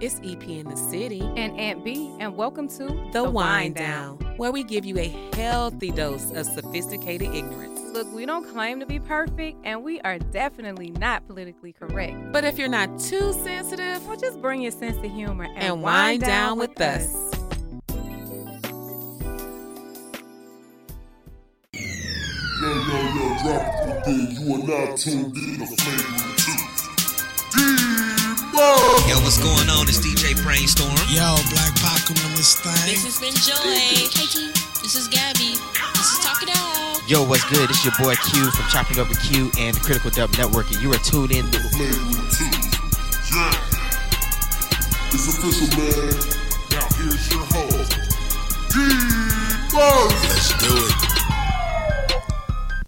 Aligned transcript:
It's 0.00 0.18
EP 0.24 0.48
in 0.48 0.66
the 0.66 0.76
city. 0.76 1.20
And 1.36 1.60
Aunt 1.60 1.84
B, 1.84 2.10
and 2.20 2.34
welcome 2.34 2.68
to 2.68 2.86
The, 3.12 3.28
Wind 3.28 3.74
Down, 3.74 4.16
where 4.38 4.50
we 4.50 4.64
give 4.64 4.86
you 4.86 4.96
a 4.98 5.08
healthy 5.34 5.90
dose 5.90 6.30
of 6.30 6.46
sophisticated 6.46 7.34
ignorance. 7.34 7.78
Look, 7.92 8.10
we 8.14 8.24
don't 8.24 8.50
claim 8.50 8.80
to 8.80 8.86
be 8.86 8.98
perfect, 8.98 9.58
and 9.62 9.84
we 9.84 10.00
are 10.00 10.18
definitely 10.18 10.90
not 10.92 11.26
politically 11.26 11.74
correct. 11.74 12.16
But 12.32 12.44
if 12.44 12.56
you're 12.56 12.68
not 12.68 12.98
too 12.98 13.34
sensitive, 13.44 14.06
Well, 14.06 14.16
just 14.16 14.40
bring 14.40 14.62
your 14.62 14.70
sense 14.70 14.96
of 14.96 15.12
humor 15.12 15.44
and, 15.44 15.58
and 15.58 15.82
wind 15.82 16.22
down 16.22 16.58
with 16.58 16.80
us. 16.80 17.12
Yo, 21.74 21.82
yo, 22.62 22.96
yo, 23.16 23.36
drop 23.42 24.06
it. 24.06 24.40
You 24.40 24.54
are 24.54 24.58
now 24.66 24.96
tuned 24.96 25.36
in 25.36 25.58
to 25.58 25.66
Flagrant 25.66 26.38
2. 27.58 27.89
D-Mo! 28.60 29.08
Yo, 29.08 29.16
what's 29.24 29.38
going 29.40 29.68
on? 29.72 29.88
It's 29.88 30.04
DJ 30.04 30.36
Brainstorm. 30.42 30.92
Yo, 31.08 31.34
Black 31.48 31.72
Pac 31.80 32.04
on 32.12 32.32
this 32.36 32.60
thing. 32.60 32.76
This 32.84 33.08
has 33.08 33.16
been 33.16 33.32
Joy. 33.32 33.56
Katie, 34.12 34.52
this 34.84 34.96
is 34.96 35.08
Gabby. 35.08 35.56
This 35.96 36.12
is 36.12 36.18
Talk 36.20 36.42
It 36.42 36.50
Out. 36.52 37.00
Yo, 37.08 37.24
what's 37.24 37.44
good? 37.48 37.70
It's 37.70 37.82
your 37.84 37.94
boy 37.96 38.14
Q 38.28 38.50
from 38.50 38.66
Chopping 38.68 38.98
Over 38.98 39.14
Q 39.14 39.50
and 39.58 39.74
the 39.74 39.80
Critical 39.80 40.10
Dub 40.10 40.30
Network, 40.36 40.70
and 40.70 40.82
you 40.82 40.92
are 40.92 41.00
tuned 41.00 41.32
in. 41.32 41.48
Flagrant 41.48 41.72
2. 42.36 42.44
Yeah. 43.32 43.48
It's 45.08 45.24
official, 45.24 45.68
man. 45.80 46.12
Now 46.68 46.84
here's 47.00 47.32
your 47.32 47.44
host, 47.48 47.96
D-Mo! 48.76 49.88
Let's 50.28 50.52
do 50.60 50.68
it. 50.68 51.09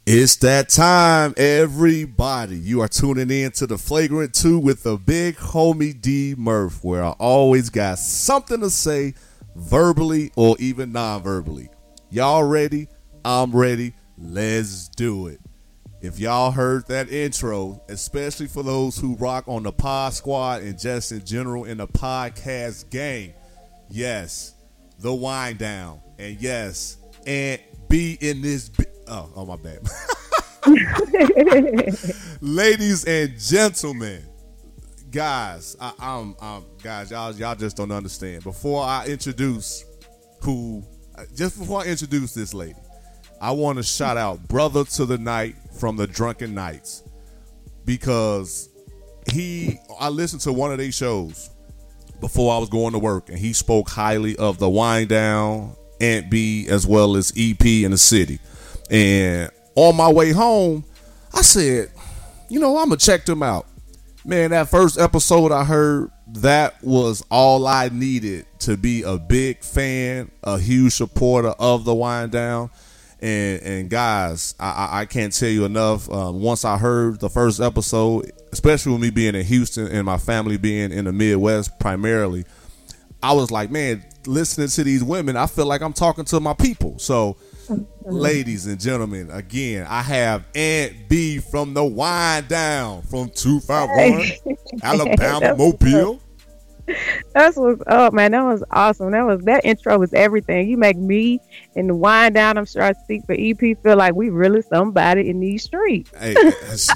It's 0.05 0.35
that 0.37 0.69
time, 0.69 1.33
everybody. 1.37 2.59
You 2.59 2.81
are 2.81 2.89
tuning 2.89 3.31
in 3.31 3.53
to 3.53 3.69
the 3.69 3.79
Flagrant 3.79 4.35
2 4.35 4.59
with 4.59 4.83
the 4.83 4.97
big 4.97 5.37
homie 5.37 5.99
D 5.99 6.35
Murph, 6.37 6.83
where 6.83 7.05
I 7.05 7.11
always 7.11 7.71
got 7.71 8.01
something 8.01 8.61
to 8.63 8.71
say 8.71 9.15
verbally 9.55 10.33
or 10.35 10.57
even 10.59 10.91
non 10.91 11.23
verbally. 11.23 11.69
Y'all 12.11 12.43
ready? 12.43 12.89
I'm 13.25 13.53
ready. 13.53 13.95
Let's 14.19 14.89
do 14.89 15.29
it. 15.29 15.39
If 16.01 16.19
y'all 16.19 16.51
heard 16.51 16.89
that 16.89 17.09
intro, 17.09 17.81
especially 17.89 18.49
for 18.49 18.65
those 18.65 18.99
who 18.99 19.15
rock 19.15 19.45
on 19.47 19.63
the 19.63 19.73
Pod 19.73 20.15
Squad 20.15 20.63
and 20.63 20.77
just 20.77 21.13
in 21.13 21.25
general 21.25 21.65
in 21.65 21.79
the 21.79 21.87
podcast 21.87 22.91
game, 22.91 23.35
yes, 23.89 24.55
the 24.99 25.15
wind 25.15 25.59
down. 25.59 26.01
And 26.19 26.41
yes, 26.41 26.97
and 27.25 27.61
be 27.89 28.19
in 28.21 28.43
this. 28.43 28.69
Bi- 28.69 28.87
oh, 29.09 29.31
oh, 29.37 29.47
my 29.47 29.57
bad. 29.57 29.81
Ladies 32.41 33.05
and 33.05 33.39
gentlemen, 33.39 34.23
guys, 35.11 35.77
I, 35.81 35.93
I'm, 35.99 36.37
I'm, 36.41 36.65
guys, 36.83 37.11
y'all, 37.11 37.33
y'all 37.35 37.55
just 37.55 37.77
don't 37.77 37.91
understand. 37.91 38.45
Before 38.45 38.85
I 38.85 39.07
introduce 39.07 39.85
who, 40.41 40.85
just 41.35 41.59
before 41.59 41.83
I 41.83 41.87
introduce 41.87 42.33
this 42.33 42.55
lady, 42.55 42.79
I 43.41 43.51
want 43.51 43.79
to 43.79 43.83
shout 43.83 44.17
out 44.17 44.47
brother 44.47 44.85
to 44.85 45.05
the 45.05 45.19
night 45.19 45.57
from 45.79 45.97
the 45.97 46.07
Drunken 46.07 46.55
Knights 46.55 47.03
because 47.85 48.69
he, 49.33 49.79
I 49.99 50.09
listened 50.09 50.43
to 50.43 50.53
one 50.53 50.73
of 50.73 50.79
these 50.79 50.95
shows 50.95 51.51
before 52.21 52.55
I 52.55 52.59
was 52.59 52.69
going 52.69 52.93
to 52.93 53.01
work, 53.01 53.29
and 53.29 53.39
he 53.39 53.53
spoke 53.53 53.89
highly 53.91 54.37
of 54.37 54.59
the 54.59 54.71
Wind 54.71 55.09
Down, 55.09 55.75
Aunt 56.01 56.31
B, 56.31 56.69
as 56.69 56.87
well 56.87 57.17
as 57.17 57.33
EP 57.37 57.65
in 57.65 57.91
the 57.91 57.99
city. 57.99 58.39
And 58.91 59.51
on 59.75 59.97
my 59.97 60.11
way 60.11 60.33
home, 60.33 60.85
I 61.35 61.43
said, 61.43 61.91
you 62.49 62.61
know, 62.61 62.77
I'm 62.77 62.87
gonna 62.89 62.97
check 62.99 63.25
them 63.25 63.43
out. 63.43 63.67
Man, 64.25 64.51
that 64.51 64.69
first 64.69 64.99
episode 64.99 65.51
I 65.51 65.65
heard, 65.65 66.11
that 66.35 66.83
was 66.83 67.25
all 67.31 67.67
I 67.67 67.89
needed 67.91 68.47
to 68.61 68.77
be 68.77 69.03
a 69.03 69.19
big 69.19 69.63
fan, 69.63 70.31
a 70.43 70.59
huge 70.59 70.93
supporter 70.95 71.51
of 71.59 71.85
the 71.85 71.95
Wind 71.95 72.33
Down. 72.33 72.71
And 73.21 73.63
and 73.63 73.91
guys, 73.91 74.55
I, 74.59 75.01
I- 75.01 75.07
can't 75.07 75.33
tell 75.33 75.49
you 75.49 75.65
enough. 75.65 76.11
Um, 76.11 76.41
once 76.41 76.65
I 76.65 76.77
heard 76.77 77.21
the 77.21 77.31
first 77.31 77.61
episode, 77.61 78.31
especially 78.53 78.93
with 78.93 79.01
me 79.01 79.11
being 79.11 79.35
in 79.35 79.45
Houston 79.47 79.87
and 79.89 80.05
my 80.05 80.19
family 80.19 80.57
being 80.57 80.93
in 80.93 81.05
the 81.05 81.13
Midwest 81.13 81.79
primarily, 81.79 82.45
I 83.23 83.33
was 83.33 83.51
like, 83.51 83.71
man, 83.71 84.05
listening 84.27 84.69
to 84.69 84.85
these 84.85 85.05
women, 85.05 85.37
I 85.37 85.47
feel 85.47 85.67
like 85.67 85.83
I'm 85.83 85.93
talking 85.93 86.25
to 86.27 86.41
my 86.41 86.55
people. 86.55 86.99
So, 86.99 87.37
ladies 88.05 88.67
and 88.67 88.79
gentlemen, 88.81 89.31
again, 89.31 89.87
I 89.89 90.03
have 90.03 90.45
Aunt 90.55 91.09
B 91.09 91.39
from 91.39 91.75
the 91.75 91.85
Wind 91.85 92.49
Down 92.49 93.03
from 93.03 93.31
251 93.31 94.57
Alabama, 94.83 95.57
Mobile. 95.57 96.21
That's 97.33 97.57
what's 97.57 97.83
oh, 97.87 98.07
up, 98.07 98.13
man. 98.13 98.33
That 98.33 98.43
was 98.43 98.65
awesome. 98.71 99.13
That 99.13 99.25
was 99.25 99.43
that 99.45 99.65
intro 99.65 99.99
was 99.99 100.13
everything. 100.13 100.69
You 100.69 100.77
make 100.77 100.97
me 100.97 101.41
and 101.77 101.89
the 101.89 101.95
wind 101.95 102.35
down. 102.35 102.59
I'm 102.59 102.67
sure 102.67 102.83
I 102.83 102.93
speak 102.93 103.25
for 103.25 103.35
EP. 103.39 103.59
Feel 103.83 103.97
like 103.97 104.15
we 104.15 104.31
really 104.31 104.63
somebody 104.63 105.31
in 105.31 105.41
these 105.41 105.63
streets. 105.63 106.11
Hey, 106.19 106.35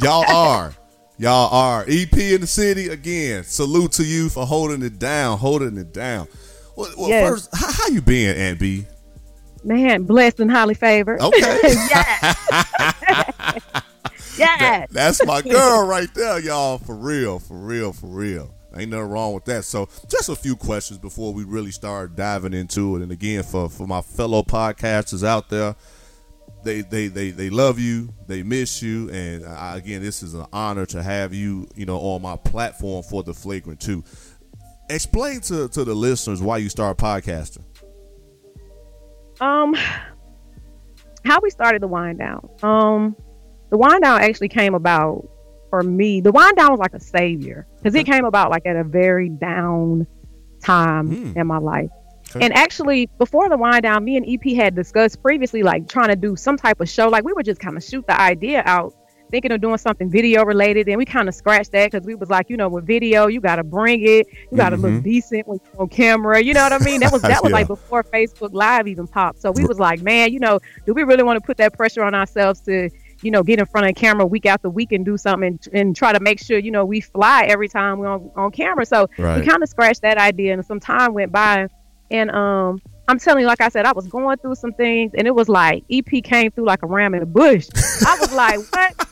y'all 0.03 0.25
are. 0.29 0.75
Y'all 1.19 1.49
are. 1.51 1.85
EP 1.89 2.13
in 2.13 2.43
the 2.43 2.47
city, 2.47 2.89
again, 2.89 3.43
salute 3.43 3.93
to 3.93 4.05
you 4.05 4.29
for 4.29 4.45
holding 4.45 4.83
it 4.83 4.99
down, 4.99 5.39
holding 5.39 5.79
it 5.79 5.93
down. 5.95 6.29
Well, 6.77 6.91
well 6.99 7.09
Yes. 7.09 7.31
first, 7.31 7.49
how, 7.55 7.73
how 7.73 7.89
you 7.89 8.03
been, 8.03 8.37
Aunt 8.37 8.59
B? 8.59 8.85
Man, 9.67 10.05
blessed 10.05 10.39
and 10.39 10.51
highly 10.51 10.75
favored. 10.75 11.21
Okay. 11.21 11.41
yes. 11.65 12.37
yes. 14.39 14.89
That's 14.93 15.27
my 15.27 15.43
girl 15.43 15.85
right 15.85 16.09
there, 16.15 16.39
y'all. 16.39 16.79
For 16.79 16.95
real, 16.95 17.41
for 17.41 17.57
real, 17.57 17.93
for 17.93 18.07
real. 18.07 18.55
Ain't 18.77 18.91
nothing 18.91 19.09
wrong 19.09 19.35
with 19.35 19.45
that. 19.47 19.65
So, 19.65 19.89
just 20.09 20.29
a 20.29 20.37
few 20.37 20.55
questions 20.55 21.01
before 21.01 21.35
we 21.35 21.43
really 21.43 21.73
start 21.73 22.15
diving 22.15 22.53
into 22.53 22.95
it. 22.95 23.03
And 23.03 23.11
again, 23.11 23.43
for 23.43 23.69
for 23.69 23.89
my 23.89 24.03
fellow 24.03 24.45
podcasters 24.45 25.27
out 25.27 25.49
there, 25.49 25.75
they 26.63 26.83
they 26.83 27.09
they 27.09 27.31
they 27.31 27.51
love 27.51 27.81
you, 27.81 28.15
they 28.29 28.45
miss 28.45 28.81
you, 28.81 29.11
and 29.11 29.45
I, 29.45 29.79
again, 29.79 30.01
this 30.01 30.23
is 30.23 30.35
an 30.35 30.47
honor 30.53 30.87
to 30.87 31.03
have 31.03 31.35
you, 31.35 31.67
you 31.75 31.87
know, 31.87 31.99
on 31.99 32.23
my 32.23 32.37
platform 32.37 33.03
for 33.03 33.25
the 33.25 33.35
flagrant 33.35 33.81
too. 33.81 34.05
Explain 34.91 35.41
to 35.41 35.69
to 35.71 35.85
the 35.85 35.95
listeners 35.95 36.41
why 36.41 36.59
you 36.59 36.69
started 36.69 37.03
podcasting. 37.03 37.65
Um, 39.41 39.75
how 41.25 41.41
we 41.43 41.51
started 41.51 41.83
the 41.83 41.89
wind 41.89 42.19
down. 42.19 42.49
Um, 42.63 43.17
the 43.71 43.79
wind 43.79 44.03
down 44.03 44.21
actually 44.23 44.49
came 44.49 44.75
about 44.75 45.29
for 45.71 45.83
me. 45.83 46.21
The 46.21 46.33
wind 46.33 46.57
down 46.57 46.71
was 46.71 46.79
like 46.79 46.95
a 46.95 47.01
savior 47.01 47.67
because 47.79 47.95
it 47.95 48.05
came 48.05 48.25
about 48.25 48.51
like 48.51 48.65
at 48.67 48.77
a 48.77 48.85
very 48.85 49.29
down 49.29 50.07
time 50.63 51.11
Mm. 51.11 51.37
in 51.37 51.47
my 51.47 51.59
life. 51.59 51.91
Okay. 52.35 52.45
And 52.45 52.53
actually, 52.55 53.09
before 53.19 53.49
the 53.49 53.57
wind 53.57 53.83
down, 53.83 54.05
me 54.05 54.17
and 54.17 54.27
EP 54.29 54.55
had 54.57 54.75
discussed 54.75 55.23
previously, 55.23 55.63
like 55.63 55.89
trying 55.89 56.09
to 56.09 56.17
do 56.17 56.35
some 56.37 56.57
type 56.57 56.81
of 56.81 56.89
show. 56.89 57.09
Like 57.09 57.25
we 57.25 57.33
would 57.33 57.45
just 57.47 57.61
kind 57.61 57.77
of 57.77 57.85
shoot 57.85 58.05
the 58.07 58.21
idea 58.21 58.63
out, 58.67 58.95
thinking 59.31 59.53
of 59.53 59.61
doing 59.61 59.79
something 59.79 60.11
video 60.11 60.45
related. 60.45 60.89
And 60.89 60.99
we 60.99 61.05
kind 61.05 61.29
of 61.29 61.35
scratched 61.35 61.73
that 61.73 61.91
because 61.91 62.07
we 62.07 62.15
was 62.15 62.29
like, 62.31 62.49
you 62.49 62.57
know, 62.57 62.69
with 62.69 62.87
video, 62.87 63.27
you 63.27 63.41
got 63.41 63.57
to 63.57 63.65
bring 63.65 64.03
it, 64.03 64.27
you 64.51 64.57
got 64.57 64.71
to 64.71 64.77
Mhm. 64.77 64.83
look 64.83 65.03
decent 65.03 65.47
when 65.47 65.59
you're 65.73 65.83
on 65.83 65.89
camera. 65.89 66.43
You 66.43 66.55
know 66.55 66.63
what 66.63 66.73
I 66.73 66.79
mean? 66.79 67.01
That 67.01 67.13
was 67.13 67.23
that 67.41 67.43
was 67.43 67.51
Yeah. 67.51 67.57
like 67.57 67.67
before 67.69 68.05
Facebook 68.13 68.51
Live 68.53 68.87
even 68.89 69.07
popped. 69.07 69.41
So 69.41 69.51
we 69.51 69.65
was 69.65 69.79
like, 69.79 70.01
man, 70.01 70.33
you 70.33 70.39
know, 70.41 70.59
do 70.87 70.95
we 70.95 71.03
really 71.03 71.23
want 71.23 71.37
to 71.37 71.41
put 71.47 71.57
that 71.59 71.73
pressure 71.75 72.03
on 72.03 72.15
ourselves 72.15 72.61
to, 72.63 72.89
you 73.23 73.31
know, 73.31 73.43
get 73.43 73.59
in 73.59 73.67
front 73.67 73.87
of 73.89 73.95
the 73.95 74.01
camera 74.01 74.25
week 74.27 74.47
after 74.47 74.71
week 74.71 74.93
and 74.93 75.05
do 75.05 75.17
something 75.17 75.49
and, 75.49 75.69
and 75.73 75.97
try 75.97 76.13
to 76.13 76.21
make 76.21 76.39
sure, 76.41 76.59
you 76.59 76.71
know, 76.71 76.85
we 76.85 77.01
fly 77.01 77.45
every 77.45 77.69
time 77.69 77.99
we're 77.99 78.07
on, 78.09 78.31
on 78.37 78.51
camera. 78.53 78.87
So 78.87 79.09
Right. 79.19 79.41
we 79.41 79.47
kind 79.47 79.63
of 79.63 79.69
scratched 79.69 80.03
that 80.03 80.19
idea 80.19 80.53
and 80.53 80.65
some 80.65 80.81
time 80.81 81.15
went 81.15 81.33
by 81.33 81.69
and 82.11 82.31
um 82.31 82.81
I'm 83.09 83.19
telling 83.19 83.43
you, 83.43 83.47
like 83.47 83.61
I 83.61 83.69
said, 83.69 83.87
I 83.87 83.93
was 83.93 84.07
going 84.09 84.37
through 84.39 84.57
some 84.57 84.73
things 84.73 85.13
and 85.17 85.27
it 85.27 85.35
was 85.35 85.49
like 85.49 85.85
EP 85.91 86.23
came 86.25 86.51
through 86.51 86.67
like 86.67 86.83
a 86.83 86.87
ram 86.87 87.15
in 87.15 87.23
a 87.23 87.27
bush. 87.27 87.69
I 88.07 88.17
was 88.21 88.33
like, 88.33 88.59
what? 88.73 89.09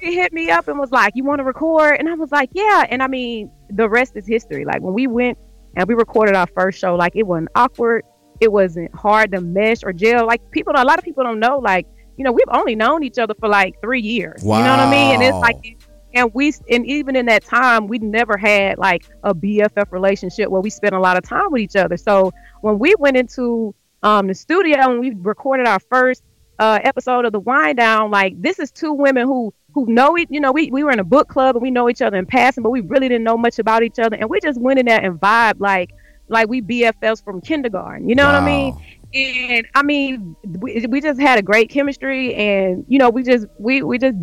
She 0.00 0.14
hit 0.14 0.32
me 0.32 0.50
up 0.50 0.68
and 0.68 0.78
was 0.78 0.90
like, 0.90 1.12
you 1.14 1.24
want 1.24 1.38
to 1.38 1.44
record? 1.44 1.96
And 1.98 2.08
I 2.08 2.14
was 2.14 2.30
like, 2.32 2.50
yeah. 2.52 2.84
And 2.90 3.02
I 3.02 3.06
mean, 3.06 3.50
the 3.70 3.88
rest 3.88 4.12
is 4.16 4.26
history. 4.26 4.64
Like 4.64 4.82
when 4.82 4.94
we 4.94 5.06
went 5.06 5.38
and 5.76 5.86
we 5.88 5.94
recorded 5.94 6.34
our 6.34 6.46
first 6.48 6.78
show, 6.78 6.94
like 6.96 7.12
it 7.14 7.22
wasn't 7.26 7.48
awkward. 7.54 8.04
It 8.40 8.52
wasn't 8.52 8.94
hard 8.94 9.32
to 9.32 9.40
mesh 9.40 9.78
or 9.84 9.92
gel. 9.92 10.26
Like 10.26 10.42
people, 10.50 10.74
a 10.76 10.84
lot 10.84 10.98
of 10.98 11.04
people 11.04 11.24
don't 11.24 11.40
know, 11.40 11.58
like, 11.58 11.86
you 12.18 12.24
know, 12.24 12.32
we've 12.32 12.44
only 12.50 12.74
known 12.74 13.02
each 13.04 13.18
other 13.18 13.34
for 13.38 13.48
like 13.48 13.74
three 13.80 14.00
years. 14.02 14.42
You 14.42 14.64
know 14.64 14.70
what 14.70 14.80
I 14.80 14.90
mean? 14.90 15.12
And 15.14 15.22
it's 15.22 15.32
Wow. 15.34 15.40
like, 15.42 15.75
and 16.16 16.32
we, 16.32 16.52
and 16.70 16.86
even 16.86 17.14
in 17.14 17.26
that 17.26 17.44
time, 17.44 17.88
we 17.88 17.98
never 17.98 18.38
had 18.38 18.78
like 18.78 19.04
a 19.22 19.34
BFF 19.34 19.92
relationship 19.92 20.48
where 20.48 20.62
we 20.62 20.70
spent 20.70 20.94
a 20.94 20.98
lot 20.98 21.18
of 21.18 21.24
time 21.24 21.52
with 21.52 21.60
each 21.60 21.76
other. 21.76 21.98
So 21.98 22.32
when 22.62 22.78
we 22.78 22.94
went 22.98 23.18
into 23.18 23.74
um, 24.02 24.26
the 24.26 24.34
studio 24.34 24.78
and 24.78 24.98
we 24.98 25.12
recorded 25.14 25.68
our 25.68 25.78
first 25.78 26.22
uh, 26.58 26.78
episode 26.82 27.26
of 27.26 27.32
the 27.32 27.40
Wind 27.40 27.76
Down, 27.76 28.10
like 28.10 28.40
this 28.40 28.58
is 28.58 28.70
two 28.70 28.94
women 28.94 29.26
who 29.26 29.52
who 29.74 29.84
know 29.92 30.16
it. 30.16 30.28
You 30.30 30.40
know, 30.40 30.52
we 30.52 30.70
we 30.70 30.84
were 30.84 30.90
in 30.90 31.00
a 31.00 31.04
book 31.04 31.28
club 31.28 31.54
and 31.54 31.62
we 31.62 31.70
know 31.70 31.90
each 31.90 32.00
other 32.00 32.16
in 32.16 32.24
passing, 32.24 32.62
but 32.62 32.70
we 32.70 32.80
really 32.80 33.08
didn't 33.10 33.24
know 33.24 33.36
much 33.36 33.58
about 33.58 33.82
each 33.82 33.98
other, 33.98 34.16
and 34.16 34.30
we 34.30 34.40
just 34.40 34.58
went 34.58 34.78
in 34.78 34.86
there 34.86 35.04
and 35.04 35.20
vibe 35.20 35.60
like 35.60 35.90
like 36.28 36.48
we 36.48 36.62
BFFs 36.62 37.22
from 37.22 37.42
kindergarten. 37.42 38.08
You 38.08 38.14
know 38.14 38.24
what 38.24 38.34
I 38.34 38.44
mean? 38.44 38.74
And 39.14 39.66
I 39.74 39.82
mean, 39.82 40.34
we, 40.44 40.86
we 40.88 41.00
just 41.02 41.20
had 41.20 41.38
a 41.38 41.42
great 41.42 41.68
chemistry, 41.68 42.34
and 42.34 42.86
you 42.88 42.98
know, 42.98 43.10
we 43.10 43.22
just 43.22 43.46
we 43.58 43.82
we 43.82 43.98
just 43.98 44.16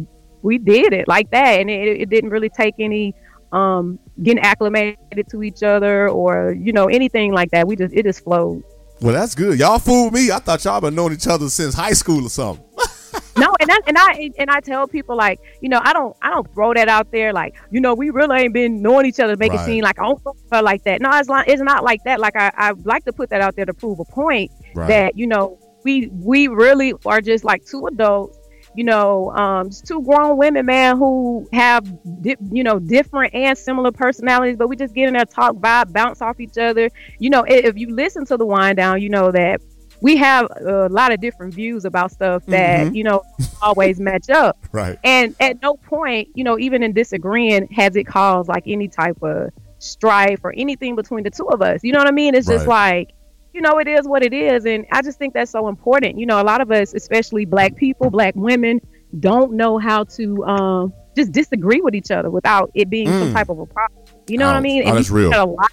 we 0.43 0.57
did 0.59 0.93
it 0.93 1.07
like 1.07 1.31
that, 1.31 1.59
and 1.59 1.69
it, 1.69 2.01
it 2.01 2.09
didn't 2.09 2.29
really 2.29 2.49
take 2.49 2.75
any 2.79 3.15
um 3.51 3.99
getting 4.23 4.43
acclimated 4.43 5.27
to 5.29 5.43
each 5.43 5.61
other 5.63 6.09
or 6.09 6.55
you 6.59 6.73
know 6.73 6.87
anything 6.87 7.31
like 7.33 7.51
that. 7.51 7.67
We 7.67 7.75
just 7.75 7.93
it 7.93 8.03
just 8.03 8.23
flowed. 8.23 8.63
Well, 9.01 9.13
that's 9.13 9.35
good. 9.35 9.59
Y'all 9.59 9.79
fooled 9.79 10.13
me. 10.13 10.31
I 10.31 10.39
thought 10.39 10.63
y'all 10.63 10.79
been 10.79 10.95
knowing 10.95 11.13
each 11.13 11.27
other 11.27 11.49
since 11.49 11.73
high 11.73 11.91
school 11.91 12.25
or 12.25 12.29
something. 12.29 12.63
no, 13.37 13.53
and 13.59 13.69
I, 13.69 13.77
and 13.85 13.97
I 13.97 14.31
and 14.37 14.49
I 14.49 14.59
tell 14.61 14.87
people 14.87 15.15
like, 15.17 15.39
you 15.61 15.67
know, 15.69 15.79
I 15.83 15.91
don't 15.93 16.15
I 16.21 16.29
don't 16.29 16.51
throw 16.53 16.73
that 16.73 16.87
out 16.87 17.11
there 17.11 17.33
like, 17.33 17.55
you 17.69 17.81
know, 17.81 17.93
we 17.93 18.11
really 18.11 18.39
ain't 18.41 18.53
been 18.53 18.81
knowing 18.81 19.05
each 19.05 19.19
other 19.19 19.33
to 19.33 19.39
make 19.39 19.51
Right. 19.51 19.61
it 19.61 19.65
seem 19.65 19.83
like 19.83 19.99
I 19.99 20.03
don't 20.03 20.21
fuck 20.23 20.35
with 20.35 20.51
her 20.51 20.61
like 20.61 20.83
that. 20.85 21.01
No, 21.01 21.09
it's 21.11 21.27
not 21.27 21.47
it's 21.47 21.61
not 21.61 21.83
like 21.83 21.99
that. 22.05 22.19
Like 22.19 22.35
I 22.35 22.51
I 22.55 22.71
like 22.85 23.03
to 23.05 23.13
put 23.13 23.29
that 23.31 23.41
out 23.41 23.55
there 23.55 23.65
to 23.65 23.73
prove 23.73 23.99
a 23.99 24.05
point 24.05 24.51
Right. 24.73 24.87
that 24.87 25.17
you 25.17 25.27
know 25.27 25.59
we 25.83 26.07
we 26.13 26.47
really 26.47 26.93
are 27.05 27.19
just 27.21 27.43
like 27.43 27.65
two 27.65 27.85
adults. 27.87 28.37
You 28.75 28.83
know, 28.83 29.31
um, 29.31 29.69
just 29.69 29.85
two 29.85 30.01
grown 30.01 30.37
women, 30.37 30.65
man, 30.65 30.97
who 30.97 31.47
have 31.53 31.83
di- 32.21 32.37
you 32.51 32.63
know 32.63 32.79
different 32.79 33.33
and 33.33 33.57
similar 33.57 33.91
personalities, 33.91 34.57
but 34.57 34.67
we 34.67 34.75
just 34.75 34.93
get 34.95 35.07
in 35.07 35.13
there, 35.13 35.25
talk, 35.25 35.55
vibe, 35.55 35.91
bounce 35.93 36.21
off 36.21 36.39
each 36.39 36.57
other. 36.57 36.89
You 37.19 37.29
know, 37.29 37.43
if 37.47 37.77
you 37.77 37.93
listen 37.93 38.25
to 38.25 38.37
the 38.37 38.45
wind 38.45 38.77
down, 38.77 39.01
you 39.01 39.09
know 39.09 39.31
that 39.31 39.61
we 40.01 40.17
have 40.17 40.47
a 40.65 40.89
lot 40.89 41.13
of 41.13 41.21
different 41.21 41.53
views 41.53 41.85
about 41.85 42.11
stuff 42.11 42.45
that 42.47 42.87
Mhm. 42.87 42.95
you 42.95 43.03
know 43.03 43.21
always 43.61 43.99
match 43.99 44.29
up. 44.29 44.57
Right. 44.73 44.97
And 45.03 45.35
at 45.39 45.61
no 45.61 45.75
point, 45.75 46.29
you 46.33 46.43
know, 46.43 46.57
even 46.57 46.81
in 46.81 46.93
disagreeing, 46.93 47.67
has 47.73 47.95
it 47.95 48.05
caused 48.05 48.49
like 48.49 48.63
any 48.65 48.87
type 48.87 49.21
of 49.21 49.51
strife 49.77 50.39
or 50.43 50.51
anything 50.57 50.95
between 50.95 51.23
the 51.23 51.29
two 51.29 51.47
of 51.49 51.61
us. 51.61 51.81
You 51.83 51.91
know 51.91 51.99
what 51.99 52.07
I 52.07 52.11
mean? 52.11 52.33
It's 52.33 52.47
just 52.47 52.65
like, 52.67 53.11
you 53.53 53.61
know, 53.61 53.79
it 53.79 53.87
is 53.87 54.07
what 54.07 54.23
it 54.23 54.33
is. 54.33 54.65
And 54.65 54.85
I 54.91 55.01
just 55.01 55.17
think 55.19 55.33
that's 55.33 55.51
so 55.51 55.67
important. 55.67 56.19
You 56.19 56.25
know, 56.25 56.41
a 56.41 56.43
lot 56.43 56.59
of 56.61 56.71
us, 56.71 56.93
especially 56.93 57.45
black 57.45 57.75
people, 57.75 58.09
black 58.09 58.35
women, 58.35 58.81
don't 59.19 59.53
know 59.53 59.77
how 59.77 60.03
to 60.05 60.43
um, 60.45 60.93
just 61.15 61.31
disagree 61.31 61.79
with 61.81 61.93
each 61.95 62.09
other 62.11 62.29
without 62.31 62.71
it 62.73 62.89
being 62.89 63.07
some 63.07 63.29
Mm. 63.29 63.33
type 63.33 63.49
of 63.49 63.59
a 63.59 63.65
problem. 63.67 64.03
You 64.27 64.37
know 64.39 64.47
what 64.47 64.55
I 64.55 64.61
mean? 64.61 64.83
Oh, 64.83 64.87
And 64.87 64.97
that's 64.97 65.09
you 65.09 65.15
see 65.15 65.21
real. 65.21 65.29
that 65.31 65.39
a 65.41 65.45
lot. 65.45 65.71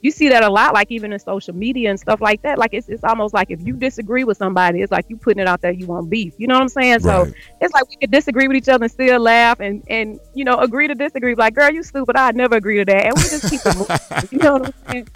You 0.00 0.10
see 0.10 0.28
that 0.30 0.42
a 0.42 0.50
lot, 0.50 0.74
like 0.74 0.90
even 0.90 1.12
in 1.12 1.20
social 1.20 1.54
media 1.54 1.88
and 1.90 2.00
stuff 2.00 2.20
like 2.20 2.42
that. 2.42 2.58
Like 2.58 2.74
it's, 2.74 2.88
it's 2.88 3.04
almost 3.04 3.32
like 3.32 3.52
if 3.52 3.60
you 3.64 3.74
disagree 3.74 4.24
with 4.24 4.36
somebody, 4.36 4.80
it's 4.82 4.90
like 4.90 5.04
you 5.08 5.16
putting 5.16 5.40
it 5.40 5.46
out 5.46 5.60
there 5.60 5.70
you 5.70 5.86
want 5.86 6.10
beef. 6.10 6.34
You 6.38 6.48
know 6.48 6.54
what 6.54 6.62
I'm 6.62 6.68
saying? 6.70 6.98
So 7.00 7.32
it's 7.60 7.72
like 7.72 7.88
we 7.88 7.94
could 8.00 8.10
disagree 8.10 8.48
with 8.48 8.56
each 8.56 8.68
other 8.68 8.82
and 8.82 8.90
still 8.90 9.20
laugh 9.20 9.60
and 9.60 9.84
and 9.88 10.18
you 10.34 10.44
know 10.44 10.58
agree 10.58 10.88
to 10.88 10.96
disagree. 10.96 11.36
Like, 11.36 11.54
girl, 11.54 11.70
you 11.70 11.84
stupid. 11.84 12.16
I'd 12.16 12.34
never 12.34 12.56
agree 12.56 12.78
to 12.78 12.84
that, 12.86 13.04
and 13.06 13.14
we 13.14 13.22
just 13.22 13.48
keep 13.48 13.60
it. 13.64 13.76
moving. 13.76 14.28
You 14.32 14.38
know 14.38 14.52
what 14.54 14.74
I'm 14.88 14.90
saying? 14.90 15.08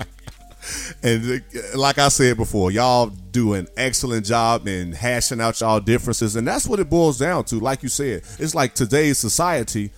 And 1.03 1.43
uh, 1.55 1.79
like 1.79 1.99
I 1.99 2.09
said 2.09 2.37
before, 2.37 2.71
y'all 2.71 3.07
do 3.07 3.55
an 3.55 3.69
excellent 3.77 4.27
job 4.27 4.67
in 4.67 4.93
hashing 4.93 5.41
out 5.41 5.61
y'all 5.61 5.81
differences, 5.81 6.37
and 6.37 6.47
that's 6.47 6.67
what 6.67 6.81
it 6.81 6.89
boils 6.91 7.19
down 7.19 7.45
to. 7.47 7.61
Like 7.61 7.83
you 7.83 7.89
said, 7.89 8.23
it's 8.39 8.55
like 8.55 8.75
today's 8.75 9.19
society. 9.19 9.93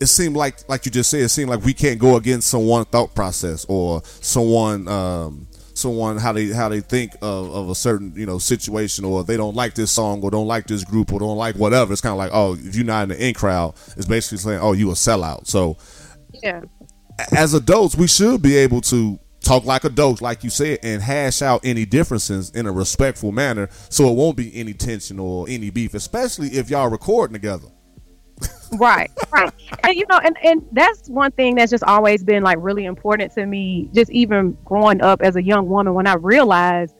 It 0.00 0.06
seemed 0.06 0.36
like, 0.36 0.68
like 0.68 0.84
you 0.84 0.92
just 0.92 1.10
said, 1.10 1.20
it 1.20 1.30
seemed 1.30 1.48
like 1.48 1.64
we 1.64 1.72
can't 1.72 1.98
go 1.98 2.16
against 2.16 2.48
someone 2.48 2.84
thought 2.84 3.14
process 3.14 3.64
or 3.68 4.02
someone, 4.04 4.86
um, 4.88 5.46
someone 5.72 6.16
how 6.18 6.32
they 6.32 6.48
how 6.48 6.68
they 6.68 6.80
think 6.80 7.12
of, 7.22 7.50
of 7.54 7.70
a 7.70 7.74
certain 7.74 8.12
you 8.14 8.26
know 8.26 8.38
situation, 8.38 9.04
or 9.06 9.24
they 9.24 9.36
don't 9.38 9.56
like 9.56 9.74
this 9.74 9.90
song, 9.90 10.22
or 10.22 10.30
don't 10.30 10.46
like 10.46 10.66
this 10.66 10.84
group, 10.84 11.12
or 11.14 11.18
don't 11.20 11.38
like 11.38 11.54
whatever. 11.56 11.92
It's 11.92 12.02
kind 12.02 12.12
of 12.12 12.18
like, 12.18 12.30
oh, 12.32 12.54
if 12.58 12.76
you're 12.76 12.84
not 12.84 13.04
in 13.04 13.08
the 13.10 13.26
in 13.28 13.32
crowd, 13.34 13.74
it's 13.96 14.06
basically 14.06 14.38
saying, 14.38 14.60
oh, 14.60 14.72
you 14.72 14.90
a 14.90 14.94
sellout. 14.94 15.46
So 15.46 15.78
Yeah. 16.42 16.60
as 17.32 17.54
adults, 17.54 17.96
we 17.96 18.06
should 18.06 18.42
be 18.42 18.56
able 18.56 18.82
to 18.82 19.18
talk 19.46 19.64
like 19.64 19.84
adults, 19.84 20.20
like 20.20 20.42
you 20.44 20.50
said, 20.50 20.80
and 20.82 21.00
hash 21.00 21.40
out 21.40 21.60
any 21.64 21.86
differences 21.86 22.50
in 22.50 22.66
a 22.66 22.72
respectful 22.72 23.32
manner 23.32 23.68
so 23.88 24.08
it 24.10 24.14
won't 24.14 24.36
be 24.36 24.54
any 24.54 24.74
tension 24.74 25.18
or 25.18 25.46
any 25.48 25.70
beef, 25.70 25.94
especially 25.94 26.48
if 26.48 26.68
y'all 26.68 26.90
recording 26.90 27.34
together. 27.34 27.68
right 28.78 29.10
right 29.30 29.50
and 29.84 29.96
you 29.96 30.04
know 30.10 30.18
and 30.22 30.36
and 30.44 30.62
that's 30.72 31.08
one 31.08 31.30
thing 31.32 31.54
that's 31.54 31.70
just 31.70 31.84
always 31.84 32.22
been 32.22 32.42
like 32.42 32.58
really 32.60 32.84
important 32.84 33.32
to 33.32 33.46
me 33.46 33.88
just 33.94 34.10
even 34.10 34.58
growing 34.64 35.00
up 35.00 35.22
as 35.22 35.36
a 35.36 35.42
young 35.42 35.66
woman 35.68 35.94
when 35.94 36.06
i 36.06 36.14
realized 36.14 36.95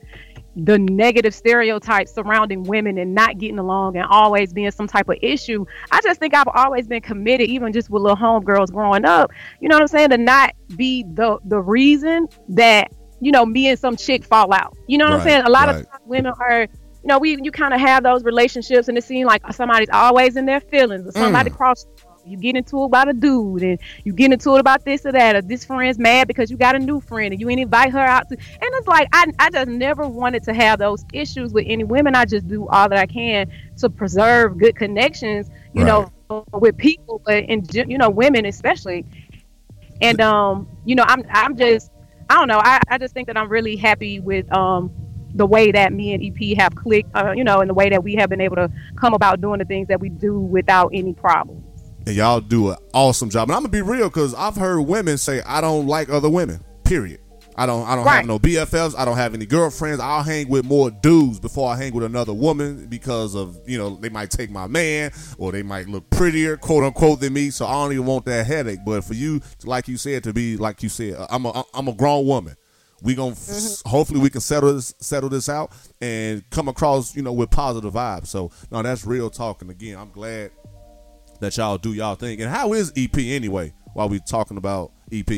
the 0.57 0.79
negative 0.79 1.35
stereotypes 1.35 2.15
surrounding 2.15 2.63
women 2.63 2.97
and 2.97 3.15
not 3.15 3.37
getting 3.37 3.59
along 3.59 3.97
and 3.97 4.07
always 4.09 4.53
being 4.55 4.71
some 4.71 4.87
type 4.87 5.09
of 5.09 5.17
issue 5.21 5.67
i 5.91 6.01
just 6.01 6.19
think 6.19 6.35
i've 6.35 6.49
always 6.55 6.87
been 6.89 7.03
committed 7.03 7.47
even 7.47 7.73
just 7.73 7.91
with 7.91 8.03
little 8.03 8.17
homegirls 8.17 8.73
growing 8.73 9.05
up 9.05 9.31
you 9.61 9.69
know 9.69 9.77
what 9.77 9.83
i'm 9.83 9.89
saying 9.89 10.09
to 10.09 10.17
not 10.17 10.55
be 10.77 11.05
the 11.13 11.39
the 11.45 11.61
reason 11.61 12.27
that 12.49 12.91
you 13.21 13.31
know 13.31 13.45
me 13.45 13.69
and 13.69 13.79
some 13.79 13.97
chick 13.97 14.25
fall 14.25 14.53
out 14.53 14.75
you 14.87 14.97
know 14.97 15.05
what 15.05 15.13
Right, 15.13 15.21
i'm 15.21 15.29
saying 15.29 15.43
a 15.45 15.51
lot 15.51 15.69
right. 15.69 15.81
of 15.81 15.91
times 15.91 16.03
women 16.07 16.33
are 16.41 16.67
you 17.07 17.13
know, 17.13 17.21
we 17.21 17.39
you 17.41 17.53
kind 17.53 17.73
of 17.73 17.79
have 17.79 18.03
those 18.03 18.25
relationships, 18.25 18.89
and 18.89 18.99
it 18.99 19.05
seems 19.05 19.29
like 19.29 19.41
somebody's 19.53 19.91
always 19.93 20.35
in 20.35 20.45
their 20.45 20.59
feelings, 20.59 21.07
or 21.07 21.13
somebody 21.13 21.51
mm. 21.51 21.57
cross. 21.57 21.87
You 22.27 22.37
get 22.37 22.57
into 22.57 22.83
it 22.83 22.87
about 22.87 23.09
a 23.09 23.13
dude, 23.13 23.63
and 23.63 23.79
you 24.05 24.13
get 24.13 24.33
into 24.33 24.55
it 24.57 24.61
about 24.61 24.85
this 24.85 25.07
or 25.07 25.13
that, 25.13 25.37
or 25.37 25.43
this 25.43 25.65
friend's 25.65 25.99
mad 25.99 26.27
because 26.27 26.51
you 26.51 26.57
got 26.57 26.75
a 26.75 26.79
new 26.79 27.01
friend, 27.01 27.33
and 27.33 27.41
you 27.41 27.49
ain't 27.49 27.61
invite 27.61 27.93
her 27.93 28.01
out 28.01 28.29
to. 28.29 28.35
And 28.37 28.61
it's 28.63 28.89
like 28.89 29.09
I, 29.13 29.27
I 29.39 29.51
just 29.51 29.69
never 29.69 30.09
wanted 30.09 30.43
to 30.45 30.55
have 30.55 30.79
those 30.79 31.05
issues 31.13 31.53
with 31.53 31.65
any 31.69 31.85
women. 31.85 32.15
I 32.17 32.25
just 32.25 32.49
do 32.49 32.67
all 32.69 32.89
that 32.89 32.99
I 32.99 33.07
can 33.07 33.51
to 33.79 33.89
preserve 33.89 34.59
good 34.59 34.77
connections, 34.77 35.51
you 35.73 35.85
know, 35.85 36.11
with 36.53 36.77
people, 36.77 37.23
but 37.25 37.45
in 37.45 37.65
you 37.73 37.99
know, 37.99 38.11
women 38.11 38.47
especially. 38.47 39.05
And 40.01 40.21
um, 40.21 40.69
you 40.85 40.95
know, 40.95 41.05
I'm 41.07 41.23
I'm 41.31 41.57
just 41.57 41.91
I 42.29 42.35
don't 42.35 42.49
know. 42.49 42.59
I, 42.59 42.81
I 42.89 42.99
just 42.99 43.15
think 43.15 43.29
that 43.29 43.37
I'm 43.37 43.49
really 43.49 43.77
happy 43.77 44.21
with 44.21 44.53
um 44.53 44.91
the 45.35 45.47
way 45.47 45.71
that 45.71 45.93
me 45.93 46.15
and 46.15 46.25
EP 46.25 46.57
have 46.59 46.75
clicked, 46.75 47.11
uh, 47.15 47.33
you 47.37 47.45
know, 47.45 47.61
and 47.61 47.69
the 47.69 47.75
way 47.75 47.91
that 47.91 48.03
we 48.03 48.15
have 48.15 48.31
been 48.31 48.41
able 48.41 48.57
to 48.57 48.71
come 48.97 49.13
about 49.13 49.41
doing 49.41 49.59
the 49.59 49.67
things 49.67 49.87
that 49.89 50.01
we 50.01 50.09
do 50.09 50.41
without 50.41 50.91
any 50.95 51.13
problems. 51.13 51.66
And 52.07 52.15
y'all 52.15 52.41
do 52.41 52.71
an 52.71 52.77
awesome 52.95 53.31
job. 53.31 53.49
And 53.49 53.57
I'm 53.57 53.63
gonna 53.63 53.73
be 53.73 53.83
real 53.83 54.09
because 54.09 54.35
I've 54.35 54.57
heard 54.57 54.81
women 54.83 55.19
say, 55.19 55.43
I 55.43 55.61
don't 55.61 55.87
like 55.87 56.09
other 56.09 56.31
women. 56.31 56.65
Period. 56.85 57.21
I 57.59 57.65
don't 57.65 57.87
I 57.89 57.97
don't 57.97 58.07
have 58.07 58.27
no 58.27 58.39
BFFs. 58.39 58.97
I 58.97 59.05
don't 59.05 59.17
have 59.17 59.35
any 59.35 59.47
girlfriends. 59.47 59.99
I'll 60.01 60.23
hang 60.23 60.49
with 60.49 60.65
more 60.65 60.91
dudes 60.91 61.41
before 61.41 61.73
I 61.73 61.77
hang 61.77 61.95
with 61.95 62.05
another 62.05 62.35
woman 62.35 62.87
because 62.87 63.35
of, 63.35 63.59
you 63.67 63.79
know, 63.79 63.97
they 63.97 64.11
might 64.11 64.31
take 64.31 64.51
my 64.51 64.67
man 64.67 65.11
or 65.39 65.53
they 65.53 65.63
might 65.63 65.89
look 65.89 66.09
prettier, 66.11 66.57
quote 66.59 66.85
unquote, 66.85 67.21
than 67.21 67.33
me. 67.33 67.51
So 67.51 67.67
I 67.67 67.73
don't 67.73 67.93
even 67.93 68.05
want 68.05 68.27
that 68.27 68.47
headache. 68.47 68.81
But 68.85 69.05
for 69.05 69.15
you, 69.15 69.41
like 69.65 69.89
you 69.89 69.97
said, 69.97 70.23
to 70.25 70.33
be 70.35 70.57
like 70.57 70.83
you 70.83 70.91
said, 70.91 71.17
I'm 71.31 71.47
a 71.47 71.65
I'm 71.73 71.89
a 71.89 71.95
grown 71.95 72.27
woman. 72.27 72.57
We 73.03 73.15
gonna 73.15 73.33
f- 73.33 73.39
mm-hmm. 73.39 73.89
hopefully 73.89 74.21
we 74.21 74.31
can 74.31 74.41
settle 74.41 74.75
this 74.75 74.95
settle 75.01 75.29
this 75.29 75.49
out 75.49 75.73
and 76.01 76.49
come 76.51 76.69
across 76.69 77.17
you 77.17 77.23
know 77.23 77.33
with 77.33 77.51
positive 77.51 77.95
vibes. 77.95 78.27
So 78.27 78.51
no, 78.71 78.83
that's 78.83 79.07
real 79.07 79.31
talking. 79.31 79.71
Again, 79.71 79.99
I'm 79.99 80.11
glad 80.11 80.51
that 81.41 81.57
y'all 81.57 81.79
do 81.79 81.93
y'all 81.93 82.15
thing. 82.15 82.41
And 82.41 82.51
how 82.51 82.73
is 82.73 82.93
EP 82.97 83.17
anyway? 83.19 83.73
While 83.95 84.09
we 84.09 84.21
talking 84.21 84.57
about 84.59 84.93
EP, 85.13 85.31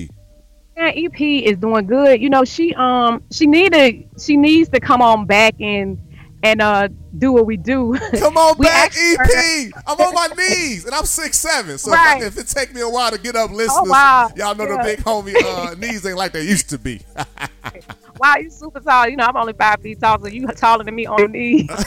Yeah, 0.77 0.93
EP 0.95 1.21
is 1.21 1.57
doing 1.59 1.87
good. 1.87 2.21
You 2.21 2.31
know, 2.31 2.45
she 2.45 2.75
um 2.75 3.23
she 3.31 3.47
needed 3.47 4.09
she 4.21 4.37
needs 4.37 4.69
to 4.71 4.81
come 4.81 5.01
on 5.03 5.27
back 5.27 5.55
and 5.61 5.99
and 6.43 6.61
uh 6.63 6.89
do 7.19 7.33
what 7.33 7.47
we 7.47 7.57
do. 7.57 7.97
come 8.19 8.37
on 8.37 8.57
back, 8.59 8.93
asked 8.97 9.19
her- 9.19 9.25
EP. 9.25 9.73
I'm 9.87 10.01
on 10.01 10.15
my 10.15 10.29
knees 10.37 10.85
and 10.85 10.95
I'm 10.95 11.05
six 11.05 11.39
seven. 11.39 11.79
So 11.79 11.91
if, 11.93 11.97
Right. 11.99 12.23
I, 12.23 12.27
if 12.27 12.37
it 12.39 12.47
take 12.49 12.75
me 12.75 12.81
a 12.81 12.89
while 12.89 13.11
to 13.11 13.19
get 13.19 13.37
up, 13.37 13.51
listeners, 13.51 13.71
Oh, 13.77 13.91
wow. 13.91 14.31
y'all 14.37 14.55
know 14.55 14.67
the 14.67 14.81
big 14.83 15.01
homie 15.01 15.35
uh, 15.43 15.75
knees 15.79 16.05
ain't 16.07 16.17
like 16.17 16.33
they 16.33 16.43
used 16.43 16.69
to 16.71 16.79
be. 16.79 17.01
wow, 18.19 18.37
you 18.41 18.51
super 18.51 18.81
tall. 18.81 19.09
You 19.09 19.17
know, 19.17 19.25
I'm 19.25 19.37
only 19.37 19.53
five 19.53 19.81
feet 19.83 20.01
tall, 20.01 20.21
so 20.21 20.27
you 20.29 20.47
taller 20.49 20.85
than 20.85 20.95
me 20.95 21.07
on 21.07 21.21
the 21.23 21.29
knee. 21.29 21.69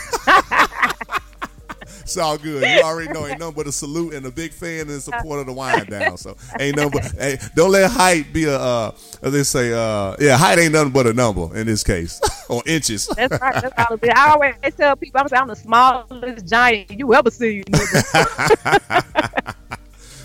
It's 2.11 2.17
all 2.17 2.37
good. 2.37 2.61
You 2.61 2.81
already 2.81 3.11
know 3.13 3.25
ain't 3.25 3.39
nothing 3.39 3.55
but 3.55 3.67
a 3.67 3.71
salute 3.71 4.13
and 4.13 4.25
a 4.25 4.31
big 4.31 4.51
fan 4.51 4.89
and 4.89 5.01
support 5.01 5.39
of 5.39 5.45
the 5.45 5.53
wind 5.53 5.87
down. 5.87 6.17
So 6.17 6.35
ain't 6.59 6.75
nothing 6.75 6.91
but 6.91 7.11
hey, 7.13 7.37
don't 7.55 7.71
let 7.71 7.89
height 7.89 8.33
be 8.33 8.45
a 8.45 8.57
uh 8.57 8.91
as 9.21 9.31
they 9.31 9.43
say, 9.43 9.71
uh 9.71 10.17
yeah, 10.19 10.37
height 10.37 10.59
ain't 10.59 10.73
nothing 10.73 10.91
but 10.91 11.07
a 11.07 11.13
number 11.13 11.55
in 11.57 11.67
this 11.67 11.83
case. 11.83 12.19
or 12.49 12.61
inches. 12.65 13.07
That's 13.07 13.39
right. 13.39 13.61
That's 13.61 13.73
all 13.77 13.95
it 13.95 14.03
is. 14.03 14.09
I 14.13 14.29
always 14.31 14.55
tell 14.75 14.97
people, 14.97 15.21
I'm 15.21 15.27
I'm 15.33 15.47
the 15.47 15.55
smallest 15.55 16.47
giant 16.47 16.91
you 16.91 17.13
ever 17.13 17.31
see. 17.31 17.63
nigga. 17.63 19.15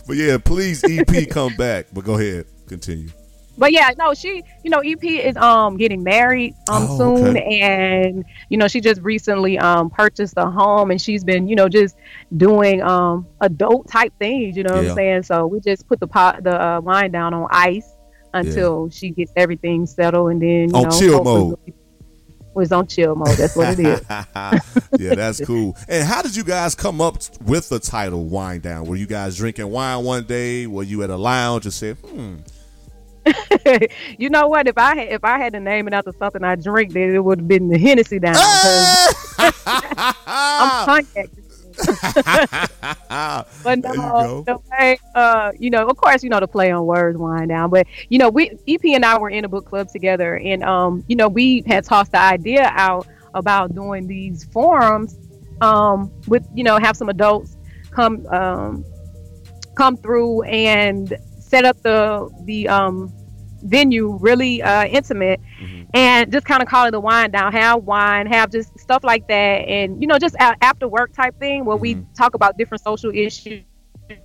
But 0.06 0.16
yeah, 0.18 0.38
please 0.38 0.84
EP 0.84 1.28
come 1.30 1.56
back. 1.56 1.86
But 1.92 2.04
go 2.04 2.14
ahead. 2.14 2.46
Continue. 2.68 3.08
But 3.58 3.72
yeah, 3.72 3.90
no, 3.96 4.12
she, 4.14 4.42
you 4.62 4.70
know, 4.70 4.80
EP 4.80 5.02
is 5.02 5.36
um 5.36 5.76
getting 5.76 6.02
married 6.02 6.54
um 6.68 6.86
Oh, 6.90 6.98
soon, 6.98 7.36
okay. 7.36 7.60
and 7.60 8.24
you 8.50 8.58
know 8.58 8.68
she 8.68 8.80
just 8.80 9.00
recently 9.00 9.58
um 9.58 9.88
purchased 9.90 10.34
a 10.36 10.50
home, 10.50 10.90
and 10.90 11.00
she's 11.00 11.24
been, 11.24 11.48
you 11.48 11.56
know, 11.56 11.68
just 11.68 11.96
doing 12.36 12.82
um 12.82 13.26
adult 13.40 13.88
type 13.88 14.12
things. 14.18 14.56
You 14.56 14.62
know 14.64 14.74
what 14.74 14.84
I'm 14.90 14.96
saying? 14.96 15.22
So 15.24 15.46
we 15.46 15.60
just 15.60 15.88
put 15.88 16.00
the 16.00 16.06
pot, 16.06 16.42
the 16.44 16.60
uh, 16.60 16.80
wine 16.80 17.10
down 17.12 17.32
on 17.34 17.48
ice 17.50 17.90
until 18.34 18.90
she 18.90 19.10
gets 19.10 19.32
everything 19.36 19.86
settled, 19.86 20.32
and 20.32 20.42
then 20.42 20.68
you 20.68 20.74
On 20.74 20.82
know, 20.84 20.98
chill 20.98 21.24
mode. 21.24 21.58
Was 22.54 22.72
on 22.72 22.86
chill 22.86 23.14
mode. 23.14 23.36
That's 23.36 23.54
what 23.54 23.78
it 23.78 23.80
is. 23.86 24.00
yeah, 24.98 25.14
that's 25.14 25.44
cool. 25.44 25.76
And 25.88 26.06
how 26.08 26.22
did 26.22 26.34
you 26.34 26.42
guys 26.42 26.74
come 26.74 27.02
up 27.02 27.18
with 27.44 27.68
the 27.68 27.78
title 27.78 28.24
Wine 28.24 28.60
Down? 28.60 28.86
Were 28.86 28.96
you 28.96 29.06
guys 29.06 29.36
drinking 29.36 29.68
wine 29.70 30.04
one 30.04 30.24
day? 30.24 30.66
Were 30.66 30.82
you 30.82 31.02
at 31.02 31.10
a 31.10 31.16
lounge 31.16 31.66
and 31.66 31.74
said, 31.74 31.96
hmm, 31.98 32.36
you 34.18 34.30
know 34.30 34.48
what? 34.48 34.68
If 34.68 34.78
I 34.78 34.96
had 34.96 35.08
if 35.08 35.24
I 35.24 35.38
had 35.38 35.52
to 35.54 35.60
name 35.60 35.88
it 35.88 35.94
after 35.94 36.12
something 36.18 36.44
I 36.44 36.56
drink, 36.56 36.92
then 36.92 37.14
it 37.14 37.22
would 37.22 37.40
have 37.40 37.48
been 37.48 37.68
the 37.68 37.78
Hennessy 37.78 38.18
down. 38.18 38.36
I'm 39.38 40.14
ah! 40.26 40.84
cognac. 40.86 41.30
but 43.62 43.82
There 43.82 43.94
you 43.94 44.00
no, 44.00 44.42
the 44.46 44.58
way, 44.70 44.98
uh, 45.14 45.52
you 45.58 45.68
know, 45.68 45.86
of 45.86 45.96
course, 45.98 46.22
you 46.22 46.30
know, 46.30 46.40
the 46.40 46.48
play 46.48 46.70
on 46.70 46.86
words 46.86 47.18
wind 47.18 47.50
down. 47.50 47.68
But 47.70 47.86
you 48.08 48.18
know, 48.18 48.30
we 48.30 48.50
EP 48.66 48.80
and 48.86 49.04
I 49.04 49.18
were 49.18 49.28
in 49.28 49.44
a 49.44 49.48
book 49.48 49.66
club 49.66 49.88
together, 49.88 50.38
and 50.38 50.62
um, 50.62 51.04
you 51.06 51.16
know, 51.16 51.28
we 51.28 51.62
had 51.66 51.84
tossed 51.84 52.12
the 52.12 52.20
idea 52.20 52.70
out 52.74 53.06
about 53.34 53.74
doing 53.74 54.06
these 54.06 54.44
forums, 54.44 55.18
um, 55.60 56.10
with 56.26 56.46
you 56.54 56.64
know, 56.64 56.78
have 56.78 56.96
some 56.96 57.10
adults 57.10 57.56
come 57.90 58.26
um, 58.28 58.84
come 59.74 59.96
through 59.96 60.42
and 60.44 61.14
set 61.46 61.64
up 61.64 61.80
the 61.82 62.28
the 62.44 62.68
um 62.68 63.12
venue 63.62 64.16
really 64.20 64.62
uh 64.62 64.84
intimate 64.86 65.40
and 65.94 66.30
just 66.30 66.44
kind 66.46 66.62
of 66.62 66.68
call 66.68 66.86
it 66.86 66.94
a 66.94 67.00
wind 67.00 67.32
down 67.32 67.52
have 67.52 67.82
wine 67.84 68.26
have 68.26 68.50
just 68.50 68.78
stuff 68.78 69.02
like 69.02 69.26
that 69.28 69.66
and 69.68 70.00
you 70.00 70.06
know 70.06 70.18
just 70.18 70.34
a- 70.36 70.56
after 70.62 70.86
work 70.86 71.12
type 71.12 71.38
thing 71.38 71.64
where 71.64 71.76
we 71.76 71.96
talk 72.16 72.34
about 72.34 72.56
different 72.58 72.82
social 72.82 73.10
issues 73.14 73.64
and 74.10 74.20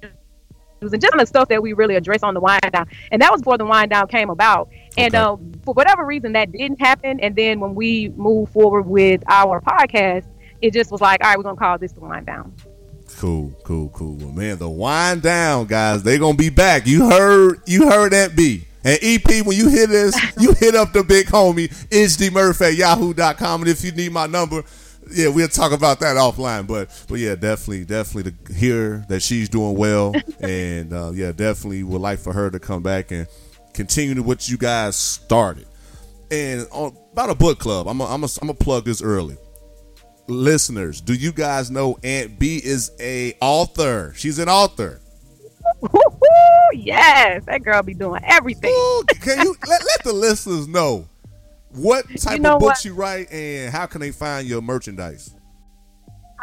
just 0.81 1.11
the 1.17 1.25
stuff 1.25 1.47
that 1.49 1.61
we 1.61 1.73
really 1.73 1.95
address 1.95 2.23
on 2.23 2.33
the 2.33 2.39
wind 2.39 2.59
down. 2.73 2.87
And 3.11 3.21
that 3.21 3.31
was 3.31 3.41
before 3.41 3.57
the 3.57 3.65
wind 3.65 3.91
down 3.91 4.07
came 4.07 4.31
about. 4.31 4.67
And 4.97 5.13
Okay. 5.13 5.23
um, 5.23 5.51
for 5.63 5.73
whatever 5.75 6.05
reason 6.05 6.33
that 6.33 6.51
didn't 6.51 6.81
happen 6.81 7.19
and 7.19 7.35
then 7.35 7.59
when 7.59 7.75
we 7.75 8.09
moved 8.09 8.51
forward 8.51 8.83
with 8.83 9.23
our 9.27 9.61
podcast 9.61 10.25
it 10.61 10.73
just 10.73 10.91
was 10.91 11.01
like 11.01 11.23
all 11.23 11.29
right 11.29 11.37
we're 11.37 11.43
gonna 11.43 11.55
call 11.55 11.77
this 11.77 11.91
the 11.93 11.99
wind 11.99 12.25
down 12.25 12.53
Cool, 13.21 13.53
cool, 13.63 13.89
cool. 13.89 14.15
Well, 14.15 14.31
man, 14.31 14.57
the 14.57 14.67
wind 14.67 15.21
down, 15.21 15.67
guys. 15.67 16.01
They 16.01 16.17
gonna 16.17 16.35
be 16.35 16.49
back. 16.49 16.87
You 16.87 17.07
heard, 17.07 17.61
you 17.67 17.87
heard 17.87 18.13
that 18.13 18.35
B. 18.35 18.65
And 18.83 18.97
EP, 18.99 19.45
when 19.45 19.55
you 19.55 19.69
hit 19.69 19.89
this, 19.89 20.19
you 20.39 20.53
hit 20.59 20.73
up 20.73 20.91
the 20.91 21.03
big 21.03 21.27
homie, 21.27 21.69
HDMurph 21.89 22.67
at 22.67 22.73
yahoo.com. 22.73 23.61
And 23.61 23.69
if 23.69 23.83
you 23.83 23.91
need 23.91 24.11
my 24.11 24.25
number, 24.25 24.63
yeah, 25.11 25.27
we'll 25.27 25.47
talk 25.49 25.71
about 25.71 25.99
that 25.99 26.17
offline. 26.17 26.65
But 26.65 26.89
but 27.07 27.19
yeah, 27.19 27.35
definitely, 27.35 27.85
definitely 27.85 28.31
to 28.31 28.53
hear 28.55 29.05
that 29.07 29.21
she's 29.21 29.49
doing 29.49 29.77
well. 29.77 30.15
and 30.39 30.91
uh, 30.91 31.11
yeah, 31.13 31.31
definitely 31.31 31.83
would 31.83 32.01
like 32.01 32.17
for 32.17 32.33
her 32.33 32.49
to 32.49 32.57
come 32.57 32.81
back 32.81 33.11
and 33.11 33.27
continue 33.75 34.15
to 34.15 34.23
what 34.23 34.49
you 34.49 34.57
guys 34.57 34.95
started. 34.95 35.67
And 36.31 36.65
on, 36.71 36.97
about 37.11 37.29
a 37.29 37.35
book 37.35 37.59
club, 37.59 37.87
I'm 37.87 38.01
I'm 38.01 38.21
gonna 38.21 38.55
plug 38.55 38.85
this 38.85 39.03
early 39.03 39.37
listeners, 40.31 41.01
do 41.01 41.13
you 41.13 41.31
guys 41.31 41.69
know 41.69 41.97
Aunt 42.03 42.39
B 42.39 42.61
is 42.63 42.91
a 42.99 43.35
author? 43.41 44.13
She's 44.15 44.39
an 44.39 44.49
author. 44.49 44.99
Yes 46.73 47.43
that 47.45 47.63
girl 47.63 47.83
be 47.83 47.93
doing 47.93 48.21
everything 48.23 48.71
Ooh, 48.71 49.03
can 49.19 49.39
you 49.45 49.55
let, 49.67 49.81
let 49.85 50.03
the 50.03 50.13
listeners 50.13 50.67
know 50.67 51.05
what 51.73 52.05
type 52.17 52.39
know 52.39 52.55
of 52.55 52.59
books 52.59 52.79
what? 52.79 52.85
you 52.85 52.93
write 52.93 53.31
and 53.31 53.71
how 53.73 53.85
can 53.85 54.01
they 54.01 54.11
find 54.11 54.47
your 54.47 54.61
merchandise? 54.61 55.33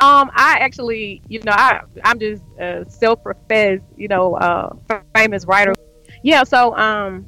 Um, 0.00 0.30
I 0.34 0.58
actually, 0.60 1.22
you 1.28 1.40
know, 1.44 1.52
I 1.52 1.80
I'm 2.04 2.20
just 2.20 2.42
a 2.58 2.84
self-professed, 2.88 3.82
you 3.96 4.08
know, 4.08 4.36
uh, 4.36 4.74
famous 5.14 5.44
writer. 5.44 5.74
Yeah. 6.22 6.44
So, 6.44 6.76
um, 6.76 7.26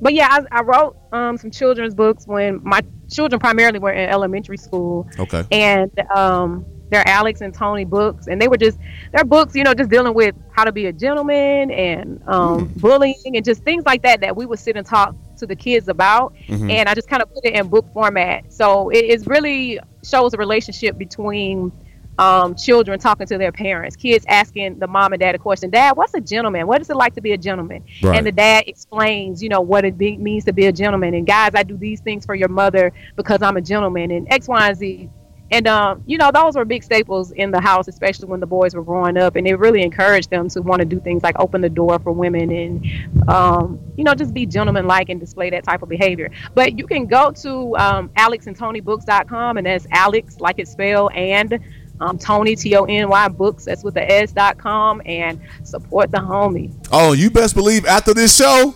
but 0.00 0.14
yeah, 0.14 0.28
I, 0.28 0.58
I 0.58 0.62
wrote 0.62 0.96
um 1.12 1.38
some 1.38 1.50
children's 1.50 1.94
books 1.94 2.26
when 2.26 2.60
my 2.64 2.80
children 3.10 3.38
primarily 3.40 3.78
were 3.78 3.92
in 3.92 4.08
elementary 4.08 4.56
school, 4.56 5.08
Okay. 5.18 5.44
and 5.50 5.90
um, 6.14 6.64
they're 6.90 7.06
Alex 7.06 7.40
and 7.42 7.52
Tony 7.52 7.84
books, 7.84 8.28
and 8.28 8.40
they 8.40 8.48
were 8.48 8.56
just 8.56 8.78
they're 9.12 9.24
books, 9.24 9.54
you 9.54 9.62
know, 9.64 9.74
just 9.74 9.90
dealing 9.90 10.14
with 10.14 10.34
how 10.52 10.64
to 10.64 10.72
be 10.72 10.86
a 10.86 10.92
gentleman 10.92 11.70
and 11.70 12.20
um, 12.26 12.72
bullying 12.76 13.14
and 13.36 13.44
just 13.44 13.62
things 13.62 13.84
like 13.84 14.02
that 14.02 14.20
that 14.22 14.36
we 14.36 14.46
would 14.46 14.58
sit 14.58 14.76
and 14.76 14.86
talk 14.86 15.14
to 15.36 15.46
the 15.46 15.54
kids 15.56 15.88
about, 15.88 16.34
Mhm. 16.48 16.70
and 16.70 16.88
I 16.88 16.94
just 16.94 17.08
kind 17.08 17.22
of 17.22 17.32
put 17.32 17.44
it 17.44 17.54
in 17.54 17.68
book 17.68 17.86
format. 17.92 18.52
So 18.52 18.90
it 18.90 19.26
really 19.26 19.78
shows 20.02 20.32
a 20.34 20.36
relationship 20.38 20.96
between 20.98 21.70
um, 22.18 22.54
children 22.56 22.98
talking 22.98 23.26
to 23.28 23.38
their 23.38 23.52
parents, 23.52 23.96
kids 23.96 24.24
asking 24.28 24.78
the 24.78 24.86
mom 24.86 25.12
and 25.12 25.20
dad 25.20 25.34
a 25.34 25.38
question, 25.38 25.70
Dad, 25.70 25.96
what's 25.96 26.14
a 26.14 26.20
gentleman? 26.20 26.66
What 26.66 26.80
is 26.80 26.90
it 26.90 26.96
like 26.96 27.14
to 27.14 27.20
be 27.20 27.32
a 27.32 27.38
gentleman? 27.38 27.84
Right. 28.02 28.18
And 28.18 28.26
the 28.26 28.32
dad 28.32 28.64
explains, 28.66 29.42
you 29.42 29.48
know, 29.48 29.60
what 29.60 29.84
it 29.84 29.96
be, 29.96 30.16
means 30.16 30.44
to 30.46 30.52
be 30.52 30.66
a 30.66 30.72
gentleman. 30.72 31.14
And 31.14 31.26
guys, 31.26 31.52
I 31.54 31.62
do 31.62 31.76
these 31.76 32.00
things 32.00 32.26
for 32.26 32.34
your 32.34 32.48
mother 32.48 32.92
because 33.16 33.40
I'm 33.42 33.56
a 33.56 33.60
gentleman 33.60 34.10
and 34.10 34.26
X, 34.32 34.48
Y, 34.48 34.68
and 34.68 34.76
Z. 34.76 35.10
And, 35.50 35.66
um, 35.66 36.02
you 36.06 36.18
know, 36.18 36.30
those 36.32 36.56
were 36.56 36.64
big 36.66 36.82
staples 36.82 37.30
in 37.30 37.50
the 37.50 37.60
house, 37.60 37.88
especially 37.88 38.26
when 38.26 38.40
the 38.40 38.46
boys 38.46 38.74
were 38.74 38.82
growing 38.82 39.16
up. 39.16 39.36
And 39.36 39.46
it 39.46 39.54
really 39.54 39.82
encouraged 39.82 40.28
them 40.28 40.48
to 40.50 40.60
want 40.60 40.80
to 40.80 40.84
do 40.84 41.00
things 41.00 41.22
like 41.22 41.38
open 41.38 41.62
the 41.62 41.70
door 41.70 41.98
for 42.00 42.12
women 42.12 42.50
and, 42.50 43.30
um, 43.30 43.80
you 43.96 44.04
know, 44.04 44.14
just 44.14 44.34
be 44.34 44.44
gentleman-like 44.44 45.08
and 45.08 45.18
display 45.18 45.48
that 45.50 45.64
type 45.64 45.82
of 45.82 45.88
behavior. 45.88 46.30
But 46.54 46.78
you 46.78 46.86
can 46.86 47.06
go 47.06 47.30
to 47.30 47.76
um, 47.78 48.10
alexandtonybooks.com, 48.10 49.56
and 49.56 49.66
that's 49.66 49.86
Alex, 49.90 50.38
like 50.38 50.58
it's 50.58 50.72
spelled, 50.72 51.12
and 51.14 51.58
um, 52.00 52.18
Tony, 52.18 52.56
T 52.56 52.74
O 52.76 52.84
N 52.84 53.08
Y 53.08 53.28
books, 53.28 53.64
that's 53.64 53.84
with 53.84 53.94
the 53.94 54.10
S 54.10 54.32
dot 54.32 54.58
com, 54.58 55.00
and 55.06 55.40
support 55.64 56.10
the 56.10 56.18
homie. 56.18 56.72
Oh, 56.92 57.12
you 57.12 57.30
best 57.30 57.54
believe 57.54 57.86
after 57.86 58.14
this 58.14 58.36
show, 58.36 58.74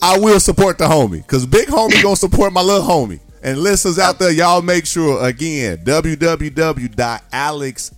I 0.00 0.18
will 0.18 0.40
support 0.40 0.78
the 0.78 0.84
homie 0.84 1.22
because 1.22 1.46
big 1.46 1.68
homie 1.68 2.02
gonna 2.02 2.16
support 2.16 2.52
my 2.52 2.62
little 2.62 2.86
homie. 2.86 3.20
And 3.44 3.58
listeners 3.58 3.98
out 3.98 4.20
there, 4.20 4.30
y'all 4.30 4.62
make 4.62 4.86
sure 4.86 5.24
again 5.24 5.78
www.alex 5.78 6.94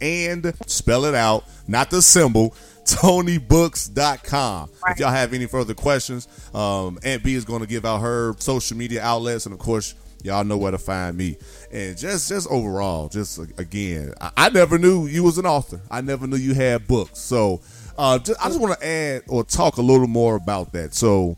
and 0.00 0.54
spell 0.66 1.04
it 1.04 1.14
out, 1.14 1.44
not 1.68 1.90
the 1.90 2.00
symbol. 2.02 2.54
TonyBooks.com. 2.84 4.70
If 4.88 4.98
y'all 4.98 5.10
have 5.10 5.32
any 5.32 5.46
further 5.46 5.72
questions, 5.72 6.28
um, 6.54 6.98
Aunt 7.02 7.22
B 7.22 7.34
is 7.34 7.46
going 7.46 7.62
to 7.62 7.66
give 7.66 7.86
out 7.86 8.00
her 8.00 8.34
social 8.38 8.76
media 8.76 9.02
outlets, 9.02 9.46
and 9.46 9.54
of 9.54 9.58
course, 9.58 9.94
y'all 10.24 10.42
know 10.42 10.56
where 10.56 10.72
to 10.72 10.78
find 10.78 11.16
me. 11.16 11.36
And 11.70 11.96
just, 11.96 12.28
just 12.28 12.48
overall, 12.50 13.08
just 13.08 13.38
uh, 13.38 13.44
again, 13.58 14.14
I, 14.20 14.30
I 14.36 14.48
never 14.48 14.78
knew 14.78 15.06
you 15.06 15.22
was 15.22 15.38
an 15.38 15.46
author. 15.46 15.80
I 15.90 16.00
never 16.00 16.26
knew 16.26 16.36
you 16.36 16.54
had 16.54 16.88
books. 16.88 17.20
So, 17.20 17.60
uh, 17.96 18.18
just, 18.18 18.44
I 18.44 18.48
just 18.48 18.60
want 18.60 18.78
to 18.80 18.86
add 18.86 19.22
or 19.28 19.44
talk 19.44 19.76
a 19.76 19.82
little 19.82 20.08
more 20.08 20.34
about 20.34 20.72
that. 20.72 20.94
So, 20.94 21.36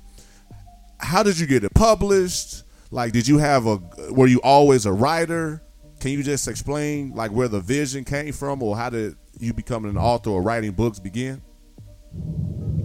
how 0.99 1.23
did 1.23 1.39
you 1.39 1.47
get 1.47 1.65
it 1.65 1.75
published? 1.75 2.63
Like, 2.91 3.13
did 3.13 3.29
you 3.29 3.39
have 3.39 3.67
a? 3.67 3.79
Were 4.11 4.29
you 4.29 4.41
always 4.43 4.87
a 4.87 4.93
writer? 4.93 5.63
Can 6.01 6.13
you 6.13 6.23
just 6.23 6.47
explain 6.47 7.13
like 7.15 7.33
where 7.33 7.49
the 7.49 7.61
vision 7.61 8.05
came 8.05 8.33
from, 8.33 8.63
or 8.63 8.77
how 8.77 8.91
did 8.91 9.17
you 9.39 9.53
becoming 9.53 9.91
an 9.91 9.99
author 9.99 10.31
or 10.31 10.41
writing 10.41 10.71
books 10.71 10.99
begin? 10.99 11.43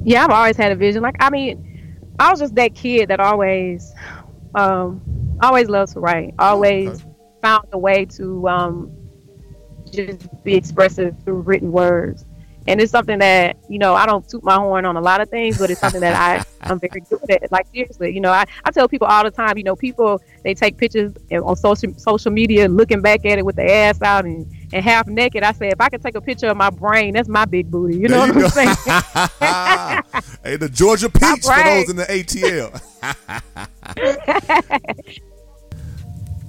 Yeah, 0.04 0.24
I've 0.24 0.32
always 0.32 0.58
had 0.58 0.72
a 0.72 0.76
vision. 0.76 1.04
Like, 1.04 1.16
I 1.20 1.30
mean, 1.30 1.96
I 2.20 2.32
was 2.32 2.40
just 2.40 2.56
that 2.56 2.74
kid 2.74 3.10
that 3.10 3.20
always, 3.20 3.94
um, 4.56 5.02
always 5.42 5.70
loved 5.70 5.94
to 5.94 6.00
write. 6.00 6.34
Always 6.40 6.88
Okay. 6.88 7.04
found 7.42 7.66
a 7.72 7.78
way 7.80 8.06
to 8.06 8.48
um, 8.50 8.92
just 9.92 10.44
be 10.44 10.56
expressive 10.56 11.16
through 11.24 11.42
written 11.42 11.72
words. 11.72 12.26
And 12.68 12.80
it's 12.80 12.92
something 12.92 13.20
that 13.20 13.58
you 13.70 13.80
know 13.80 13.96
I 13.96 14.06
don't 14.06 14.28
toot 14.30 14.44
my 14.44 14.56
horn 14.56 14.86
on 14.86 14.96
a 14.96 15.02
lot 15.02 15.20
of 15.22 15.30
things, 15.30 15.58
but 15.58 15.72
it's 15.72 15.82
something 15.82 16.02
that 16.02 16.14
I 16.14 16.44
I'm 16.70 16.80
very 16.80 17.02
good 17.10 17.20
at. 17.32 17.52
Like 17.52 17.68
seriously, 17.74 18.14
you 18.14 18.22
know, 18.22 18.32
I, 18.32 18.46
I 18.64 18.72
tell 18.72 18.88
people 18.88 19.08
all 19.08 19.24
the 19.24 19.32
time, 19.32 19.58
you 19.58 19.64
know, 19.64 19.76
people 19.76 20.22
they 20.44 20.54
take 20.54 20.78
pictures 20.78 21.14
on 21.32 21.56
social 21.56 21.92
social 21.98 22.32
media 22.32 22.68
looking 22.70 23.02
back 23.02 23.26
at 23.26 23.40
it 23.40 23.46
with 23.46 23.56
their 23.56 23.90
ass 23.90 24.02
out 24.04 24.26
and, 24.26 24.46
and 24.74 24.84
half 24.86 25.08
naked. 25.08 25.44
I 25.44 25.54
say 25.54 25.70
if 25.70 25.82
I 25.82 25.90
could 25.90 26.04
take 26.04 26.16
a 26.16 26.22
picture 26.22 26.48
of 26.50 26.58
my 26.58 26.70
brain, 26.70 27.14
that's 27.16 27.28
my 27.30 27.46
big 27.46 27.72
booty. 27.72 27.98
You 27.98 28.10
know 28.10 28.20
There 28.20 28.28
what 28.28 28.36
you 28.36 28.36
I'm 28.36 28.46
saying? 28.46 28.78
hey, 30.44 30.56
the 30.58 30.70
Georgia 30.72 31.10
Peach 31.10 31.50
for 31.50 31.64
those 31.64 31.90
in 31.90 31.96
the 31.96 32.06
ATL. 32.06 32.82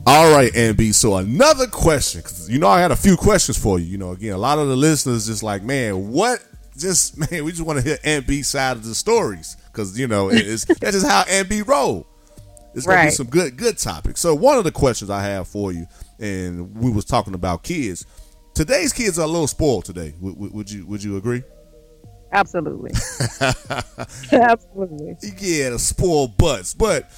All 0.05 0.35
right, 0.35 0.53
NB. 0.53 0.95
So 0.95 1.17
another 1.17 1.69
question, 1.69 2.23
because 2.23 2.51
you 2.51 2.59
know 2.59 2.67
I 2.67 2.81
had 2.81 2.91
a 2.91 2.97
few 2.97 3.17
questions 3.17 3.57
for 3.57 3.79
you. 3.79 3.87
You 3.87 3.99
know, 3.99 4.11
again, 4.11 4.33
a 4.33 4.39
lot 4.39 4.59
of 4.59 4.69
the 4.69 4.75
listeners 4.75 5.27
just 5.27 5.45
like, 5.45 5.63
man, 5.63 6.09
what? 6.09 6.45
Just 6.77 7.17
man, 7.31 7.45
we 7.45 7.53
just 7.53 7.63
want 7.63 7.79
to 7.79 7.85
hear 7.85 7.99
NB 7.99 8.45
side 8.45 8.77
of 8.77 8.85
the 8.85 8.97
stories 8.97 9.57
because 9.67 9.97
you 9.99 10.09
know 10.09 10.29
it's 10.29 10.65
that's 10.81 10.97
just 10.97 11.07
how 11.07 11.23
NB 11.23 11.69
roll. 11.69 12.07
It's 12.75 12.85
gonna 12.85 13.05
be 13.05 13.11
some 13.11 13.29
good 13.29 13.57
good 13.57 13.79
topics. 13.79 14.21
So 14.21 14.35
one 14.35 14.59
of 14.59 14.65
the 14.65 14.73
questions 14.73 15.09
I 15.09 15.23
have 15.23 15.47
for 15.47 15.73
you, 15.73 15.87
and 16.19 16.75
we 16.77 16.91
was 16.91 17.05
talking 17.05 17.35
about 17.35 17.63
kids. 17.63 18.05
Today's 18.55 18.93
kids 18.93 19.19
are 19.19 19.23
a 19.23 19.27
little 19.29 19.47
spoiled 19.47 19.85
today. 19.85 20.15
Would, 20.21 20.37
would, 20.37 20.53
would 20.53 20.71
you 20.71 20.85
would 20.87 21.05
you 21.05 21.17
agree? 21.17 21.45
Absolutely. 22.33 22.91
Absolutely. 24.33 25.17
yeah, 25.39 25.71
the 25.71 25.79
spoiled 25.79 26.39
butts. 26.39 26.73
But 26.73 27.11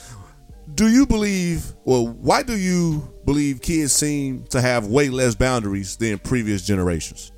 do 0.73 0.89
you 0.89 1.07
believe, 1.07 1.73
well, 1.85 2.07
why 2.07 2.43
do 2.43 2.57
you 2.57 3.09
believe 3.25 3.61
kids 3.61 3.93
seem 3.93 4.45
to 4.45 4.61
have 4.61 4.87
way 4.87 5.09
less 5.09 5.35
boundaries 5.35 5.97
than 5.97 6.19
previous 6.19 6.65
generations? 6.65 7.33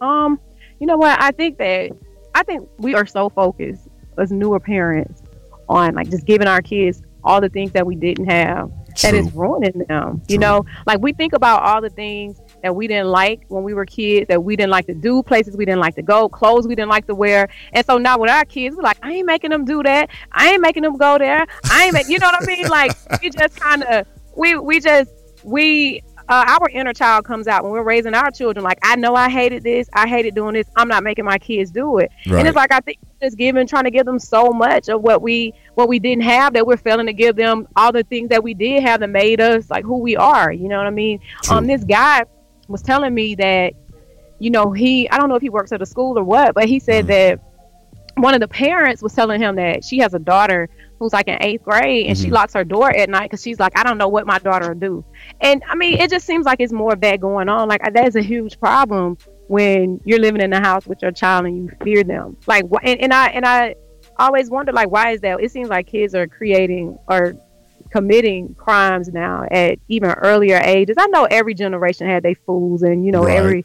Um, 0.00 0.40
you 0.78 0.86
know 0.86 0.96
what? 0.96 1.20
I 1.20 1.30
think 1.30 1.58
that 1.58 1.90
I 2.34 2.42
think 2.42 2.68
we 2.78 2.94
are 2.94 3.06
so 3.06 3.28
focused 3.28 3.88
as 4.18 4.30
newer 4.30 4.60
parents 4.60 5.22
on 5.68 5.94
like 5.94 6.10
just 6.10 6.26
giving 6.26 6.48
our 6.48 6.62
kids 6.62 7.02
all 7.22 7.40
the 7.40 7.48
things 7.48 7.72
that 7.72 7.86
we 7.86 7.94
didn't 7.94 8.26
have 8.26 8.70
that 9.02 9.14
is 9.14 9.30
True. 9.30 9.40
ruining 9.40 9.84
them. 9.88 10.22
You 10.28 10.38
know, 10.38 10.64
like 10.86 11.00
we 11.00 11.12
think 11.12 11.32
about 11.32 11.62
all 11.62 11.80
the 11.80 11.90
things 11.90 12.40
that 12.62 12.74
we 12.74 12.86
didn't 12.86 13.08
like 13.08 13.44
when 13.48 13.62
we 13.62 13.74
were 13.74 13.86
kids, 13.86 14.28
that 14.28 14.42
we 14.42 14.56
didn't 14.56 14.70
like 14.70 14.86
to 14.86 14.94
do, 14.94 15.22
places 15.22 15.56
we 15.56 15.64
didn't 15.64 15.80
like 15.80 15.94
to 15.96 16.02
go, 16.02 16.28
clothes 16.28 16.66
we 16.66 16.74
didn't 16.74 16.90
like 16.90 17.06
to 17.06 17.14
wear. 17.14 17.48
And 17.72 17.84
so 17.84 17.98
now 17.98 18.18
with 18.18 18.30
our 18.30 18.44
kids, 18.44 18.76
we're 18.76 18.82
like, 18.82 18.98
I 19.02 19.12
ain't 19.12 19.26
making 19.26 19.50
them 19.50 19.64
do 19.64 19.82
that. 19.82 20.10
I 20.32 20.52
ain't 20.52 20.62
making 20.62 20.82
them 20.82 20.96
go 20.96 21.18
there. 21.18 21.46
I 21.70 21.84
ain't 21.84 21.94
make 21.94 22.08
you 22.08 22.18
know 22.18 22.26
what 22.26 22.42
I 22.42 22.46
mean? 22.46 22.68
Like 22.68 22.92
we 23.22 23.30
just 23.30 23.56
kind 23.56 23.82
of 23.84 24.06
we 24.36 24.56
we 24.56 24.80
just 24.80 25.10
we 25.44 26.02
uh, 26.30 26.44
our 26.46 26.68
inner 26.70 26.92
child 26.92 27.24
comes 27.24 27.48
out 27.48 27.64
when 27.64 27.72
we're 27.72 27.82
raising 27.82 28.14
our 28.14 28.30
children. 28.30 28.62
Like, 28.62 28.78
I 28.84 28.94
know 28.94 29.16
I 29.16 29.28
hated 29.28 29.64
this. 29.64 29.90
I 29.92 30.06
hated 30.06 30.36
doing 30.36 30.54
this. 30.54 30.68
I'm 30.76 30.86
not 30.86 31.02
making 31.02 31.24
my 31.24 31.38
kids 31.38 31.72
do 31.72 31.98
it. 31.98 32.12
Right. 32.26 32.38
And 32.38 32.46
it's 32.46 32.54
like 32.54 32.70
I 32.70 32.78
think 32.78 32.98
just 33.20 33.36
giving, 33.36 33.66
trying 33.66 33.84
to 33.84 33.90
give 33.90 34.06
them 34.06 34.20
so 34.20 34.50
much 34.50 34.88
of 34.88 35.02
what 35.02 35.22
we 35.22 35.52
what 35.74 35.88
we 35.88 35.98
didn't 35.98 36.22
have 36.22 36.52
that 36.54 36.64
we're 36.64 36.76
failing 36.76 37.06
to 37.06 37.12
give 37.12 37.34
them 37.34 37.66
all 37.74 37.90
the 37.90 38.04
things 38.04 38.28
that 38.28 38.44
we 38.44 38.54
did 38.54 38.82
have 38.84 39.00
that 39.00 39.10
made 39.10 39.40
us 39.40 39.68
like 39.70 39.84
who 39.84 39.98
we 39.98 40.16
are. 40.16 40.52
You 40.52 40.68
know 40.68 40.78
what 40.78 40.86
I 40.86 40.90
mean? 40.90 41.18
True. 41.42 41.56
Um, 41.56 41.66
this 41.66 41.82
guy 41.82 42.22
was 42.70 42.82
telling 42.82 43.12
me 43.12 43.34
that, 43.36 43.74
you 44.38 44.50
know, 44.50 44.72
he 44.72 45.08
I 45.10 45.18
don't 45.18 45.28
know 45.28 45.34
if 45.34 45.42
he 45.42 45.50
works 45.50 45.72
at 45.72 45.82
a 45.82 45.86
school 45.86 46.18
or 46.18 46.24
what, 46.24 46.54
but 46.54 46.66
he 46.66 46.78
said 46.78 47.04
Mhm. 47.04 47.08
that 47.08 47.40
one 48.16 48.34
of 48.34 48.40
the 48.40 48.48
parents 48.48 49.02
was 49.02 49.12
telling 49.14 49.40
him 49.40 49.56
that 49.56 49.84
she 49.84 49.98
has 49.98 50.14
a 50.14 50.18
daughter 50.18 50.68
who's 50.98 51.12
like 51.12 51.28
in 51.28 51.38
eighth 51.40 51.62
grade 51.62 52.06
and 52.06 52.18
she 52.18 52.28
Mhm. 52.28 52.32
locks 52.32 52.52
her 52.54 52.64
door 52.64 52.90
at 52.94 53.08
night 53.08 53.30
because 53.30 53.42
she's 53.42 53.58
like, 53.58 53.72
I 53.78 53.82
don't 53.82 53.96
know 53.98 54.08
what 54.08 54.26
my 54.26 54.38
daughter 54.38 54.68
will 54.68 54.80
do. 54.80 55.04
And 55.40 55.62
I 55.68 55.74
mean, 55.74 55.98
it 55.98 56.10
just 56.10 56.26
seems 56.26 56.44
like 56.44 56.60
it's 56.60 56.72
more 56.72 56.92
of 56.92 57.00
that 57.00 57.20
going 57.20 57.48
on. 57.48 57.68
Like 57.68 57.82
that 57.82 58.06
is 58.06 58.16
a 58.16 58.22
huge 58.22 58.58
problem 58.60 59.16
when 59.48 60.00
you're 60.04 60.18
living 60.18 60.40
in 60.42 60.50
the 60.50 60.60
house 60.60 60.86
with 60.86 61.00
your 61.02 61.12
child 61.12 61.46
and 61.46 61.56
you 61.56 61.70
fear 61.82 62.04
them. 62.04 62.36
Like, 62.46 62.64
and, 62.82 63.00
and 63.00 63.12
I 63.12 63.28
and 63.28 63.46
I 63.46 63.74
always 64.18 64.50
wonder 64.50 64.72
like 64.72 64.90
why 64.90 65.12
is 65.12 65.20
that? 65.22 65.40
It 65.40 65.50
seems 65.50 65.68
like 65.68 65.86
kids 65.86 66.14
are 66.14 66.26
creating 66.26 66.98
or 67.08 67.34
committing 67.90 68.54
crimes 68.54 69.08
now 69.08 69.46
at 69.50 69.78
even 69.88 70.10
earlier 70.10 70.60
ages. 70.64 70.96
I 70.98 71.06
know 71.08 71.24
every 71.24 71.54
generation 71.54 72.06
had 72.06 72.22
their 72.22 72.34
fools, 72.34 72.82
and 72.82 73.04
you 73.04 73.12
know 73.12 73.24
Right. 73.24 73.36
every 73.38 73.64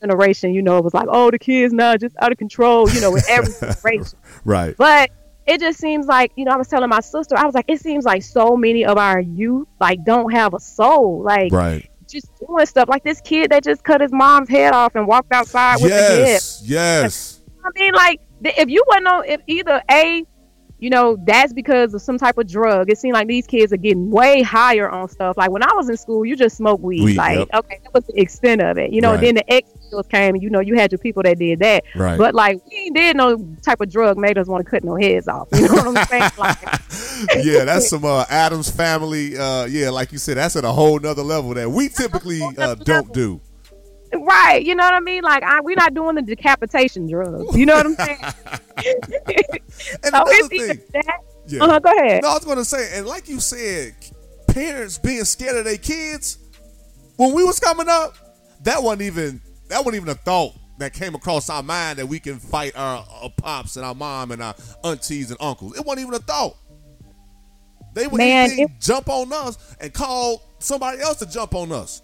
generation, 0.00 0.54
you 0.54 0.62
know, 0.62 0.78
it 0.78 0.84
was 0.84 0.94
like, 0.94 1.08
oh, 1.10 1.30
the 1.30 1.38
kids 1.38 1.72
now 1.72 1.96
just 1.96 2.14
out 2.20 2.30
of 2.32 2.38
control. 2.38 2.88
You 2.90 3.00
know, 3.00 3.10
with 3.10 3.26
every 3.28 3.52
generation. 3.52 4.18
Right. 4.44 4.74
But 4.76 5.10
it 5.46 5.60
just 5.60 5.78
seems 5.80 6.06
like, 6.06 6.30
you 6.36 6.44
know, 6.44 6.52
I 6.52 6.56
was 6.56 6.68
telling 6.68 6.88
my 6.90 7.00
sister, 7.00 7.36
I 7.36 7.44
was 7.46 7.54
like, 7.54 7.64
it 7.68 7.80
seems 7.80 8.04
like 8.04 8.22
so 8.22 8.56
many 8.56 8.84
of 8.84 8.98
our 8.98 9.18
youth 9.20 9.66
like 9.80 10.04
don't 10.04 10.30
have 10.32 10.54
a 10.54 10.60
soul, 10.60 11.22
like 11.22 11.50
Right. 11.52 11.88
just 12.08 12.28
doing 12.38 12.66
stuff 12.66 12.88
like 12.88 13.02
this 13.02 13.20
kid 13.22 13.50
that 13.50 13.64
just 13.64 13.82
cut 13.82 14.00
his 14.00 14.12
mom's 14.12 14.48
head 14.50 14.72
off 14.74 14.94
and 14.94 15.06
walked 15.06 15.32
outside 15.32 15.80
with 15.80 15.90
the 15.90 15.96
head. 15.96 16.18
Yes. 16.28 16.62
Yes. 16.64 17.40
I 17.64 17.70
mean, 17.80 17.92
like 17.94 18.20
if 18.44 18.68
you 18.68 18.84
wouldn't 18.86 19.04
know 19.04 19.20
if 19.20 19.40
either 19.46 19.82
a, 19.90 20.24
you 20.78 20.90
know, 20.90 21.16
that's 21.24 21.52
because 21.52 21.92
of 21.92 22.00
some 22.02 22.18
type 22.18 22.38
of 22.38 22.46
drug. 22.46 22.88
It 22.90 22.98
seemed 22.98 23.14
like 23.14 23.26
these 23.26 23.46
kids 23.46 23.72
are 23.72 23.76
getting 23.76 24.10
way 24.10 24.42
higher 24.42 24.88
on 24.88 25.08
stuff. 25.08 25.36
Like 25.36 25.50
when 25.50 25.62
I 25.62 25.72
was 25.74 25.88
in 25.88 25.96
school, 25.96 26.24
you 26.24 26.36
just 26.36 26.56
smoked 26.56 26.82
weed. 26.82 27.02
Weed, 27.02 27.16
like 27.16 27.38
yep. 27.38 27.48
okay, 27.54 27.80
that 27.82 27.92
was 27.92 28.04
the 28.06 28.20
extent 28.20 28.62
of 28.62 28.78
it. 28.78 28.92
You 28.92 29.00
know, 29.00 29.12
Right. 29.12 29.20
then 29.20 29.34
the 29.34 29.52
X 29.52 29.68
pills 29.90 30.06
came, 30.06 30.34
and 30.34 30.42
you 30.42 30.50
know, 30.50 30.60
you 30.60 30.76
had 30.76 30.92
your 30.92 30.98
people 30.98 31.22
that 31.24 31.38
did 31.38 31.58
that. 31.60 31.84
Right. 31.96 32.16
But 32.16 32.34
like 32.34 32.60
we 32.70 32.76
ain't 32.76 32.96
did 32.96 33.16
no 33.16 33.36
type 33.62 33.80
of 33.80 33.90
drug 33.90 34.18
made 34.18 34.38
us 34.38 34.46
want 34.46 34.64
to 34.64 34.70
cut 34.70 34.84
no 34.84 34.94
heads 34.96 35.26
off. 35.26 35.48
You 35.52 35.66
know 35.68 35.74
what 35.74 35.96
I'm 35.98 36.06
saying? 36.06 36.30
Like, 36.38 36.58
yeah, 37.44 37.64
that's 37.64 37.88
some 37.88 38.04
uh, 38.04 38.24
Addams 38.30 38.70
family. 38.70 39.36
Uh, 39.36 39.64
yeah, 39.64 39.90
like 39.90 40.12
you 40.12 40.18
said, 40.18 40.36
that's 40.36 40.54
at 40.54 40.64
a 40.64 40.70
whole 40.70 41.00
nother 41.00 41.24
level 41.24 41.52
that 41.54 41.68
we 41.68 41.88
typically 41.88 42.40
uh, 42.58 42.76
don't 42.76 43.12
do. 43.12 43.40
Right? 44.14 44.64
You 44.64 44.74
know 44.74 44.84
what 44.84 44.94
I 44.94 45.00
mean? 45.00 45.22
Like 45.22 45.42
I, 45.42 45.60
we're 45.60 45.76
not 45.76 45.94
doing 45.94 46.14
the 46.16 46.22
decapitation 46.22 47.08
drugs. 47.10 47.56
You 47.56 47.66
know 47.66 47.74
what 47.76 47.86
I'm 47.86 47.94
saying? 47.94 48.18
And 50.02 50.12
so 50.14 50.22
another 50.22 50.48
thing, 50.48 50.80
that. 50.92 51.18
yeah. 51.46 51.62
Uh-huh, 51.64 51.78
go 51.78 51.90
ahead. 51.96 52.22
No, 52.22 52.30
I 52.30 52.34
was 52.34 52.44
gonna 52.44 52.64
say, 52.64 52.96
and 52.98 53.06
like 53.06 53.28
you 53.28 53.40
said, 53.40 53.94
parents 54.48 54.98
being 54.98 55.24
scared 55.24 55.56
of 55.56 55.64
their 55.64 55.76
kids. 55.76 56.38
When 57.16 57.34
we 57.34 57.42
was 57.44 57.58
coming 57.60 57.88
up, 57.88 58.14
that 58.62 58.82
wasn't 58.82 59.02
even 59.02 59.40
that 59.68 59.78
wasn't 59.78 59.96
even 59.96 60.08
a 60.08 60.14
thought 60.14 60.52
that 60.78 60.92
came 60.92 61.14
across 61.14 61.50
our 61.50 61.62
mind 61.62 61.98
that 61.98 62.06
we 62.06 62.20
can 62.20 62.38
fight 62.38 62.76
our, 62.76 63.04
our 63.22 63.30
pops 63.36 63.76
and 63.76 63.84
our 63.84 63.94
mom 63.94 64.30
and 64.30 64.42
our 64.42 64.54
aunties 64.84 65.30
and 65.30 65.40
uncles. 65.40 65.76
It 65.76 65.84
wasn't 65.84 66.06
even 66.06 66.14
a 66.14 66.18
thought. 66.22 66.56
They 67.94 68.06
would 68.06 68.18
Man, 68.18 68.50
it- 68.52 68.70
jump 68.80 69.08
on 69.08 69.32
us 69.32 69.76
and 69.80 69.92
call 69.92 70.42
somebody 70.60 71.00
else 71.00 71.18
to 71.18 71.26
jump 71.26 71.54
on 71.54 71.72
us. 71.72 72.02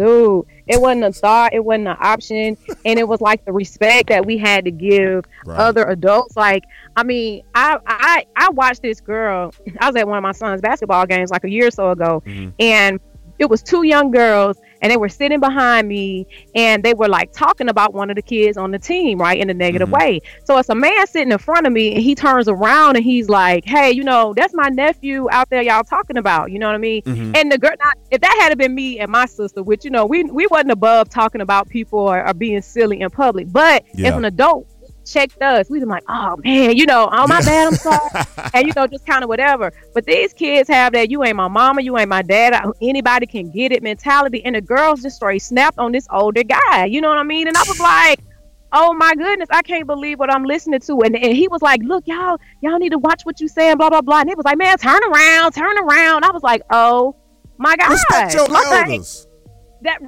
Dude, 0.00 0.46
it 0.66 0.80
wasn't 0.80 1.04
a 1.04 1.12
thought, 1.12 1.52
it 1.52 1.62
wasn't 1.62 1.88
an 1.88 1.96
option, 2.00 2.56
and 2.86 2.98
it 2.98 3.06
was 3.06 3.20
like 3.20 3.44
the 3.44 3.52
respect 3.52 4.08
that 4.08 4.24
we 4.24 4.38
had 4.38 4.64
to 4.64 4.70
give 4.70 5.26
Right. 5.44 5.58
other 5.58 5.84
adults. 5.84 6.36
Like, 6.36 6.64
I 6.96 7.02
mean, 7.02 7.42
I 7.54 7.78
I 7.86 8.24
I 8.36 8.48
watched 8.50 8.80
this 8.82 9.00
girl. 9.02 9.52
I 9.78 9.88
was 9.88 9.96
at 9.96 10.08
one 10.08 10.16
of 10.16 10.22
my 10.22 10.32
son's 10.32 10.62
basketball 10.62 11.04
games 11.06 11.30
like 11.30 11.44
a 11.44 11.50
year 11.50 11.66
or 11.66 11.70
so 11.70 11.90
ago, 11.90 12.22
Mhm. 12.26 12.52
and 12.58 12.98
it 13.38 13.50
was 13.50 13.62
two 13.62 13.82
young 13.84 14.10
girls, 14.10 14.56
and 14.82 14.90
they 14.90 14.96
were 14.96 15.08
sitting 15.08 15.40
behind 15.40 15.88
me, 15.88 16.26
and 16.54 16.82
they 16.82 16.94
were 16.94 17.08
like 17.08 17.32
talking 17.32 17.68
about 17.68 17.94
one 17.94 18.10
of 18.10 18.16
the 18.16 18.22
kids 18.22 18.56
on 18.56 18.70
the 18.70 18.78
team, 18.78 19.18
right, 19.18 19.38
in 19.38 19.50
a 19.50 19.54
negative 19.54 19.88
Mhm. 19.88 19.98
way. 19.98 20.20
So 20.44 20.56
it's 20.58 20.68
a 20.68 20.74
man 20.74 21.06
sitting 21.06 21.32
in 21.32 21.38
front 21.38 21.66
of 21.66 21.72
me, 21.72 21.94
and 21.94 22.02
he 22.02 22.14
turns 22.14 22.48
around 22.48 22.96
and 22.96 23.04
he's 23.04 23.28
like, 23.28 23.64
"Hey, 23.64 23.90
you 23.92 24.04
know, 24.04 24.32
that's 24.36 24.54
my 24.54 24.68
nephew 24.68 25.28
out 25.30 25.50
there, 25.50 25.62
y'all 25.62 25.84
talking 25.84 26.16
about. 26.16 26.50
You 26.50 26.58
know 26.58 26.66
what 26.66 26.74
I 26.74 26.78
mean?" 26.78 27.02
Mhm. 27.02 27.36
And 27.36 27.52
the 27.52 27.58
girl, 27.58 27.72
now, 27.82 27.90
if 28.10 28.20
that 28.20 28.38
had 28.42 28.56
been 28.58 28.74
me 28.74 28.98
and 28.98 29.10
my 29.10 29.26
sister, 29.26 29.62
which 29.62 29.84
you 29.84 29.90
know, 29.90 30.06
we 30.06 30.24
we 30.24 30.46
wasn't 30.48 30.70
above 30.72 31.08
talking 31.08 31.40
about 31.40 31.68
people 31.68 31.98
or, 31.98 32.26
or 32.26 32.34
being 32.34 32.62
silly 32.62 33.00
in 33.00 33.10
public, 33.10 33.52
but 33.52 33.84
Yeah. 33.94 34.08
as 34.08 34.14
an 34.16 34.24
adult, 34.24 34.66
checked 35.10 35.40
us. 35.42 35.68
We'd 35.68 35.80
been 35.80 35.88
like, 35.88 36.04
"Oh 36.08 36.36
man, 36.44 36.76
you 36.76 36.86
know, 36.86 37.08
oh 37.10 37.26
my 37.26 37.40
bad, 37.42 37.68
I'm 37.68 37.74
sorry," 37.74 38.10
and 38.54 38.66
you 38.66 38.72
know, 38.76 38.86
just 38.86 39.06
kind 39.06 39.22
of 39.22 39.28
whatever. 39.28 39.72
But 39.94 40.06
these 40.06 40.32
kids 40.32 40.68
have 40.68 40.92
that 40.92 41.10
"you 41.10 41.24
ain't 41.24 41.36
my 41.36 41.48
mama, 41.48 41.82
you 41.82 41.96
ain't 41.98 42.08
my 42.08 42.22
dad, 42.22 42.52
I- 42.54 42.70
anybody 42.82 43.26
can 43.26 43.50
get 43.50 43.72
it" 43.72 43.82
mentality, 43.82 44.44
and 44.44 44.54
the 44.54 44.60
girls 44.60 45.02
just 45.02 45.16
straight 45.16 45.42
snapped 45.42 45.78
on 45.78 45.92
this 45.92 46.06
older 46.10 46.42
guy. 46.44 46.86
You 46.86 47.00
know 47.00 47.08
what 47.08 47.18
I 47.18 47.22
mean? 47.24 47.48
And 47.48 47.56
I 47.56 47.62
was 47.68 47.80
like. 47.80 48.20
Oh 48.72 48.94
my 48.94 49.12
goodness, 49.16 49.48
I 49.50 49.62
can't 49.62 49.84
believe 49.84 50.20
what 50.20 50.32
I'm 50.32 50.44
listening 50.44 50.78
to. 50.78 51.00
And, 51.00 51.16
and 51.16 51.32
he 51.36 51.48
was 51.48 51.60
like, 51.60 51.82
Look, 51.82 52.06
y'all, 52.06 52.38
y'all 52.60 52.78
need 52.78 52.90
to 52.90 52.98
watch 52.98 53.22
what 53.24 53.40
you 53.40 53.48
saying, 53.48 53.78
blah, 53.78 53.90
blah, 53.90 54.00
blah. 54.00 54.20
And 54.20 54.30
it 54.30 54.36
was 54.36 54.44
like, 54.44 54.58
Man, 54.58 54.78
turn 54.78 55.00
around, 55.12 55.50
turn 55.54 55.76
around. 55.78 56.24
I 56.24 56.30
was 56.30 56.44
like, 56.44 56.62
Oh 56.70 57.16
my 57.58 57.74
God. 57.74 57.90
Respect 57.90 58.32
your 58.34 58.46
Like, 58.46 58.88
elders. 58.88 59.26
that 59.82 59.98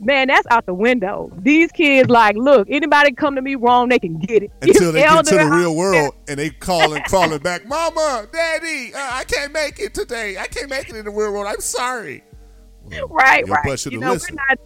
man, 0.00 0.28
that's 0.28 0.46
out 0.50 0.66
the 0.66 0.74
window. 0.74 1.30
These 1.38 1.72
kids, 1.72 2.08
like, 2.08 2.36
look, 2.36 2.68
anybody 2.70 3.12
come 3.12 3.34
to 3.34 3.42
me 3.42 3.54
wrong, 3.54 3.88
they 3.88 3.98
can 3.98 4.18
get 4.18 4.42
it. 4.42 4.50
until 4.62 4.92
they 4.92 5.02
get 5.02 5.24
to 5.26 5.36
the 5.36 5.46
real 5.46 5.74
world 5.74 6.14
and 6.28 6.38
they 6.38 6.50
call 6.50 6.78
calling, 6.80 7.02
crawling 7.02 7.38
back, 7.38 7.66
Mama, 7.66 8.26
Daddy, 8.32 8.92
uh, 8.94 8.98
I 8.98 9.24
can't 9.24 9.52
make 9.52 9.78
it 9.80 9.94
today. 9.94 10.38
I 10.38 10.46
can't 10.46 10.70
make 10.70 10.88
it 10.88 10.96
in 10.96 11.04
the 11.04 11.10
real 11.10 11.32
world. 11.32 11.46
I'm 11.46 11.60
sorry. 11.60 12.22
Well, 12.84 13.08
right, 13.08 13.46
right. 13.48 13.86
You 13.86 13.98
know, 13.98 14.12
listened. 14.12 14.38
we're 14.38 14.44
not 14.48 14.58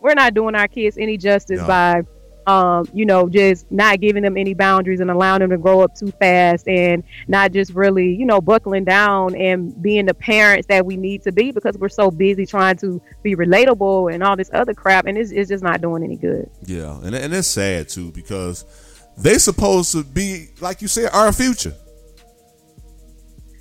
we're 0.00 0.14
not 0.14 0.34
doing 0.34 0.54
our 0.54 0.68
kids 0.68 0.98
any 0.98 1.16
justice 1.16 1.60
No. 1.60 1.66
by 1.66 2.02
um, 2.46 2.86
you 2.92 3.04
know, 3.04 3.28
just 3.28 3.70
not 3.72 4.00
giving 4.00 4.22
them 4.22 4.36
any 4.36 4.54
boundaries 4.54 5.00
and 5.00 5.10
allowing 5.10 5.40
them 5.40 5.50
to 5.50 5.58
grow 5.58 5.80
up 5.80 5.94
too 5.96 6.12
fast 6.12 6.68
and 6.68 7.02
not 7.26 7.52
just 7.52 7.74
really, 7.74 8.14
you 8.14 8.24
know, 8.24 8.40
buckling 8.40 8.84
down 8.84 9.34
and 9.34 9.80
being 9.82 10.06
the 10.06 10.14
parents 10.14 10.66
that 10.68 10.86
we 10.86 10.96
need 10.96 11.22
to 11.22 11.32
be 11.32 11.50
because 11.50 11.76
we're 11.78 11.88
so 11.88 12.10
busy 12.10 12.46
trying 12.46 12.76
to 12.76 13.02
be 13.22 13.34
relatable 13.34 14.12
and 14.14 14.22
all 14.22 14.36
this 14.36 14.50
other 14.52 14.74
crap 14.74 15.06
and 15.06 15.18
it's, 15.18 15.32
it's 15.32 15.48
just 15.48 15.64
not 15.64 15.80
doing 15.80 16.04
any 16.04 16.16
good. 16.16 16.48
Yeah, 16.64 16.98
and 17.02 17.14
and 17.14 17.34
it's 17.34 17.48
sad 17.48 17.88
too 17.88 18.12
because 18.12 18.64
they 19.18 19.38
supposed 19.38 19.92
to 19.92 20.04
be 20.04 20.48
like 20.60 20.80
you 20.82 20.88
said 20.88 21.10
our 21.12 21.32
future. 21.32 21.74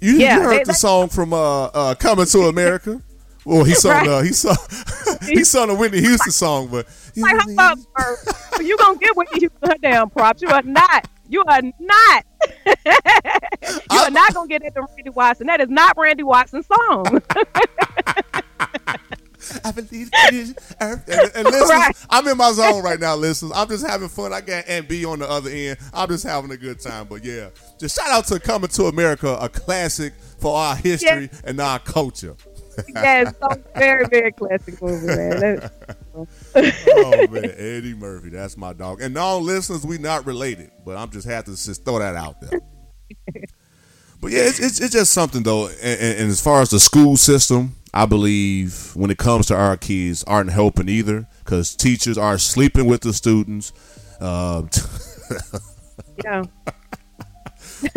You, 0.02 0.17
Yeah, 0.17 0.38
you 0.38 0.43
heard 0.43 0.60
they- 0.60 0.63
the 0.65 0.74
song 0.74 1.10
from 1.10 1.34
uh, 1.34 1.65
uh, 1.65 1.95
"Coming 1.95 2.26
to 2.28 2.41
America." 2.41 3.02
Well, 3.46 3.64
he 3.64 3.74
sung 3.76 3.92
Right. 3.92 4.08
uh, 4.08 4.22
he 4.22 4.34
sung 4.34 4.58
he 5.28 5.44
sung 5.44 5.70
a 5.70 5.76
Whitney 5.76 6.00
Houston 6.02 6.32
song, 6.32 6.68
but 6.68 6.88
Like, 7.16 7.36
hold 7.42 7.60
up, 7.60 7.78
sir. 7.98 8.18
you 8.64 8.76
gonna 8.78 8.98
get 8.98 9.16
with 9.16 9.28
you 9.36 9.50
her 9.64 9.76
damn 9.82 10.10
props. 10.10 10.42
You 10.42 10.50
are 10.50 10.64
not. 10.64 11.08
You 11.30 11.44
are 11.48 11.62
not. 11.80 12.26
you 12.76 14.00
are 14.00 14.12
not 14.12 14.34
gonna 14.34 14.48
get 14.48 14.64
at 14.64 14.74
the 14.74 14.82
Randy 14.96 15.10
Watson. 15.12 15.48
That 15.48 15.62
is 15.62 15.70
not 15.70 15.98
Randy 15.98 16.24
Watson's 16.24 16.68
song. 16.68 17.22
I 19.64 19.72
believe 19.72 20.10
it 20.12 20.34
is 20.34 20.56
Earth. 20.82 21.04
And, 21.08 21.32
and 21.36 21.46
listen, 21.46 21.70
Right. 21.78 21.96
I'm 22.10 22.28
in 22.28 22.36
my 22.38 22.52
zone 22.52 22.84
right 22.84 23.00
now. 23.00 23.16
Listen, 23.16 23.52
I'm 23.54 23.68
just 23.68 23.86
having 23.86 24.10
fun. 24.10 24.34
I 24.34 24.42
got 24.42 24.66
B 24.88 25.06
on 25.06 25.20
the 25.20 25.30
other 25.30 25.52
end. 25.52 25.78
I'm 25.94 26.10
just 26.10 26.24
having 26.24 26.50
a 26.52 26.58
good 26.58 26.80
time. 26.80 27.06
But 27.08 27.24
yeah, 27.24 27.50
just 27.80 27.96
shout 27.96 28.10
out 28.10 28.26
to 28.28 28.40
Coming 28.40 28.70
to 28.70 28.86
America, 28.86 29.38
a 29.40 29.48
classic 29.48 30.14
for 30.40 30.56
our 30.58 30.76
history 30.76 31.30
and 31.44 31.60
our 31.60 31.78
culture. 31.80 32.36
Yes, 32.96 33.34
so 33.40 33.48
very, 33.76 34.06
very 34.08 34.32
classic 34.32 34.82
movie, 34.82 35.08
man. 35.08 35.70
Oh 36.16 37.28
man, 37.30 37.52
Eddie 37.58 37.94
Murphy, 37.94 38.30
that's 38.30 38.56
my 38.56 38.74
dog. 38.74 39.02
And 39.02 39.18
all 39.18 39.42
listeners, 39.42 39.86
we 39.86 39.98
not 39.98 40.26
related, 40.26 40.72
but 40.86 40.98
I'm 40.98 41.10
just 41.10 41.28
have 41.28 41.46
to 41.46 41.52
just 41.52 41.84
throw 41.84 42.00
that 42.00 42.16
out 42.16 42.40
there. 42.42 42.60
but 44.22 44.32
yeah, 44.32 44.40
it's, 44.40 44.60
it's, 44.60 44.80
it's 44.80 44.94
just 44.94 45.12
something 45.12 45.44
though. 45.44 45.68
And, 45.68 46.00
and, 46.00 46.20
and 46.20 46.30
as 46.30 46.42
far 46.42 46.62
as 46.62 46.70
the 46.70 46.80
school 46.80 47.18
system, 47.18 47.76
I 47.94 48.06
believe 48.06 48.96
when 48.96 49.10
it 49.10 49.18
comes 49.18 49.48
to 49.48 49.56
our 49.56 49.78
kids, 49.78 50.24
aren't 50.26 50.52
helping 50.52 50.90
either 50.90 51.28
because 51.40 51.76
teachers 51.76 52.18
are 52.18 52.38
sleeping 52.38 52.88
with 52.88 53.02
the 53.02 53.14
students. 53.14 53.72
Um, 54.20 54.70
yeah. 56.24 56.44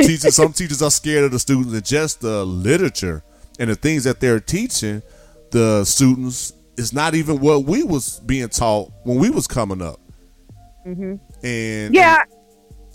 teachers, 0.01 0.37
some 0.37 0.53
teachers 0.53 0.83
are 0.83 0.91
scared 0.91 1.25
of 1.25 1.33
the 1.33 1.39
students, 1.39 1.73
and 1.73 1.85
just 1.85 2.21
the 2.21 2.45
literature 2.45 3.25
and 3.59 3.71
the 3.71 3.75
things 3.75 4.05
that 4.05 4.21
they're 4.21 4.41
teaching 4.41 5.03
the 5.51 5.85
students 5.85 6.53
is 6.77 6.93
not 6.93 7.15
even 7.15 7.41
what 7.41 7.65
we 7.65 7.83
was 7.83 8.21
being 8.21 8.49
taught 8.49 8.93
when 9.05 9.19
we 9.19 9.31
was 9.31 9.47
coming 9.47 9.83
up. 9.83 10.01
Mm-hmm. 10.87 11.15
And 11.45 11.95
Yeah. 11.95 12.23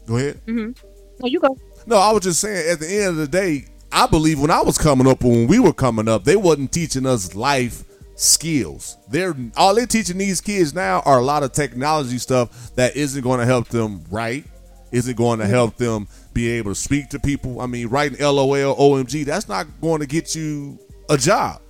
go 0.07 0.17
ahead. 0.17 0.39
Mm-hmm. 0.45 0.71
No, 1.19 1.27
you 1.27 1.39
go. 1.39 1.57
No, 1.85 1.97
I 1.97 2.11
was 2.11 2.23
just 2.23 2.39
saying. 2.39 2.71
At 2.71 2.79
the 2.79 2.87
end 2.87 3.09
of 3.09 3.15
the 3.17 3.27
day, 3.27 3.65
I 3.91 4.07
believe 4.07 4.39
when 4.39 4.51
I 4.51 4.61
was 4.61 4.77
coming 4.77 5.07
up, 5.07 5.23
or 5.23 5.31
when 5.31 5.47
we 5.47 5.59
were 5.59 5.73
coming 5.73 6.07
up, 6.07 6.23
they 6.23 6.35
wasn't 6.35 6.71
teaching 6.71 7.05
us 7.05 7.35
life 7.35 7.83
skills. 8.15 8.97
They're 9.09 9.35
all 9.57 9.75
they're 9.75 9.85
teaching 9.85 10.17
these 10.17 10.41
kids 10.41 10.73
now 10.73 11.01
are 11.01 11.19
a 11.19 11.23
lot 11.23 11.43
of 11.43 11.51
technology 11.51 12.17
stuff 12.17 12.73
that 12.75 12.95
isn't 12.95 13.21
going 13.21 13.39
to 13.39 13.45
help 13.45 13.67
them 13.67 14.03
write, 14.09 14.45
isn't 14.91 15.17
going 15.17 15.39
to 15.39 15.45
mm-hmm. 15.45 15.53
help 15.53 15.77
them 15.77 16.07
be 16.33 16.49
able 16.51 16.71
to 16.71 16.75
speak 16.75 17.09
to 17.09 17.19
people. 17.19 17.61
I 17.61 17.67
mean, 17.67 17.87
writing 17.87 18.19
LOL, 18.19 18.75
OMG, 18.75 19.25
that's 19.25 19.47
not 19.47 19.67
going 19.81 20.01
to 20.01 20.07
get 20.07 20.35
you 20.35 20.79
a 21.09 21.17
job. 21.17 21.61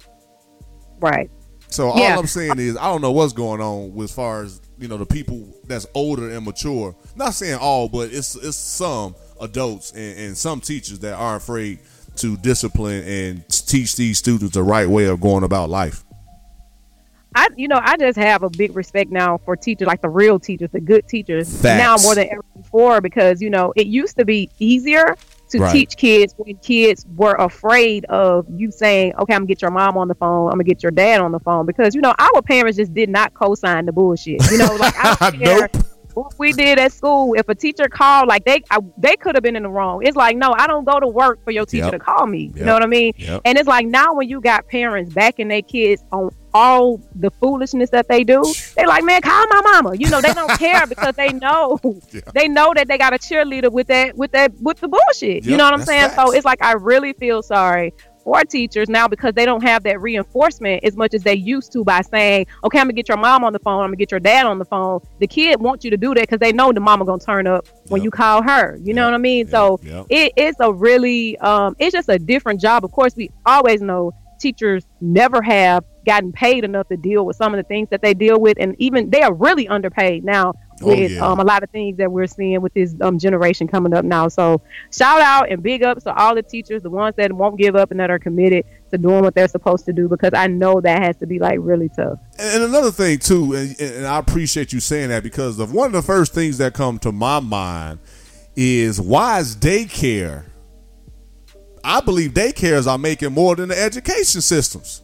Right. 0.99 1.30
So 1.67 1.89
all 1.89 1.99
Yeah. 1.99 2.17
I'm 2.17 2.28
saying 2.28 2.60
is 2.60 2.78
I 2.78 2.84
don't 2.86 3.02
know 3.02 3.12
what's 3.12 3.34
going 3.34 3.60
on 3.60 3.99
as 4.02 4.12
far 4.13 4.43
as 4.43 4.62
you 4.78 4.88
know 4.88 4.97
the 4.97 5.06
people 5.06 5.47
that's 5.65 5.88
older 5.93 6.30
and 6.30 6.45
mature. 6.45 6.95
Not 7.15 7.34
saying 7.34 7.58
all, 7.60 7.89
but 7.89 8.13
it's 8.13 8.36
it's 8.36 8.58
some 8.58 9.15
adults 9.41 9.91
and, 9.91 10.19
and 10.19 10.38
some 10.38 10.62
teachers 10.62 10.99
that 10.99 11.15
are 11.15 11.36
afraid 11.36 11.80
to 12.17 12.38
discipline 12.38 13.04
and 13.04 13.49
teach 13.49 13.95
these 13.95 14.19
students 14.19 14.54
the 14.54 14.62
right 14.63 14.88
way 14.88 15.06
of 15.06 15.19
going 15.19 15.43
about 15.43 15.69
life. 15.69 16.04
I, 17.36 17.48
you 17.56 17.67
know, 17.67 17.80
I 17.82 17.98
just 17.98 18.17
have 18.17 18.43
a 18.43 18.50
big 18.50 18.76
respect 18.76 19.12
now 19.12 19.39
for 19.46 19.56
teachers, 19.56 19.88
like 19.88 20.02
the 20.02 20.10
real 20.10 20.39
teachers, 20.39 20.69
the 20.72 20.82
good 20.82 21.08
teachers, 21.08 21.50
Facts. 21.62 21.63
now 21.84 21.96
more 21.98 22.15
than 22.15 22.28
ever 22.32 22.43
before. 22.56 23.02
Because 23.02 23.41
you 23.41 23.50
know, 23.50 23.74
it 23.76 23.88
used 23.88 24.17
to 24.17 24.26
be 24.26 24.50
easier 24.60 25.15
to 25.50 25.60
Right. 25.60 25.72
teach 25.72 25.98
kids 25.98 26.34
when 26.38 26.56
kids 26.58 27.06
were 27.15 27.36
afraid 27.36 28.06
of 28.06 28.46
you 28.50 28.72
saying, 28.72 29.13
"Okay, 29.19 29.34
I'm 29.34 29.41
gonna 29.41 29.48
get 29.48 29.62
your 29.62 29.72
mom 29.72 29.98
on 29.98 30.08
the 30.08 30.15
phone. 30.15 30.48
I'm 30.48 30.54
gonna 30.54 30.63
get 30.63 30.82
your 30.82 30.91
dad 30.91 31.22
on 31.22 31.32
the 31.32 31.39
phone," 31.39 31.65
because 31.65 31.93
you 31.93 32.02
know, 32.02 32.13
our 32.17 32.41
parents 32.41 32.78
just 32.78 32.93
did 32.93 33.10
not 33.10 33.34
co-sign 33.34 33.86
the 33.86 33.91
bullshit. 33.91 34.41
You 34.52 34.58
know, 34.58 34.76
like 34.76 34.93
I 34.98 35.15
don't 35.32 35.39
care 35.43 35.69
Nope. 35.74 35.86
What 36.13 36.34
we 36.38 36.54
did 36.54 36.80
at 36.80 36.91
school. 36.93 37.34
If 37.36 37.47
a 37.49 37.56
teacher 37.56 37.88
called, 37.89 38.28
like 38.28 38.43
they, 38.45 38.62
I, 38.69 38.80
they 38.97 39.15
could 39.15 39.36
have 39.36 39.43
been 39.43 39.56
in 39.56 39.63
the 39.63 39.69
wrong. 39.69 40.06
It's 40.06 40.15
like, 40.15 40.38
no, 40.38 40.54
I 40.58 40.67
don't 40.67 40.86
go 40.86 40.99
to 40.99 41.08
work 41.08 41.39
for 41.43 41.52
your 41.52 41.65
teacher 41.65 41.86
Yep. 41.86 41.91
to 41.93 41.99
call 41.99 42.28
me. 42.28 42.43
You 42.54 42.54
Yep. 42.58 42.65
know 42.65 42.73
what 42.73 42.84
I 42.84 42.88
mean? 42.88 43.13
Yep. 43.17 43.41
And 43.45 43.58
it's 43.58 43.67
like 43.67 43.86
now 43.88 44.13
when 44.13 44.30
you 44.30 44.41
got 44.41 44.67
parents 44.67 45.10
backing 45.12 45.47
their 45.47 45.62
kids 45.62 46.04
on 46.12 46.30
all 46.56 47.02
the 47.15 47.32
foolishness 47.41 47.89
that 47.89 48.08
they 48.10 48.23
do, 48.23 48.54
they're 48.78 48.86
like, 48.88 49.04
man, 49.04 49.21
call 49.21 49.45
my 49.49 49.62
mama. 49.63 49.95
You 49.97 50.08
know, 50.10 50.21
they 50.21 50.34
don't 50.34 50.56
care 50.60 50.86
because 50.86 51.13
they 51.17 51.32
know 51.34 51.80
Yeah. 52.12 52.21
they 52.36 52.47
know 52.47 52.73
that 52.76 52.88
they 52.88 52.97
got 52.97 53.13
a 53.13 53.17
cheerleader 53.17 53.71
with 53.71 53.88
that 53.88 54.15
with 54.15 54.32
that 54.34 54.52
with 54.60 54.80
the 54.80 54.88
bullshit. 54.88 55.43
you 55.45 55.58
know 55.58 55.63
what 55.65 55.73
I'm 55.73 55.86
saying? 55.86 56.10
facts. 56.10 56.15
So 56.21 56.32
it's 56.32 56.45
like 56.45 56.62
I 56.63 56.73
really 56.73 57.13
feel 57.13 57.41
sorry 57.41 57.93
for 58.23 58.41
teachers 58.43 58.89
now 58.89 59.07
because 59.07 59.33
they 59.33 59.45
don't 59.45 59.63
have 59.63 59.83
that 59.83 60.01
reinforcement 60.01 60.83
as 60.83 60.95
much 60.95 61.13
as 61.13 61.23
they 61.23 61.36
used 61.36 61.71
to 61.73 61.83
by 61.83 62.01
saying, 62.01 62.47
okay, 62.63 62.79
I'm 62.79 62.86
gonna 62.86 62.93
get 62.93 63.07
your 63.07 63.17
mom 63.17 63.43
on 63.43 63.53
the 63.53 63.59
phone, 63.59 63.81
I'm 63.81 63.88
gonna 63.88 63.97
get 63.97 64.12
your 64.12 64.19
dad 64.19 64.45
on 64.45 64.59
the 64.59 64.65
phone. 64.65 64.99
The 65.19 65.27
kid 65.27 65.59
wants 65.59 65.83
you 65.83 65.91
to 65.91 65.97
do 65.97 66.13
that 66.13 66.21
because 66.21 66.39
they 66.39 66.51
know 66.51 66.71
the 66.71 66.79
mama 66.79 67.05
gonna 67.05 67.19
turn 67.19 67.47
up 67.47 67.67
when 67.89 68.01
Yep. 68.01 68.05
you 68.05 68.12
call 68.12 68.41
her. 68.43 68.77
You 68.81 68.93
know 68.93 69.05
what 69.05 69.13
I 69.13 69.17
mean? 69.17 69.45
yep, 69.47 69.49
So 69.49 69.79
yep. 69.83 70.05
it 70.09 70.33
is 70.38 70.55
a 70.59 70.71
really 70.73 71.38
um 71.39 71.75
it's 71.79 71.93
just 71.93 72.09
a 72.09 72.19
different 72.19 72.62
job. 72.62 72.83
Of 72.86 72.91
course, 72.91 73.15
we 73.15 73.29
always 73.45 73.81
know 73.81 74.13
teachers 74.39 74.86
never 74.99 75.41
have 75.41 75.86
gotten 76.05 76.31
paid 76.33 76.65
enough 76.65 76.88
to 76.89 76.97
deal 76.97 77.25
with 77.25 77.38
some 77.38 77.53
of 77.53 77.57
the 77.57 77.63
things 77.63 77.88
that 77.89 78.01
they 78.01 78.13
deal 78.13 78.38
with 78.39 78.57
and 78.59 78.75
even 78.77 79.09
they 79.09 79.21
are 79.21 79.33
really 79.33 79.67
underpaid 79.69 80.21
now 80.25 80.53
Oh, 80.81 80.88
with 80.88 81.12
yeah. 81.12 81.25
um, 81.25 81.39
a 81.39 81.43
lot 81.43 81.63
of 81.63 81.69
things 81.69 81.97
that 81.97 82.12
we're 82.12 82.27
seeing 82.27 82.62
with 82.62 82.73
this 82.73 82.95
um, 83.01 83.19
generation 83.19 83.67
coming 83.67 83.93
up 83.93 84.03
now. 84.03 84.27
So 84.27 84.62
shout 84.91 85.21
out 85.21 85.51
and 85.51 85.62
big 85.62 85.83
ups 85.83 86.03
to 86.03 86.13
all 86.13 86.36
the 86.36 86.43
teachers, 86.43 86.81
the 86.81 86.89
ones 86.89 87.15
that 87.17 87.31
won't 87.31 87.57
give 87.57 87.75
up 87.75 87.91
and 87.91 87.99
that 87.99 88.09
are 88.09 88.19
committed 88.19 88.65
to 88.91 88.97
doing 88.97 89.21
what 89.23 89.36
they're 89.36 89.47
supposed 89.47 89.86
to 89.86 89.93
do 89.93 90.07
because 90.07 90.31
I 90.33 90.47
know 90.47 90.81
that 90.81 91.01
has 91.01 91.17
to 91.17 91.27
be 91.27 91.39
like 91.39 91.59
really 91.62 91.89
tough. 91.89 92.19
And 92.39 92.63
another 92.63 92.91
thing 92.91 93.19
too, 93.19 93.53
and, 93.53 93.79
and 93.79 94.05
I 94.05 94.17
appreciate 94.17 94.73
you 94.73 94.79
saying 94.79 95.09
that 95.09 95.23
because 95.23 95.59
of 95.59 95.73
one 95.73 95.88
of 95.88 95.93
the 95.93 96.01
first 96.01 96.33
things 96.33 96.57
that 96.57 96.73
come 96.73 96.99
to 96.99 97.12
my 97.12 97.39
mind 97.39 97.99
is 98.55 98.99
why 98.99 99.39
is 99.39 99.55
daycare? 99.55 100.45
I 101.83 102.01
believe 102.01 102.31
daycares 102.31 102.88
are 102.88 102.97
making 102.97 103.33
more 103.33 103.55
than 103.55 103.69
the 103.69 103.79
education 103.79 104.41
systems. 104.41 105.01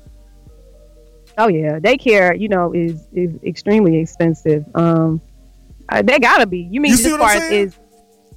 Oh 1.37 1.47
yeah, 1.47 1.79
daycare, 1.79 2.37
you 2.39 2.49
know, 2.49 2.73
is 2.73 3.07
is 3.13 3.31
extremely 3.43 3.97
expensive. 3.97 4.65
Um, 4.75 5.21
uh, 5.89 6.01
they 6.01 6.19
gotta 6.19 6.45
be. 6.47 6.59
You 6.71 6.81
mean 6.81 6.91
You 6.91 6.97
as 6.97 7.11
what 7.11 7.19
far 7.19 7.31
as 7.31 7.51
is 7.51 7.79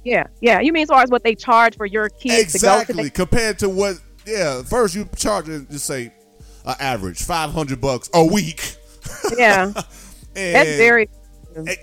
yeah, 0.03 0.27
yeah. 0.41 0.59
You 0.59 0.73
mean 0.73 0.83
as 0.83 0.89
far 0.89 1.01
as 1.01 1.09
what 1.09 1.23
they 1.23 1.35
charge 1.35 1.77
for 1.77 1.85
your 1.85 2.09
kids 2.09 2.55
exactly 2.55 2.95
to 2.95 3.01
go 3.01 3.03
to? 3.03 3.09
compared 3.11 3.59
to 3.59 3.69
what? 3.69 3.99
Yeah, 4.25 4.63
first 4.63 4.95
you 4.95 5.07
charge 5.15 5.45
just 5.45 5.85
say 5.85 6.11
an 6.65 6.75
average 6.79 7.23
five 7.23 7.51
hundred 7.51 7.79
bucks 7.81 8.09
a 8.13 8.23
week. 8.25 8.75
Yeah, 9.37 9.71
that's 10.33 10.77
very. 10.77 11.09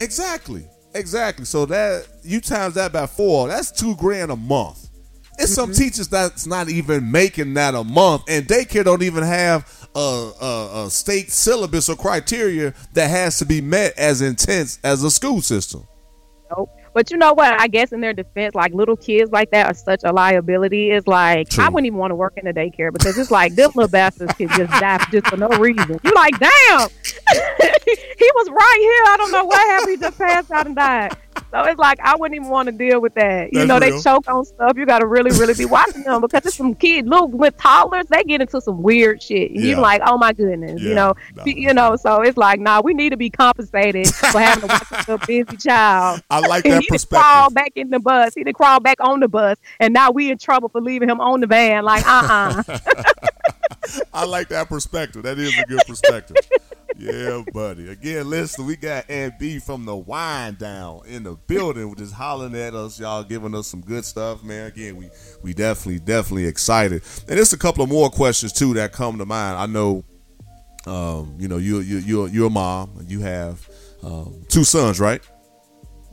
Exactly. 0.01 0.67
Exactly. 0.95 1.45
So 1.45 1.67
that 1.67 2.07
you 2.23 2.41
times 2.41 2.75
that 2.75 2.93
by 2.93 3.07
four, 3.07 3.49
that's 3.49 3.71
two 3.71 3.95
grand 3.97 4.31
a 4.33 4.37
month. 4.37 4.89
It's 5.39 5.55
some 5.55 5.71
Mm-hmm. 5.71 5.79
teachers 5.83 6.09
that's 6.09 6.47
not 6.47 6.69
even 6.69 7.11
making 7.11 7.55
that 7.55 7.75
a 7.75 7.85
month, 7.85 8.25
and 8.29 8.47
daycare 8.47 8.85
don't 8.85 9.03
even 9.03 9.23
have 9.23 9.80
a, 9.95 10.33
a, 10.41 10.85
a 10.87 10.91
state 10.91 11.31
syllabus 11.31 11.89
or 11.89 11.97
criteria 11.97 12.75
that 12.95 13.09
has 13.09 13.39
to 13.39 13.45
be 13.45 13.61
met 13.61 13.97
as 13.99 14.23
intense 14.23 14.79
as 14.85 15.03
a 15.03 15.11
school 15.11 15.43
system. 15.43 15.87
Nope. 16.57 16.71
But 16.93 17.11
you 17.11 17.17
know 17.19 17.33
what? 17.35 17.61
I 17.61 17.69
guess 17.69 17.93
in 17.93 18.01
their 18.01 18.13
defense, 18.13 18.55
like 18.55 18.75
little 18.75 18.97
kids 18.97 19.31
like 19.31 19.51
that 19.53 19.67
are 19.67 19.75
such 19.75 20.01
a 20.05 20.13
liability. 20.13 20.91
It's 20.91 21.07
like 21.07 21.49
True. 21.49 21.65
I 21.65 21.69
wouldn't 21.69 21.87
even 21.87 21.99
want 21.99 22.11
to 22.11 22.17
work 22.17 22.35
in 22.37 22.47
a 22.49 22.53
daycare 22.53 22.93
because 22.93 23.17
it's 23.17 23.31
like 23.31 23.55
them 23.55 23.71
little 23.75 23.89
bastards 23.89 24.33
can 24.33 24.49
just 24.49 24.73
die 24.81 25.05
just 25.13 25.29
for 25.29 25.37
no 25.37 25.49
reason. 25.51 26.01
You're 26.03 26.15
like, 26.15 26.37
damn, 26.39 26.51
he 28.19 28.31
was 28.35 28.49
right 28.51 28.79
here. 28.81 29.05
I 29.07 29.15
don't 29.19 29.31
know 29.31 29.45
what 29.45 29.59
happened. 29.59 29.91
He 29.91 29.97
just 29.99 30.19
passed 30.19 30.51
out 30.51 30.67
and 30.67 30.75
died. 30.75 31.17
So 31.51 31.63
it's 31.65 31.79
like 31.79 31.99
I 32.01 32.15
wouldn't 32.17 32.37
even 32.37 32.49
want 32.49 32.67
to 32.67 32.73
deal 32.73 33.01
with 33.01 33.15
that. 33.15 33.53
You 33.53 33.61
That's 33.61 33.69
know, 33.69 33.79
real. 33.79 33.97
they 33.97 34.03
choke 34.03 34.29
on 34.29 34.45
stuff. 34.45 34.77
You 34.77 34.87
got 34.87 35.01
to 35.01 35.07
really, 35.07 35.31
really 35.39 35.55
be 35.55 35.65
watching 35.65 36.03
them 36.05 36.21
because 36.21 36.47
it's 36.47 36.57
some 36.57 36.75
kids, 36.75 37.09
little 37.09 37.29
with 37.29 37.57
toddlers, 37.57 38.07
they 38.07 38.23
get 38.25 38.41
into 38.41 38.61
some 38.61 38.83
weird 38.83 39.23
shit. 39.23 39.51
Yeah. 39.51 39.61
you're 39.63 39.81
like, 39.81 40.01
oh 40.07 40.17
my 40.17 40.33
goodness, 40.33 40.81
Yeah. 40.81 40.89
you 40.89 40.95
know, 40.95 41.15
No. 41.37 41.45
you 41.47 41.75
know. 41.75 41.97
So 41.97 42.23
it's 42.23 42.37
like, 42.37 42.61
nah, 42.61 42.81
we 42.83 42.95
need 42.95 43.11
to 43.11 43.17
be 43.17 43.31
compensated 43.31 44.07
for 44.15 44.39
having 44.39 44.69
to 44.69 44.81
watch 44.93 45.09
a 45.09 45.27
busy 45.27 45.57
child. 45.57 46.23
I 46.31 46.41
like 46.41 46.63
that 46.65 46.83
he 46.83 46.87
done 46.89 46.99
crawled 47.09 47.55
back 47.55 47.73
in 47.75 47.91
the 47.91 47.99
bus. 48.01 48.35
He 48.35 48.45
done 48.45 48.55
crawl 48.55 48.79
back 48.81 48.99
on 49.01 49.21
the 49.21 49.29
bus, 49.29 49.59
and 49.81 49.93
now 49.93 50.11
we 50.13 50.31
in 50.31 50.39
trouble 50.39 50.69
for 50.69 50.81
leaving 50.81 51.09
him 51.09 51.21
on 51.21 51.41
the 51.41 51.47
van. 51.49 51.85
Like, 51.85 52.05
uh, 52.07 52.63
uh 52.69 52.79
I 54.15 54.25
like 54.25 54.49
that 54.49 54.69
perspective. 54.69 55.23
That 55.25 55.39
is 55.39 55.57
a 55.59 55.65
good 55.65 55.81
perspective. 55.87 56.37
yeah, 57.01 57.43
buddy. 57.53 57.89
Again, 57.89 58.29
listen, 58.29 58.67
we 58.67 58.77
got 58.77 59.09
Aunt 59.09 59.39
B 59.39 59.59
from 59.59 59.85
the 59.85 59.97
wine 59.97 60.55
down 60.55 61.03
in 61.07 61.23
the 61.23 61.35
building, 61.47 61.95
just 61.97 62.15
hollering 62.15 62.55
at 62.55 62.75
us, 62.75 63.01
y'all 63.01 63.25
giving 63.25 63.55
us 63.55 63.67
some 63.67 63.81
good 63.81 64.05
stuff, 64.05 64.43
man. 64.43 64.67
Again, 64.67 64.97
we 64.97 65.11
we 65.43 65.55
definitely, 65.55 66.01
definitely 66.01 66.47
excited. 66.47 67.03
And 67.29 67.39
there's 67.39 67.53
a 67.53 67.59
couple 67.59 67.83
of 67.83 67.91
more 67.91 68.11
questions 68.11 68.53
too 68.53 68.75
that 68.75 68.93
come 68.93 69.19
to 69.19 69.27
mind. 69.27 69.57
I 69.57 69.67
know 69.67 70.05
um, 70.87 71.35
you 71.39 71.49
know, 71.49 71.59
you 71.59 71.81
you 71.81 71.99
you're 71.99 72.29
you're 72.29 72.47
a 72.47 72.51
mom 72.51 72.97
and 72.99 73.11
you 73.11 73.21
have 73.21 73.69
um, 74.03 74.45
two 74.49 74.65
sons, 74.65 75.01
right? 75.01 75.23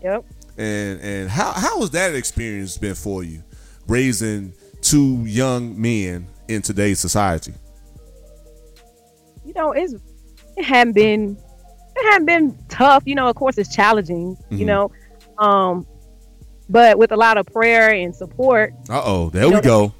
yep. 0.04 0.26
And 0.58 1.00
and 1.02 1.30
how 1.30 1.52
how 1.52 1.80
has 1.82 1.92
that 1.92 2.16
experience 2.16 2.78
been 2.78 2.96
for 2.96 3.24
you, 3.24 3.44
raising 3.88 4.54
two 4.82 5.24
young 5.26 5.80
men 5.80 6.28
in 6.48 6.62
today's 6.62 7.00
society? 7.00 7.54
You 9.46 9.54
know, 9.54 9.72
it's 9.72 9.94
it 10.58 10.66
hadn't 10.66 10.94
been 10.94 11.38
it 11.96 12.12
hadn't 12.12 12.26
been 12.26 12.58
tough. 12.70 13.04
You 13.06 13.16
know, 13.16 13.28
of 13.28 13.36
course, 13.36 13.58
it's 13.58 13.74
challenging. 13.74 14.38
You 14.50 14.66
Mhm. 14.66 14.66
know, 14.68 14.92
um, 15.38 15.88
but 16.70 16.98
with 16.98 17.12
a 17.12 17.16
lot 17.18 17.38
of 17.38 17.46
prayer 17.48 17.92
and 17.92 18.14
support, 18.16 18.74
Uh 18.90 19.02
oh, 19.04 19.30
there 19.30 19.44
You 19.44 19.50
we 19.50 19.56
know, 19.56 19.62
go. 19.62 19.94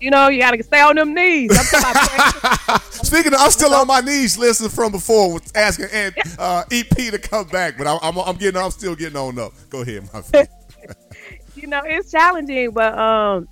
you 0.00 0.10
know, 0.10 0.28
you 0.28 0.38
got 0.40 0.52
to 0.52 0.62
stay 0.62 0.80
on 0.80 0.96
them 0.96 1.12
knees. 1.14 1.50
I'm 1.58 1.64
talking 1.80 1.90
about 1.90 2.08
prayer. 2.10 2.78
Speaking, 3.04 3.34
of, 3.34 3.40
I'm 3.40 3.50
still 3.50 3.74
on 3.74 3.86
my 3.86 4.00
knees. 4.00 4.38
Listening 4.38 4.70
from 4.70 4.92
before, 4.92 5.40
asking 5.54 5.86
and 5.92 6.14
uh, 6.38 6.64
EP 6.70 6.88
to 6.88 7.18
come 7.18 7.46
back, 7.48 7.76
but 7.78 7.86
I'm, 7.86 7.98
I'm, 8.02 8.18
I'm 8.18 8.36
getting, 8.36 8.60
I'm 8.60 8.70
still 8.70 8.94
getting 8.96 9.16
on 9.16 9.38
up. 9.38 9.52
Go 9.70 9.82
ahead, 9.82 10.02
my 10.12 10.22
friend. 10.22 10.48
you 11.54 11.66
know, 11.68 11.80
it's 11.84 12.10
challenging, 12.10 12.70
but 12.70 12.96
um, 12.98 13.48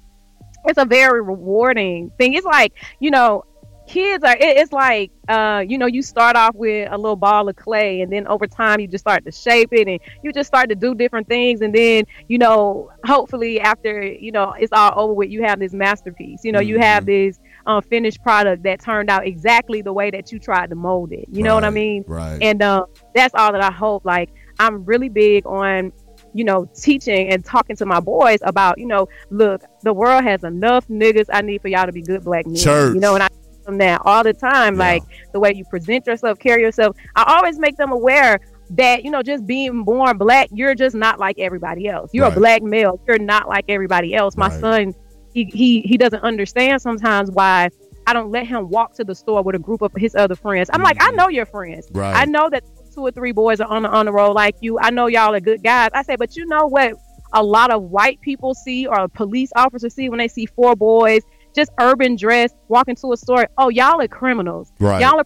it's 0.65 0.79
a 0.79 0.85
very 0.85 1.23
rewarding 1.23 2.11
thing. 2.19 2.35
It's 2.35 2.47
like 2.47 2.73
you 3.01 3.11
know, 3.11 3.45
kids 3.87 4.25
are. 4.25 4.37
It, 4.37 4.57
it's 4.59 4.73
like 4.73 5.11
uh, 5.29 5.65
you 5.67 5.79
know, 5.79 5.87
you 5.87 6.03
start 6.03 6.37
off 6.37 6.55
with 6.55 6.89
a 6.91 6.97
little 6.97 7.17
ball 7.17 7.49
of 7.49 7.57
clay, 7.57 8.01
and 8.01 8.13
then 8.13 8.27
over 8.27 8.47
time 8.47 8.81
you 8.81 8.87
just 8.87 9.05
start 9.05 9.25
to 9.25 9.33
shape 9.33 9.71
it, 9.73 9.89
and 9.89 9.99
you 10.23 10.33
just 10.33 10.47
start 10.47 10.69
to 10.69 10.75
do 10.75 10.95
different 10.95 11.29
things, 11.29 11.61
and 11.61 11.75
then 11.75 12.05
you 12.29 12.39
know, 12.39 12.91
hopefully 13.05 13.61
after 13.61 14.03
you 14.03 14.33
know 14.33 14.55
it's 14.59 14.73
all 14.73 14.93
over 14.97 15.13
with, 15.15 15.31
you 15.31 15.43
have 15.43 15.59
this 15.59 15.73
masterpiece. 15.73 16.45
You 16.45 16.53
know, 16.53 16.61
you 16.61 16.79
have 16.79 17.07
this 17.07 17.39
um, 17.67 17.83
finished 17.83 18.23
product 18.23 18.63
that 18.65 18.81
turned 18.81 19.11
out 19.11 19.27
exactly 19.27 19.83
the 19.83 19.93
way 19.93 20.11
that 20.11 20.31
you 20.33 20.39
tried 20.39 20.71
to 20.71 20.77
mold 20.77 21.13
it. 21.13 21.27
You 21.31 21.43
know 21.43 21.55
what 21.55 21.65
I 21.65 21.71
mean? 21.71 22.05
Right. 22.07 22.39
and 22.43 22.63
um, 22.63 22.87
that's 23.15 23.35
all 23.35 23.53
that 23.53 23.63
I 23.63 23.73
hope. 23.73 24.05
Like 24.05 24.31
I'm 24.59 24.85
really 24.85 25.09
big 25.09 25.47
on, 25.47 25.93
you 26.35 26.45
know, 26.45 26.69
teaching 26.75 27.31
and 27.31 27.45
talking 27.45 27.77
to 27.77 27.87
my 27.87 28.01
boys 28.01 28.41
about, 28.43 28.79
you 28.79 28.87
know, 28.87 29.09
look, 29.31 29.63
the 29.83 29.93
world 29.93 30.25
has 30.25 30.45
enough 30.45 30.87
niggas. 30.89 31.27
I 31.33 31.43
need 31.43 31.63
for 31.63 31.69
y'all 31.69 31.87
to 31.87 31.93
be 31.93 32.03
good 32.03 32.25
black 32.25 32.47
men. 32.47 32.57
Church. 32.57 32.95
You 32.95 33.01
know, 33.01 33.15
and 33.15 33.23
I 33.23 33.29
them 33.65 33.79
that 33.79 34.01
all 34.05 34.23
the 34.23 34.33
time. 34.33 34.75
Yeah. 34.75 34.79
Like 34.81 35.03
the 35.33 35.41
way 35.41 35.53
you 35.55 35.65
present 35.65 36.07
yourself, 36.07 36.39
carry 36.39 36.63
yourself. 36.63 36.97
I 37.17 37.25
always 37.37 37.59
make 37.59 37.77
them 37.77 37.93
aware 37.93 38.41
that 38.71 39.05
you 39.05 39.11
know 39.11 39.23
just 39.23 39.47
being 39.47 39.85
born 39.85 40.17
black 40.17 40.49
you're 40.51 40.75
just 40.75 40.97
not 40.97 41.21
like 41.21 41.39
everybody 41.39 41.87
else 41.87 42.09
you're 42.15 42.25
Right. 42.25 42.35
a 42.35 42.41
black 42.41 42.63
male 42.63 42.99
you're 43.07 43.19
not 43.19 43.47
like 43.47 43.67
everybody 43.69 44.15
else 44.15 44.39
my 44.39 44.49
Right. 44.49 44.59
son 44.59 44.95
he, 45.35 45.45
he 45.45 45.83
he 45.83 45.99
doesn't 45.99 46.23
understand 46.23 46.81
sometimes 46.81 47.31
why 47.31 47.69
I 48.07 48.15
don't 48.15 48.31
let 48.31 48.47
him 48.47 48.71
walk 48.71 48.95
to 48.95 49.05
the 49.05 49.15
store 49.15 49.43
with 49.43 49.55
a 49.55 49.59
group 49.59 49.83
of 49.83 49.93
his 49.97 50.15
other 50.15 50.35
friends. 50.35 50.69
I'm 50.73 50.83
like, 50.83 50.97
I 51.01 51.11
know 51.13 51.29
your 51.29 51.47
friends. 51.47 51.87
Mm-hmm. 51.89 51.99
Right. 51.99 52.17
I 52.17 52.25
know 52.25 52.49
that 52.51 52.63
two 52.95 53.01
or 53.03 53.11
three 53.11 53.33
boys 53.33 53.61
are 53.61 53.69
on 53.69 53.83
the 53.83 53.91
on 53.91 54.07
the 54.07 54.13
road 54.13 54.33
like 54.33 54.57
you. 54.61 54.79
I 54.79 54.91
know 54.91 55.07
y'all 55.09 55.35
are 55.35 55.41
good 55.41 55.63
guys. 55.63 55.91
I 55.93 56.03
say, 56.03 56.17
but 56.17 56.35
you 56.37 56.47
know 56.47 56.67
what? 56.67 56.95
A 57.35 57.43
lot 57.43 57.71
of 57.71 57.83
white 57.85 58.21
people 58.23 58.55
see 58.55 58.87
or 58.87 59.09
police 59.09 59.51
officers 59.57 59.95
see 59.95 60.09
when 60.09 60.19
they 60.19 60.29
see 60.29 60.47
four 60.47 60.75
boys 60.77 61.23
just 61.55 61.71
urban 61.81 62.17
dress 62.17 62.53
walking 62.69 62.97
to 62.97 63.13
a 63.13 63.17
store. 63.17 63.49
Oh, 63.59 63.69
y'all 63.69 64.01
are 64.01 64.09
criminals. 64.09 64.73
Right. 64.79 65.01
Y'all 65.01 65.19
are 65.19 65.25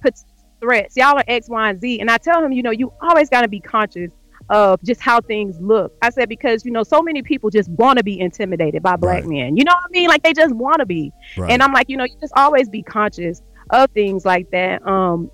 threats. 0.60 0.96
Y'all 0.96 1.16
are 1.16 1.24
X, 1.28 1.48
Y, 1.48 1.70
and 1.70 1.80
Z. 1.80 2.00
And 2.00 2.10
I 2.10 2.18
tell 2.18 2.44
him, 2.44 2.52
you 2.52 2.62
know, 2.62 2.70
you 2.70 2.92
always 3.00 3.28
got 3.28 3.42
to 3.42 3.48
be 3.48 3.60
conscious 3.60 4.10
of 4.50 4.82
just 4.82 5.00
how 5.00 5.20
things 5.20 5.58
look. 5.60 5.92
I 6.02 6.10
said 6.10 6.28
because 6.28 6.64
you 6.64 6.70
know 6.70 6.82
so 6.82 7.02
many 7.02 7.22
people 7.22 7.50
just 7.50 7.68
want 7.70 7.98
to 7.98 8.04
be 8.04 8.18
intimidated 8.18 8.82
by 8.82 8.96
black 8.96 9.24
Right. 9.24 9.30
men. 9.30 9.56
You 9.56 9.64
know 9.64 9.72
what 9.72 9.84
I 9.84 9.90
mean? 9.90 10.08
Like 10.08 10.22
they 10.22 10.32
just 10.32 10.54
want 10.54 10.78
to 10.78 10.86
be. 10.86 11.12
Right. 11.36 11.50
And 11.50 11.62
I'm 11.62 11.72
like, 11.72 11.88
you 11.90 11.96
know, 11.96 12.04
you 12.04 12.14
just 12.20 12.32
always 12.36 12.68
be 12.68 12.82
conscious 12.82 13.42
of 13.70 13.90
things 13.90 14.24
like 14.24 14.50
that. 14.52 14.86
Um, 14.86 15.30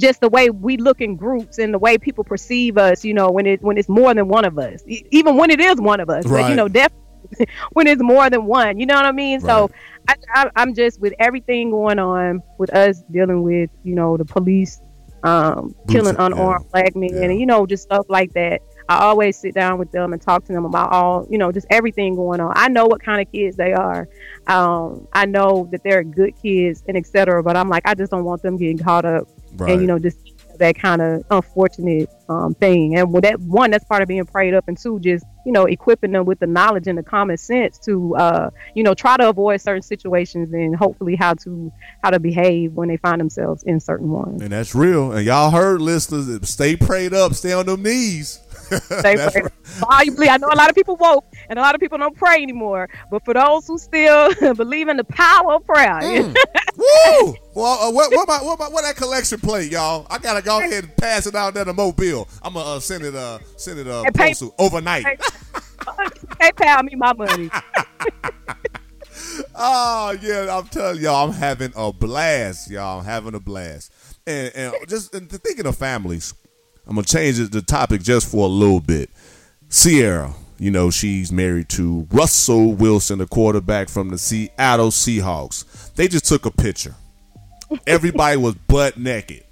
just 0.00 0.20
the 0.20 0.28
way 0.28 0.50
we 0.50 0.76
look 0.76 1.00
in 1.00 1.14
groups 1.16 1.58
and 1.58 1.72
the 1.72 1.78
way 1.78 1.98
people 1.98 2.24
perceive 2.24 2.76
us. 2.78 3.04
You 3.04 3.14
know, 3.14 3.30
when 3.30 3.46
it 3.46 3.62
when 3.62 3.78
it's 3.78 3.88
more 3.88 4.12
than 4.12 4.26
one 4.28 4.44
of 4.44 4.58
us, 4.58 4.82
even 4.86 5.36
when 5.36 5.50
it 5.50 5.60
is 5.60 5.80
one 5.80 6.00
of 6.00 6.10
us. 6.10 6.26
But 6.26 6.50
you 6.50 6.56
know, 6.56 6.66
definitely 6.68 7.46
when 7.72 7.86
it's 7.86 8.02
more 8.02 8.28
than 8.28 8.44
one. 8.46 8.80
You 8.80 8.86
know 8.86 8.94
what 8.94 9.04
I 9.06 9.12
mean? 9.12 9.40
So 9.40 9.62
Right. 9.62 9.70
I, 10.08 10.14
I, 10.34 10.50
I'm 10.56 10.74
just 10.74 11.00
with 11.00 11.14
everything 11.18 11.70
going 11.70 11.98
on 11.98 12.42
with 12.58 12.74
us 12.74 13.02
dealing 13.10 13.42
with 13.42 13.70
you 13.84 13.94
know 13.94 14.16
the 14.16 14.24
police 14.24 14.80
um, 15.24 15.74
killing 15.88 16.14
unarmed 16.18 16.64
yeah. 16.66 16.70
black 16.82 16.96
men 16.96 17.10
Yeah. 17.12 17.22
and 17.24 17.38
you 17.40 17.46
know 17.46 17.66
just 17.66 17.82
stuff 17.84 18.06
like 18.08 18.32
that. 18.34 18.60
I 18.88 19.00
always 19.00 19.36
sit 19.36 19.54
down 19.54 19.78
with 19.78 19.92
them 19.92 20.14
and 20.14 20.22
talk 20.22 20.44
to 20.46 20.52
them 20.52 20.64
about 20.64 20.90
all 20.92 21.26
you 21.28 21.36
know 21.38 21.52
just 21.52 21.66
everything 21.70 22.14
going 22.14 22.40
on. 22.40 22.52
I 22.56 22.68
know 22.68 22.86
what 22.86 23.02
kind 23.02 23.20
of 23.20 23.30
kids 23.30 23.56
they 23.56 23.72
are. 23.72 24.08
Um, 24.46 25.06
I 25.12 25.26
know 25.26 25.68
that 25.72 25.82
they're 25.84 26.02
good 26.04 26.34
kids 26.40 26.82
and 26.88 26.96
etc. 26.96 27.42
But 27.42 27.56
I'm 27.56 27.68
like 27.68 27.82
I 27.86 27.94
just 27.94 28.10
don't 28.12 28.24
want 28.24 28.42
them 28.42 28.56
getting 28.56 28.78
caught 28.78 29.04
up 29.04 29.28
Right. 29.56 29.72
and 29.72 29.80
you 29.82 29.86
know 29.86 29.98
just 29.98 30.18
that 30.58 30.78
kind 30.78 31.00
of 31.00 31.24
unfortunate 31.30 32.10
um, 32.28 32.54
thing. 32.54 32.96
And 32.96 33.12
with 33.12 33.24
that 33.24 33.40
one, 33.40 33.70
that's 33.70 33.84
part 33.84 34.02
of 34.02 34.08
being 34.08 34.24
prayed 34.24 34.54
up, 34.54 34.68
and 34.68 34.76
two, 34.76 35.00
just 35.00 35.24
you 35.46 35.52
know 35.52 35.64
equipping 35.64 36.12
them 36.12 36.24
with 36.24 36.38
the 36.38 36.46
knowledge 36.46 36.86
and 36.86 36.98
the 36.98 37.02
common 37.02 37.36
sense 37.36 37.78
to 37.80 38.14
uh, 38.16 38.50
you 38.74 38.82
know 38.82 38.94
try 38.94 39.16
to 39.16 39.28
avoid 39.28 39.60
certain 39.60 39.82
situations 39.82 40.52
and 40.52 40.76
hopefully 40.76 41.16
how 41.16 41.34
to 41.34 41.72
how 42.02 42.10
to 42.10 42.20
behave 42.20 42.72
when 42.74 42.88
they 42.88 42.96
find 42.98 43.20
themselves 43.20 43.62
in 43.64 43.80
certain 43.80 44.10
ones. 44.10 44.42
and 44.42 44.52
that's 44.52 44.74
real. 44.74 45.12
And 45.12 45.24
y'all 45.24 45.50
heard, 45.50 45.80
listeners, 45.80 46.48
stay 46.48 46.76
prayed 46.76 47.14
up, 47.14 47.34
stay 47.34 47.52
on 47.52 47.66
them 47.66 47.82
knees. 47.82 48.40
That's 48.88 49.32
prayed. 49.32 49.44
Volubly, 49.80 50.28
I 50.28 50.36
know 50.38 50.48
a 50.52 50.56
lot 50.56 50.68
of 50.68 50.74
people 50.74 50.96
woke 50.96 51.24
and 51.48 51.58
a 51.58 51.62
lot 51.62 51.74
of 51.74 51.80
people 51.80 51.98
don't 51.98 52.16
pray 52.16 52.42
anymore, 52.42 52.88
but 53.10 53.24
for 53.24 53.34
those 53.34 53.66
who 53.66 53.78
still 53.78 54.34
believe 54.54 54.88
in 54.88 54.96
the 54.96 55.04
power 55.04 55.54
of 55.54 55.66
prayer, 55.66 55.88
Mm. 55.98 56.34
Woo! 56.76 57.34
Well, 57.54 57.88
uh, 57.88 57.90
what, 57.92 58.12
what, 58.12 58.28
my, 58.28 58.38
what, 58.42 58.58
my, 58.58 58.68
what 58.68 58.82
that 58.82 58.94
collection 58.96 59.40
plate, 59.40 59.72
y'all? 59.72 60.06
I 60.10 60.18
gotta 60.18 60.42
go 60.42 60.58
ahead 60.60 60.84
and 60.84 60.96
pass 60.96 61.26
it 61.26 61.34
out 61.34 61.54
there 61.54 61.64
to 61.64 61.72
Mobile. 61.72 62.28
I'm 62.42 62.54
gonna 62.54 62.76
uh, 62.76 62.80
send 62.80 63.04
it, 63.04 63.14
uh, 63.14 63.38
send 63.56 63.80
it, 63.80 63.88
uh, 63.88 64.04
Hey, 64.16 64.32
pay- 64.32 64.46
overnight. 64.58 65.04
Hey. 65.04 65.16
hey 66.40 66.52
pal, 66.52 66.82
me 66.84 66.94
my 66.94 67.12
money. 67.14 67.50
Oh 69.54 70.16
yeah, 70.22 70.56
I'm 70.56 70.66
telling 70.68 71.00
y'all, 71.00 71.28
I'm 71.28 71.34
having 71.34 71.72
a 71.76 71.92
blast, 71.92 72.70
y'all. 72.70 73.00
I'm 73.00 73.04
having 73.04 73.34
a 73.34 73.40
blast, 73.40 73.92
and 74.26 74.52
and 74.54 74.74
just 74.88 75.14
and 75.14 75.28
thinking 75.30 75.66
of 75.66 75.76
families, 75.76 76.32
I'm 76.88 76.94
gonna 76.94 77.04
change 77.06 77.36
the 77.50 77.60
topic 77.60 78.02
just 78.02 78.30
for 78.30 78.46
a 78.46 78.48
little 78.48 78.80
bit. 78.80 79.10
Ciara, 79.70 80.32
you 80.58 80.70
know, 80.70 80.90
she's 80.90 81.30
married 81.30 81.68
to 81.70 82.08
Russell 82.10 82.72
Wilson, 82.72 83.18
the 83.18 83.26
quarterback 83.26 83.90
from 83.90 84.08
the 84.08 84.16
Seattle 84.16 84.88
Seahawks. 84.88 85.94
They 85.94 86.08
just 86.08 86.24
took 86.24 86.46
a 86.46 86.50
picture. 86.50 86.94
Everybody 87.86 88.38
was 88.38 88.54
butt 88.54 88.96
naked. 88.96 89.44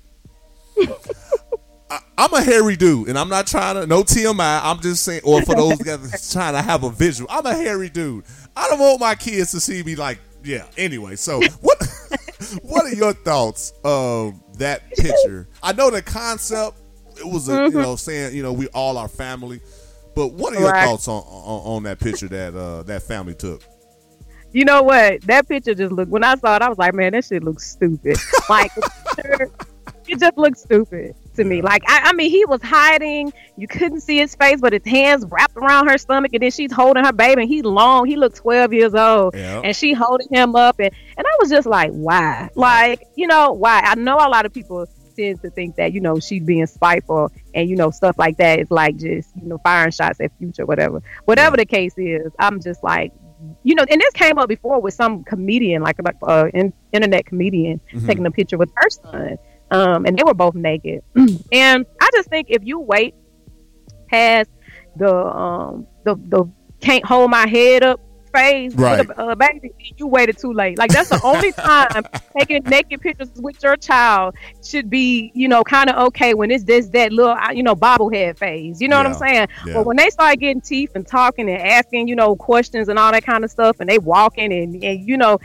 I, 1.91 2.01
I'm 2.17 2.33
a 2.33 2.43
hairy 2.43 2.75
dude, 2.75 3.09
and 3.09 3.19
I'm 3.19 3.29
not 3.29 3.47
trying 3.47 3.75
to 3.75 3.87
no 3.87 4.03
TMI. 4.03 4.61
I'm 4.63 4.81
just 4.81 5.05
saying, 5.05 5.21
or 5.23 5.43
for 5.43 5.55
those 5.55 5.77
guys 5.77 6.33
trying 6.33 6.55
to 6.55 6.63
have 6.63 6.85
a 6.85 6.91
visual, 6.91 7.31
I'm 7.31 7.45
a 7.45 7.55
hairy 7.55 7.91
dude. 7.91 8.25
I 8.57 8.67
don't 8.69 8.79
want 8.79 9.01
my 9.01 9.15
kids 9.15 9.51
to 9.51 9.61
see 9.61 9.83
me 9.83 9.95
like, 9.95 10.19
yeah. 10.43 10.65
Anyway, 10.79 11.17
so 11.17 11.41
what? 11.61 11.83
what 12.63 12.87
are 12.87 12.95
your 12.95 13.13
thoughts 13.13 13.75
of 13.85 14.41
that 14.59 14.91
picture? 14.93 15.49
I 15.63 15.75
know 15.75 15.91
the 15.91 16.01
concept. 16.01 16.79
It 17.19 17.27
was 17.27 17.49
a, 17.49 17.65
you 17.65 17.71
know 17.71 17.97
saying 17.97 18.35
you 18.35 18.43
know 18.43 18.53
we 18.53 18.67
all 18.69 18.99
are 18.99 19.09
family, 19.09 19.61
but 20.15 20.29
what 20.33 20.55
are 20.55 20.61
your 20.61 20.71
Right. 20.71 20.85
thoughts 20.85 21.09
on, 21.09 21.23
on 21.23 21.77
on 21.77 21.83
that 21.85 21.99
picture 21.99 22.29
that 22.29 22.55
uh 22.55 22.83
that 22.85 23.03
family 23.03 23.35
took? 23.35 23.63
You 24.53 24.65
know 24.65 24.83
what? 24.83 25.21
That 25.23 25.49
picture 25.49 25.75
just 25.75 25.93
looked. 25.93 26.11
When 26.11 26.25
I 26.25 26.35
saw 26.37 26.57
it, 26.57 26.63
I 26.63 26.69
was 26.69 26.79
like, 26.79 26.95
man, 26.95 27.13
that 27.13 27.25
shit 27.25 27.43
looks 27.45 27.69
stupid. 27.71 28.17
like, 28.49 28.71
it 30.09 30.19
just 30.19 30.39
looks 30.39 30.63
stupid 30.63 31.15
to 31.35 31.45
me. 31.45 31.61
Like, 31.61 31.83
I, 31.87 32.01
I 32.05 32.13
mean, 32.15 32.31
he 32.31 32.45
was 32.47 32.63
hiding. 32.63 33.33
You 33.57 33.67
couldn't 33.69 34.01
see 34.01 34.17
his 34.19 34.35
face, 34.35 34.61
but 34.61 34.73
his 34.73 34.85
hands 34.87 35.27
wrapped 35.29 35.57
around 35.57 35.89
her 35.89 35.99
stomach, 35.99 36.31
and 36.33 36.43
then 36.43 36.51
she's 36.53 36.73
holding 36.73 37.05
her 37.05 37.13
baby. 37.13 37.43
And 37.43 37.51
he's 37.51 37.65
long. 37.65 38.07
He 38.07 38.17
looked 38.17 38.37
12 38.37 38.73
years 38.73 38.95
old, 38.95 39.35
Yeah. 39.35 39.61
and 39.63 39.75
she 39.77 39.93
holding 39.93 40.29
him 40.31 40.55
up. 40.55 40.77
And 40.79 40.91
and 41.19 41.27
I 41.27 41.37
was 41.41 41.51
just 41.51 41.67
like, 41.67 41.91
why? 41.91 42.49
Like, 42.55 43.03
you 43.17 43.27
know, 43.27 43.53
why? 43.53 43.81
I 43.85 43.95
know 43.97 44.17
a 44.17 44.29
lot 44.31 44.47
of 44.47 44.55
people 44.55 44.87
tend 45.17 45.41
to 45.43 45.51
think 45.51 45.77
that 45.77 45.93
you 45.93 46.01
know 46.01 46.19
she's 46.21 46.43
being 46.43 46.67
spiteful 46.67 47.31
and 47.55 47.69
you 47.69 47.77
know 47.77 47.91
stuff 47.91 48.17
like 48.19 48.37
that 48.37 48.59
is 48.61 48.71
like 48.71 48.97
just 48.97 49.31
you 49.37 49.49
know 49.49 49.59
firing 49.65 49.91
shots 49.91 50.21
at 50.21 50.31
future 50.39 50.67
whatever. 50.67 51.03
Whatever 51.25 51.57
the 51.57 51.67
case 51.67 51.95
is 51.97 52.31
i'm 52.39 52.61
just 52.61 52.83
like 52.83 53.13
you 53.63 53.75
know 53.75 53.85
and 53.91 54.01
this 54.01 54.13
came 54.13 54.39
up 54.39 54.49
before 54.49 54.81
with 54.81 54.95
some 54.95 55.23
comedian 55.25 55.83
like 55.83 55.97
like 56.03 56.17
uh 56.23 56.47
in, 56.55 56.73
internet 56.93 57.27
comedian 57.27 57.81
Mhm. 57.93 58.07
taking 58.07 58.27
a 58.27 58.31
picture 58.31 58.59
with 58.59 58.71
her 58.77 58.91
son 58.91 59.37
um 59.71 60.07
and 60.07 60.17
they 60.19 60.23
were 60.25 60.35
both 60.35 60.55
naked. 60.55 61.03
And 61.53 61.87
i 62.01 62.09
just 62.15 62.29
think 62.29 62.47
if 62.51 62.63
you 62.65 62.81
wait 62.81 63.15
past 64.09 64.51
the 64.97 65.13
um 65.15 65.87
the 66.05 66.15
the 66.29 66.45
can't 66.81 67.05
hold 67.05 67.31
my 67.31 67.47
head 67.47 67.83
up 67.83 68.01
phase 68.37 68.75
Right. 68.75 69.07
with 69.09 69.19
a 69.19 69.23
uh, 69.23 69.35
baby 69.35 69.73
you 69.99 70.07
waited 70.07 70.37
too 70.39 70.53
late 70.53 70.77
like 70.79 70.91
that's 70.91 71.09
the 71.09 71.21
only 71.33 71.53
time 71.71 72.03
taking 72.39 72.63
naked 72.65 73.01
pictures 73.01 73.31
with 73.37 73.63
your 73.63 73.77
child 73.77 74.35
should 74.63 74.89
be 74.91 75.31
you 75.35 75.49
know 75.49 75.63
kind 75.65 75.89
of 75.91 75.97
okay 76.09 76.35
when 76.35 76.51
it's 76.51 76.65
this 76.65 76.89
that 76.91 77.13
little 77.13 77.33
uh, 77.33 77.51
you 77.51 77.63
know 77.63 77.75
bobblehead 77.75 78.37
phase 78.37 78.81
you 78.83 78.89
know 78.89 78.97
what 78.99 79.07
i'm 79.07 79.15
saying 79.15 79.47
Yeah. 79.67 79.75
but 79.75 79.87
when 79.87 79.97
they 79.97 80.11
start 80.11 80.39
getting 80.39 80.61
teeth 80.61 80.93
and 80.95 81.07
talking 81.07 81.49
and 81.49 81.61
asking, 81.63 82.09
you 82.09 82.17
know, 82.17 82.35
questions 82.37 82.89
and 82.89 82.99
all 82.99 83.13
that 83.13 83.25
kind 83.25 83.45
of 83.45 83.51
stuff, 83.51 83.77
and 83.81 83.89
they 83.89 83.99
walking 83.99 84.53
and, 84.53 84.83
and 84.83 85.09
you 85.09 85.17
know, 85.17 85.39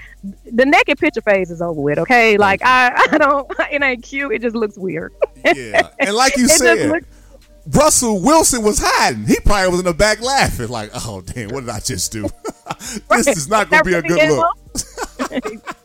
the 0.52 0.66
naked 0.66 0.98
picture 0.98 1.22
phase 1.22 1.52
is 1.52 1.62
over 1.62 1.80
with. 1.80 1.98
Okay, 2.00 2.38
like 2.38 2.62
I, 2.64 2.92
I 3.12 3.18
don't, 3.18 3.52
it 3.72 3.82
ain't 3.82 4.04
cute. 4.04 4.32
It 4.34 4.42
just 4.42 4.56
looks 4.56 4.78
weird. 4.78 5.14
Yeah, 5.46 5.90
and 6.00 6.16
like 6.16 6.36
you 6.38 6.48
said, 6.48 6.90
looks- 6.90 7.06
Russell 7.68 8.22
Wilson 8.22 8.64
was 8.64 8.80
hiding. 8.84 9.26
He 9.26 9.38
probably 9.40 9.70
was 9.70 9.80
in 9.80 9.86
the 9.86 9.94
back 9.94 10.22
laughing, 10.22 10.70
like, 10.70 10.92
"Oh 10.94 11.22
damn, 11.22 11.50
what 11.50 11.62
did 11.62 11.70
I 11.70 11.80
just 11.80 12.12
do? 12.12 12.28
this 13.10 13.28
is 13.28 13.48
not 13.48 13.70
going 13.70 13.84
to 13.84 13.90
be 13.90 13.96
a 13.96 14.02
good 14.02 14.30
look." 14.32 14.58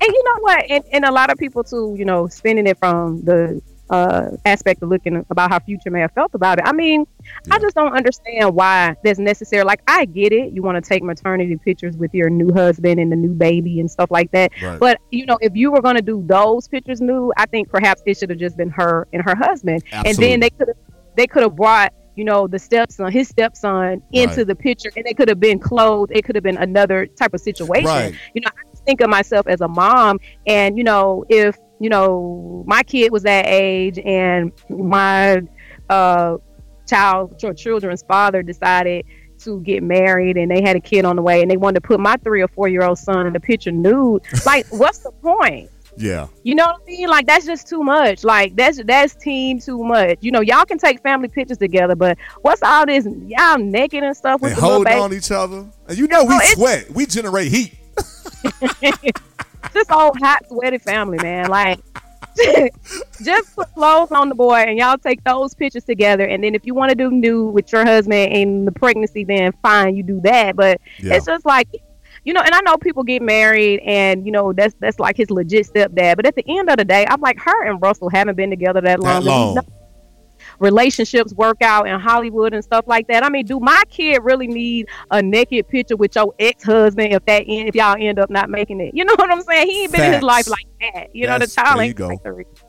And 0.00 0.12
you 0.12 0.24
know 0.24 0.40
what? 0.40 0.64
And, 0.70 0.84
and 0.92 1.04
a 1.04 1.10
lot 1.10 1.30
of 1.30 1.38
people 1.38 1.64
too, 1.64 1.96
you 1.98 2.04
know, 2.04 2.28
spinning 2.28 2.66
it 2.66 2.78
from 2.78 3.20
the 3.24 3.60
uh, 3.90 4.30
aspect 4.44 4.82
of 4.82 4.88
looking 4.88 5.24
about 5.30 5.50
how 5.50 5.58
Future 5.58 5.90
may 5.90 6.00
have 6.00 6.12
felt 6.12 6.34
about 6.34 6.58
it. 6.58 6.64
I 6.66 6.72
mean, 6.72 7.06
I 7.50 7.58
just 7.58 7.74
don't 7.74 7.92
understand 7.92 8.54
why 8.54 8.94
that's 9.02 9.18
necessary. 9.18 9.64
Like, 9.64 9.82
I 9.88 10.04
get 10.04 10.32
it. 10.32 10.52
You 10.52 10.62
want 10.62 10.82
to 10.82 10.86
take 10.86 11.02
maternity 11.02 11.56
pictures 11.56 11.96
with 11.96 12.14
your 12.14 12.30
new 12.30 12.52
husband 12.52 13.00
and 13.00 13.10
the 13.10 13.16
new 13.16 13.32
baby 13.32 13.80
and 13.80 13.90
stuff 13.90 14.10
like 14.10 14.30
that. 14.32 14.52
Right. 14.62 14.78
But 14.78 15.00
you 15.10 15.26
know, 15.26 15.38
if 15.40 15.56
you 15.56 15.72
were 15.72 15.80
going 15.80 15.96
to 15.96 16.02
do 16.02 16.22
those 16.26 16.68
pictures 16.68 17.00
new, 17.00 17.32
I 17.36 17.46
think 17.46 17.70
perhaps 17.70 18.02
it 18.06 18.18
should 18.18 18.30
have 18.30 18.38
just 18.38 18.56
been 18.56 18.70
her 18.70 19.08
and 19.12 19.22
her 19.22 19.34
husband, 19.34 19.82
Absolutely. 19.90 20.10
and 20.10 20.18
then 20.18 20.40
they 20.40 20.50
could 20.50 20.68
have 20.68 20.87
they 21.18 21.26
could 21.26 21.42
have 21.42 21.56
brought 21.56 21.92
you 22.16 22.24
know 22.24 22.48
the 22.48 22.58
stepson, 22.58 23.12
his 23.12 23.28
stepson, 23.28 24.02
into 24.12 24.38
Right. 24.38 24.46
the 24.46 24.56
picture, 24.56 24.90
and 24.96 25.04
they 25.04 25.14
could 25.14 25.28
have 25.28 25.38
been 25.38 25.58
clothed. 25.60 26.10
It 26.14 26.24
could 26.24 26.34
have 26.34 26.42
been 26.42 26.56
another 26.56 27.06
type 27.06 27.32
of 27.32 27.40
situation. 27.40 27.84
Right. 27.84 28.14
You 28.34 28.40
know, 28.40 28.50
I 28.52 28.70
just 28.70 28.84
think 28.84 29.00
of 29.00 29.08
myself 29.08 29.46
as 29.46 29.60
a 29.60 29.68
mom, 29.68 30.18
and 30.46 30.76
you 30.76 30.82
know, 30.82 31.24
if 31.28 31.56
you 31.78 31.88
know 31.88 32.64
my 32.66 32.82
kid 32.82 33.12
was 33.12 33.22
that 33.22 33.46
age, 33.46 33.98
and 34.00 34.50
my 34.68 35.42
uh 35.88 36.38
child 36.88 37.38
or 37.44 37.54
children's 37.54 38.02
father 38.02 38.42
decided 38.42 39.04
to 39.38 39.60
get 39.60 39.82
married 39.82 40.36
and 40.36 40.50
they 40.50 40.60
had 40.60 40.74
a 40.74 40.80
kid 40.80 41.04
on 41.04 41.14
the 41.14 41.22
way 41.22 41.42
and 41.42 41.50
they 41.50 41.56
wanted 41.56 41.74
to 41.80 41.86
put 41.86 42.00
my 42.00 42.16
three 42.24 42.42
or 42.42 42.48
four 42.48 42.66
year 42.66 42.82
old 42.82 42.98
son 42.98 43.26
in 43.26 43.32
the 43.32 43.38
picture 43.38 43.70
nude 43.70 44.22
like 44.46 44.66
what's 44.70 44.98
the 45.00 45.12
point 45.22 45.70
Yeah, 45.98 46.28
you 46.44 46.54
know 46.54 46.64
what 46.66 46.80
I 46.82 46.84
mean? 46.86 47.08
Like 47.08 47.26
that's 47.26 47.44
just 47.44 47.68
too 47.68 47.82
much. 47.82 48.24
Like 48.24 48.54
that's 48.56 48.82
that's 48.84 49.14
team 49.16 49.58
too 49.58 49.82
much. 49.82 50.18
You 50.20 50.30
know, 50.30 50.40
y'all 50.40 50.64
can 50.64 50.78
take 50.78 51.02
family 51.02 51.28
pictures 51.28 51.58
together, 51.58 51.94
but 51.96 52.16
what's 52.42 52.62
all 52.62 52.86
this? 52.86 53.06
Y'all 53.26 53.58
naked 53.58 54.02
and 54.04 54.16
stuff 54.16 54.40
with 54.40 54.56
and 54.62 54.84
baby. 54.84 54.98
on 55.00 55.12
each 55.12 55.30
other, 55.30 55.66
and 55.88 55.98
you 55.98 56.06
know 56.08 56.24
we 56.24 56.34
it's- 56.36 56.52
sweat, 56.52 56.90
we 56.92 57.06
generate 57.06 57.50
heat. 57.52 57.74
This 59.74 59.90
old 59.90 60.18
hot 60.20 60.44
sweaty 60.48 60.78
family, 60.78 61.18
man. 61.20 61.48
Like 61.50 61.80
just 63.22 63.54
put 63.56 63.72
clothes 63.74 64.10
on 64.12 64.28
the 64.28 64.34
boy 64.34 64.54
and 64.54 64.78
y'all 64.78 64.96
take 64.96 65.22
those 65.24 65.52
pictures 65.54 65.84
together. 65.84 66.24
And 66.24 66.42
then 66.42 66.54
if 66.54 66.64
you 66.64 66.74
want 66.74 66.90
to 66.90 66.94
do 66.94 67.10
new 67.10 67.46
with 67.48 67.70
your 67.72 67.84
husband 67.84 68.32
in 68.32 68.64
the 68.64 68.72
pregnancy, 68.72 69.24
then 69.24 69.52
fine, 69.62 69.96
you 69.96 70.02
do 70.02 70.20
that. 70.22 70.56
But 70.56 70.80
Yeah. 71.00 71.14
it's 71.14 71.26
just 71.26 71.44
like 71.44 71.68
you 72.24 72.32
know, 72.32 72.40
and 72.40 72.54
I 72.54 72.60
know 72.60 72.76
people 72.76 73.02
get 73.02 73.22
married 73.22 73.80
and 73.80 74.24
you 74.26 74.32
know 74.32 74.52
that's 74.52 74.74
that's 74.80 74.98
like 74.98 75.16
his 75.16 75.30
legit 75.30 75.66
stepdad. 75.66 76.16
But 76.16 76.26
at 76.26 76.34
the 76.34 76.44
end 76.48 76.68
of 76.68 76.76
the 76.76 76.84
day, 76.84 77.06
I'm 77.08 77.20
like 77.20 77.38
her 77.40 77.66
and 77.68 77.80
Russell 77.80 78.08
haven't 78.10 78.36
been 78.36 78.50
together 78.50 78.80
that 78.82 79.00
long. 79.00 79.24
That 79.24 79.28
long. 79.28 79.58
Relationships 80.60 81.32
work 81.34 81.62
out 81.62 81.86
in 81.86 81.98
Hollywood 82.00 82.52
and 82.52 82.64
stuff 82.64 82.84
like 82.88 83.06
that. 83.08 83.24
I 83.24 83.28
mean, 83.28 83.46
do 83.46 83.60
my 83.60 83.80
kid 83.88 84.22
really 84.22 84.46
need 84.46 84.88
a 85.10 85.22
naked 85.22 85.68
picture 85.68 85.96
with 85.96 86.14
your 86.16 86.34
ex 86.38 86.64
husband 86.64 87.12
if 87.12 87.24
that 87.26 87.44
end, 87.46 87.68
if 87.68 87.74
y'all 87.74 87.96
end 87.98 88.18
up 88.18 88.30
not 88.30 88.50
making 88.50 88.80
it? 88.80 88.94
You 88.94 89.04
know 89.04 89.14
what 89.16 89.30
I'm 89.30 89.42
saying? 89.42 89.68
He 89.68 89.82
ain't 89.84 89.92
been 89.92 90.02
in 90.04 90.12
his 90.14 90.22
life 90.22 90.48
like 90.48 90.66
that. 90.80 91.14
You 91.14 91.26
know, 91.26 91.34
the 91.34 91.46
That's- 91.46 91.54
child 91.54 91.80
ain't 91.80 91.96
go. 91.96 92.10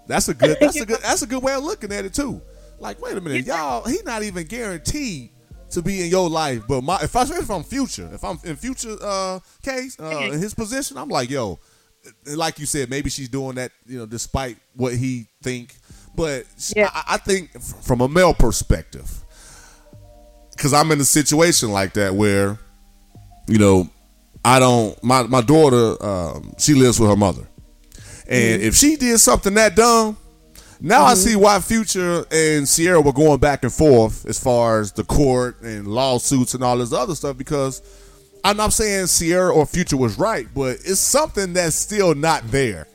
That's 0.07 0.29
a 0.29 0.33
good. 0.33 0.57
That's 0.59 0.79
a 0.79 0.85
good. 0.85 0.99
That's 1.01 1.21
a 1.21 1.27
good 1.27 1.41
way 1.41 1.53
of 1.53 1.63
looking 1.63 1.91
at 1.91 2.05
it 2.05 2.13
too. 2.13 2.41
Like, 2.79 3.01
wait 3.01 3.17
a 3.17 3.21
minute, 3.21 3.45
y'all. 3.45 3.85
He 3.87 3.97
not 4.05 4.23
even 4.23 4.45
guaranteed 4.45 5.31
to 5.71 5.81
be 5.81 6.01
in 6.01 6.09
your 6.09 6.29
life. 6.29 6.63
But 6.67 6.83
my, 6.83 6.99
if 7.01 7.15
I 7.15 7.23
if 7.23 7.49
I'm 7.49 7.63
future, 7.63 8.09
if 8.13 8.23
I'm 8.23 8.39
in 8.43 8.55
future 8.55 8.95
uh 9.01 9.39
case 9.63 9.99
uh, 9.99 10.29
in 10.31 10.39
his 10.39 10.53
position, 10.53 10.97
I'm 10.97 11.09
like, 11.09 11.29
yo, 11.29 11.59
like 12.35 12.59
you 12.59 12.65
said, 12.65 12.89
maybe 12.89 13.09
she's 13.09 13.29
doing 13.29 13.55
that, 13.55 13.71
you 13.85 13.99
know, 13.99 14.05
despite 14.05 14.57
what 14.75 14.95
he 14.95 15.27
think. 15.41 15.75
But 16.15 16.45
Yeah. 16.75 16.89
I, 16.93 17.15
I 17.15 17.17
think 17.17 17.61
from 17.61 18.01
a 18.01 18.07
male 18.07 18.33
perspective, 18.33 19.09
because 20.51 20.73
I'm 20.73 20.91
in 20.91 20.99
a 20.99 21.05
situation 21.05 21.71
like 21.71 21.93
that 21.93 22.13
where, 22.15 22.57
you 23.47 23.57
know, 23.57 23.89
I 24.43 24.59
don't. 24.59 25.01
My 25.03 25.23
my 25.23 25.41
daughter, 25.41 26.01
um, 26.03 26.53
she 26.57 26.73
lives 26.73 26.99
with 26.99 27.09
her 27.09 27.15
mother, 27.15 27.47
and 28.27 28.61
if 28.61 28.75
she 28.75 28.95
did 28.95 29.19
something 29.19 29.53
that 29.55 29.75
dumb, 29.75 30.17
now 30.79 31.03
I 31.03 31.13
see 31.13 31.35
why 31.35 31.59
Future 31.59 32.25
and 32.31 32.67
Ciara 32.67 33.01
were 33.01 33.13
going 33.13 33.39
back 33.39 33.63
and 33.63 33.73
forth 33.73 34.25
as 34.25 34.39
far 34.39 34.79
as 34.79 34.91
the 34.91 35.03
court 35.03 35.61
and 35.61 35.87
lawsuits 35.87 36.53
and 36.53 36.63
all 36.63 36.77
this 36.77 36.93
other 36.93 37.15
stuff. 37.15 37.37
Because 37.37 37.81
I'm 38.43 38.57
not 38.57 38.73
saying 38.73 39.07
Ciara 39.07 39.53
or 39.53 39.65
Future 39.65 39.97
was 39.97 40.17
right, 40.17 40.47
but 40.55 40.77
it's 40.85 40.99
something 40.99 41.53
that's 41.53 41.75
still 41.75 42.15
not 42.15 42.43
there 42.47 42.87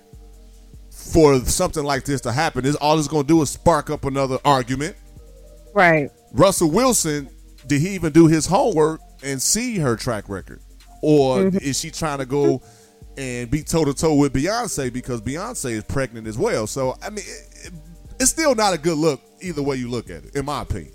for 0.90 1.38
something 1.40 1.84
like 1.84 2.04
this 2.04 2.20
to 2.22 2.32
happen. 2.32 2.64
Is 2.64 2.76
all 2.76 2.98
it's 2.98 3.08
going 3.08 3.24
to 3.24 3.28
do 3.28 3.42
is 3.42 3.50
spark 3.50 3.90
up 3.90 4.04
another 4.04 4.38
argument. 4.44 4.96
Right. 5.74 6.10
Russell 6.32 6.70
Wilson, 6.70 7.28
did 7.66 7.80
he 7.80 7.90
even 7.90 8.12
do 8.12 8.26
his 8.26 8.46
homework 8.46 9.00
and 9.22 9.40
see 9.40 9.78
her 9.78 9.96
track 9.96 10.28
record? 10.28 10.60
Or 11.02 11.38
Mm-hmm. 11.38 11.58
is 11.58 11.78
she 11.78 11.90
trying 11.90 12.18
to 12.18 12.26
go 12.26 12.62
and 13.16 13.50
be 13.50 13.62
toe 13.62 13.84
to 13.84 13.94
toe 13.94 14.14
with 14.14 14.32
Beyonce 14.32 14.92
because 14.92 15.20
Beyonce 15.20 15.72
is 15.72 15.84
pregnant 15.84 16.26
as 16.26 16.36
well? 16.38 16.66
So, 16.66 16.96
I 17.02 17.10
mean, 17.10 17.24
it, 17.26 17.66
it- 17.66 17.72
it's 18.20 18.30
still 18.30 18.54
not 18.54 18.72
a 18.72 18.78
good 18.78 18.96
look 18.96 19.20
either 19.40 19.60
way 19.60 19.74
you 19.76 19.88
look 19.90 20.08
at 20.08 20.24
it, 20.24 20.36
in 20.36 20.44
my 20.44 20.62
opinion. 20.62 20.92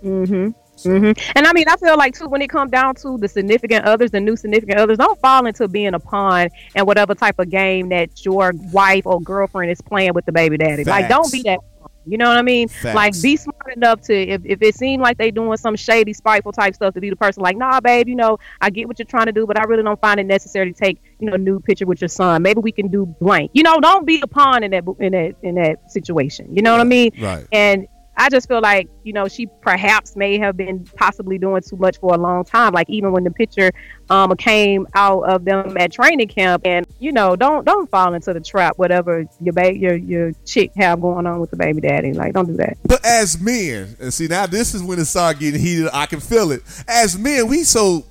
hmm 0.00 0.48
Mhm. 0.84 1.16
And 1.36 1.46
I 1.46 1.52
mean, 1.52 1.68
I 1.68 1.76
feel 1.76 1.96
like 1.98 2.18
too 2.18 2.26
when 2.26 2.40
it 2.42 2.48
comes 2.48 2.70
down 2.72 2.94
to 2.96 3.18
the 3.18 3.28
significant 3.28 3.84
others, 3.84 4.10
the 4.10 4.18
new 4.20 4.34
significant 4.36 4.78
others, 4.80 4.96
don't 4.98 5.20
fall 5.20 5.44
into 5.46 5.68
being 5.68 5.92
a 5.94 6.00
pawn 6.00 6.48
and 6.74 6.86
whatever 6.86 7.14
type 7.14 7.38
of 7.38 7.50
game 7.50 7.90
that 7.90 8.24
your 8.24 8.52
wife 8.72 9.06
or 9.06 9.20
girlfriend 9.20 9.70
is 9.70 9.80
playing 9.82 10.14
with 10.14 10.24
the 10.24 10.32
baby 10.32 10.56
daddy. 10.56 10.82
Like, 10.84 11.08
don't 11.10 11.30
be 11.30 11.42
that. 11.42 11.60
You 12.04 12.18
know 12.18 12.26
what 12.28 12.36
I 12.38 12.42
mean? 12.42 12.66
Facts. 12.66 12.96
Like, 12.96 13.22
be 13.22 13.36
smart 13.36 13.76
enough 13.76 14.00
to 14.02 14.14
if, 14.14 14.40
if 14.44 14.60
it 14.60 14.74
seems 14.74 15.00
like 15.02 15.18
they 15.18 15.30
doing 15.30 15.56
some 15.56 15.76
shady, 15.76 16.12
spiteful 16.12 16.50
type 16.50 16.74
stuff, 16.74 16.94
to 16.94 17.00
be 17.00 17.10
the 17.10 17.16
person 17.16 17.44
like, 17.44 17.56
nah, 17.56 17.78
babe, 17.80 18.08
you 18.08 18.16
know, 18.16 18.38
I 18.60 18.70
get 18.70 18.88
what 18.88 18.98
you're 18.98 19.06
trying 19.06 19.26
to 19.26 19.32
do, 19.32 19.46
but 19.46 19.56
I 19.60 19.62
really 19.64 19.84
don't 19.84 20.00
find 20.00 20.18
it 20.18 20.24
necessary 20.26 20.72
to 20.72 20.76
take, 20.76 20.98
you 21.22 21.28
know, 21.30 21.34
a 21.34 21.38
new 21.38 21.60
picture 21.60 21.86
with 21.86 22.00
your 22.00 22.08
son. 22.08 22.42
Maybe 22.42 22.60
we 22.60 22.72
can 22.72 22.88
do 22.88 23.06
blank. 23.06 23.52
You 23.54 23.62
know, 23.62 23.78
don't 23.80 24.04
be 24.04 24.20
a 24.20 24.26
pawn 24.26 24.64
in 24.64 24.72
that 24.72 24.84
in 24.98 25.12
that 25.12 25.36
in 25.42 25.54
that 25.54 25.90
situation. 25.90 26.54
You 26.54 26.62
know 26.62 26.72
what 26.72 26.80
I 26.80 26.84
mean? 26.84 27.12
Right. 27.20 27.46
And 27.52 27.86
I 28.16 28.28
just 28.28 28.46
feel 28.46 28.60
like, 28.60 28.90
you 29.04 29.12
know, 29.12 29.26
she 29.26 29.46
perhaps 29.62 30.16
may 30.16 30.36
have 30.38 30.56
been 30.56 30.84
possibly 30.96 31.38
doing 31.38 31.62
too 31.62 31.76
much 31.76 31.98
for 31.98 32.12
a 32.14 32.18
long 32.18 32.44
time. 32.44 32.74
Like 32.74 32.90
even 32.90 33.12
when 33.12 33.22
the 33.22 33.30
picture 33.30 33.70
um 34.10 34.36
came 34.36 34.86
out 34.94 35.22
of 35.22 35.44
them 35.44 35.76
at 35.78 35.92
training 35.92 36.26
camp 36.26 36.66
and, 36.66 36.86
you 36.98 37.12
know, 37.12 37.36
don't 37.36 37.64
don't 37.64 37.88
fall 37.88 38.12
into 38.14 38.32
the 38.32 38.40
trap, 38.40 38.78
whatever 38.78 39.24
your 39.40 39.52
ba- 39.52 39.78
your 39.78 39.94
your 39.94 40.32
chick 40.44 40.72
have 40.74 41.00
going 41.00 41.24
on 41.24 41.38
with 41.38 41.50
the 41.50 41.56
baby 41.56 41.80
daddy. 41.80 42.12
Like 42.14 42.34
don't 42.34 42.46
do 42.46 42.56
that. 42.56 42.78
But 42.84 43.04
as 43.06 43.40
men, 43.40 43.96
and 44.00 44.12
see 44.12 44.26
now 44.26 44.46
this 44.46 44.74
is 44.74 44.82
when 44.82 44.98
it 44.98 45.04
started 45.04 45.38
getting 45.38 45.60
heated. 45.60 45.88
I 45.92 46.06
can 46.06 46.18
feel 46.18 46.50
it. 46.50 46.62
As 46.88 47.16
men, 47.16 47.46
we 47.46 47.62
so 47.62 48.04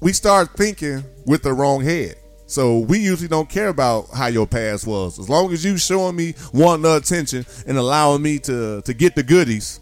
we 0.00 0.12
start 0.14 0.56
thinking 0.56 1.04
with 1.30 1.44
the 1.44 1.52
wrong 1.52 1.80
head. 1.80 2.16
So 2.46 2.80
we 2.80 2.98
usually 2.98 3.28
don't 3.28 3.48
care 3.48 3.68
about 3.68 4.08
how 4.12 4.26
your 4.26 4.48
past 4.48 4.84
was. 4.84 5.20
As 5.20 5.28
long 5.28 5.52
as 5.52 5.64
you 5.64 5.78
showing 5.78 6.16
me 6.16 6.34
wanting 6.52 6.82
the 6.82 6.96
attention 6.96 7.46
and 7.68 7.78
allowing 7.78 8.20
me 8.20 8.40
to 8.40 8.82
to 8.82 8.92
get 8.92 9.14
the 9.14 9.22
goodies, 9.22 9.78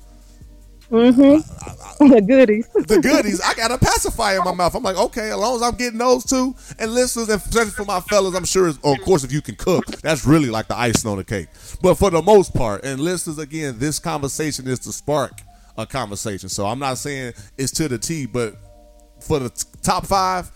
mm 0.90 1.14
hmm, 1.14 2.08
the 2.12 2.20
goodies. 2.20 2.68
the 2.86 3.00
goodies, 3.00 3.40
I 3.40 3.54
got 3.54 3.70
a 3.70 3.78
pacifier 3.78 4.36
in 4.36 4.44
my 4.44 4.52
mouth. 4.52 4.74
I'm 4.74 4.82
like, 4.82 4.98
okay, 4.98 5.30
as 5.30 5.36
long 5.38 5.56
as 5.56 5.62
I'm 5.62 5.76
getting 5.76 5.98
those 5.98 6.24
two, 6.24 6.54
and 6.78 6.92
listeners, 6.92 7.30
and 7.30 7.40
especially 7.40 7.70
for 7.70 7.86
my 7.86 8.00
fellas, 8.00 8.34
I'm 8.34 8.44
sure, 8.44 8.68
it's, 8.68 8.78
of 8.84 9.00
course, 9.00 9.24
if 9.24 9.32
you 9.32 9.40
can 9.40 9.56
cook, 9.56 9.86
that's 10.02 10.26
really 10.26 10.50
like 10.50 10.68
the 10.68 10.76
icing 10.76 11.10
on 11.10 11.16
the 11.16 11.24
cake. 11.24 11.48
But 11.80 11.94
for 11.94 12.10
the 12.10 12.20
most 12.20 12.54
part, 12.54 12.84
and 12.84 13.00
listeners, 13.00 13.38
again, 13.38 13.78
this 13.78 13.98
conversation 13.98 14.68
is 14.68 14.80
to 14.80 14.92
spark 14.92 15.40
a 15.78 15.86
conversation. 15.86 16.50
So 16.50 16.66
I'm 16.66 16.78
not 16.78 16.98
saying 16.98 17.32
it's 17.56 17.72
to 17.72 17.88
the 17.88 17.96
T, 17.96 18.26
but 18.26 18.56
for 19.20 19.38
the 19.38 19.48
t- 19.48 19.64
top 19.82 20.06
five, 20.06 20.50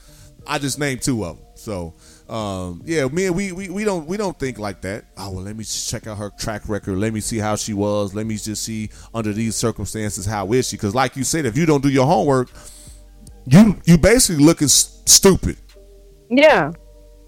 I 0.46 0.58
just 0.58 0.78
named 0.78 1.02
two 1.02 1.24
of 1.24 1.36
them. 1.36 1.46
So, 1.54 1.94
um, 2.28 2.82
yeah, 2.84 3.06
me 3.06 3.26
and 3.26 3.36
we, 3.36 3.52
we 3.52 3.68
we 3.68 3.84
don't 3.84 4.06
we 4.06 4.16
don't 4.16 4.38
think 4.38 4.58
like 4.58 4.80
that. 4.82 5.04
Oh 5.16 5.30
well, 5.30 5.42
let 5.44 5.56
me 5.56 5.64
just 5.64 5.88
check 5.88 6.06
out 6.06 6.18
her 6.18 6.30
track 6.38 6.68
record. 6.68 6.98
Let 6.98 7.12
me 7.12 7.20
see 7.20 7.38
how 7.38 7.56
she 7.56 7.74
was. 7.74 8.14
Let 8.14 8.26
me 8.26 8.36
just 8.36 8.64
see 8.64 8.90
under 9.14 9.32
these 9.32 9.54
circumstances 9.54 10.26
how 10.26 10.52
is 10.52 10.68
she? 10.68 10.76
Because 10.76 10.94
like 10.94 11.16
you 11.16 11.24
said, 11.24 11.46
if 11.46 11.56
you 11.56 11.66
don't 11.66 11.82
do 11.82 11.88
your 11.88 12.06
homework, 12.06 12.50
you 13.46 13.80
you 13.84 13.98
basically 13.98 14.44
looking 14.44 14.68
stupid. 14.68 15.56
Yeah. 16.30 16.72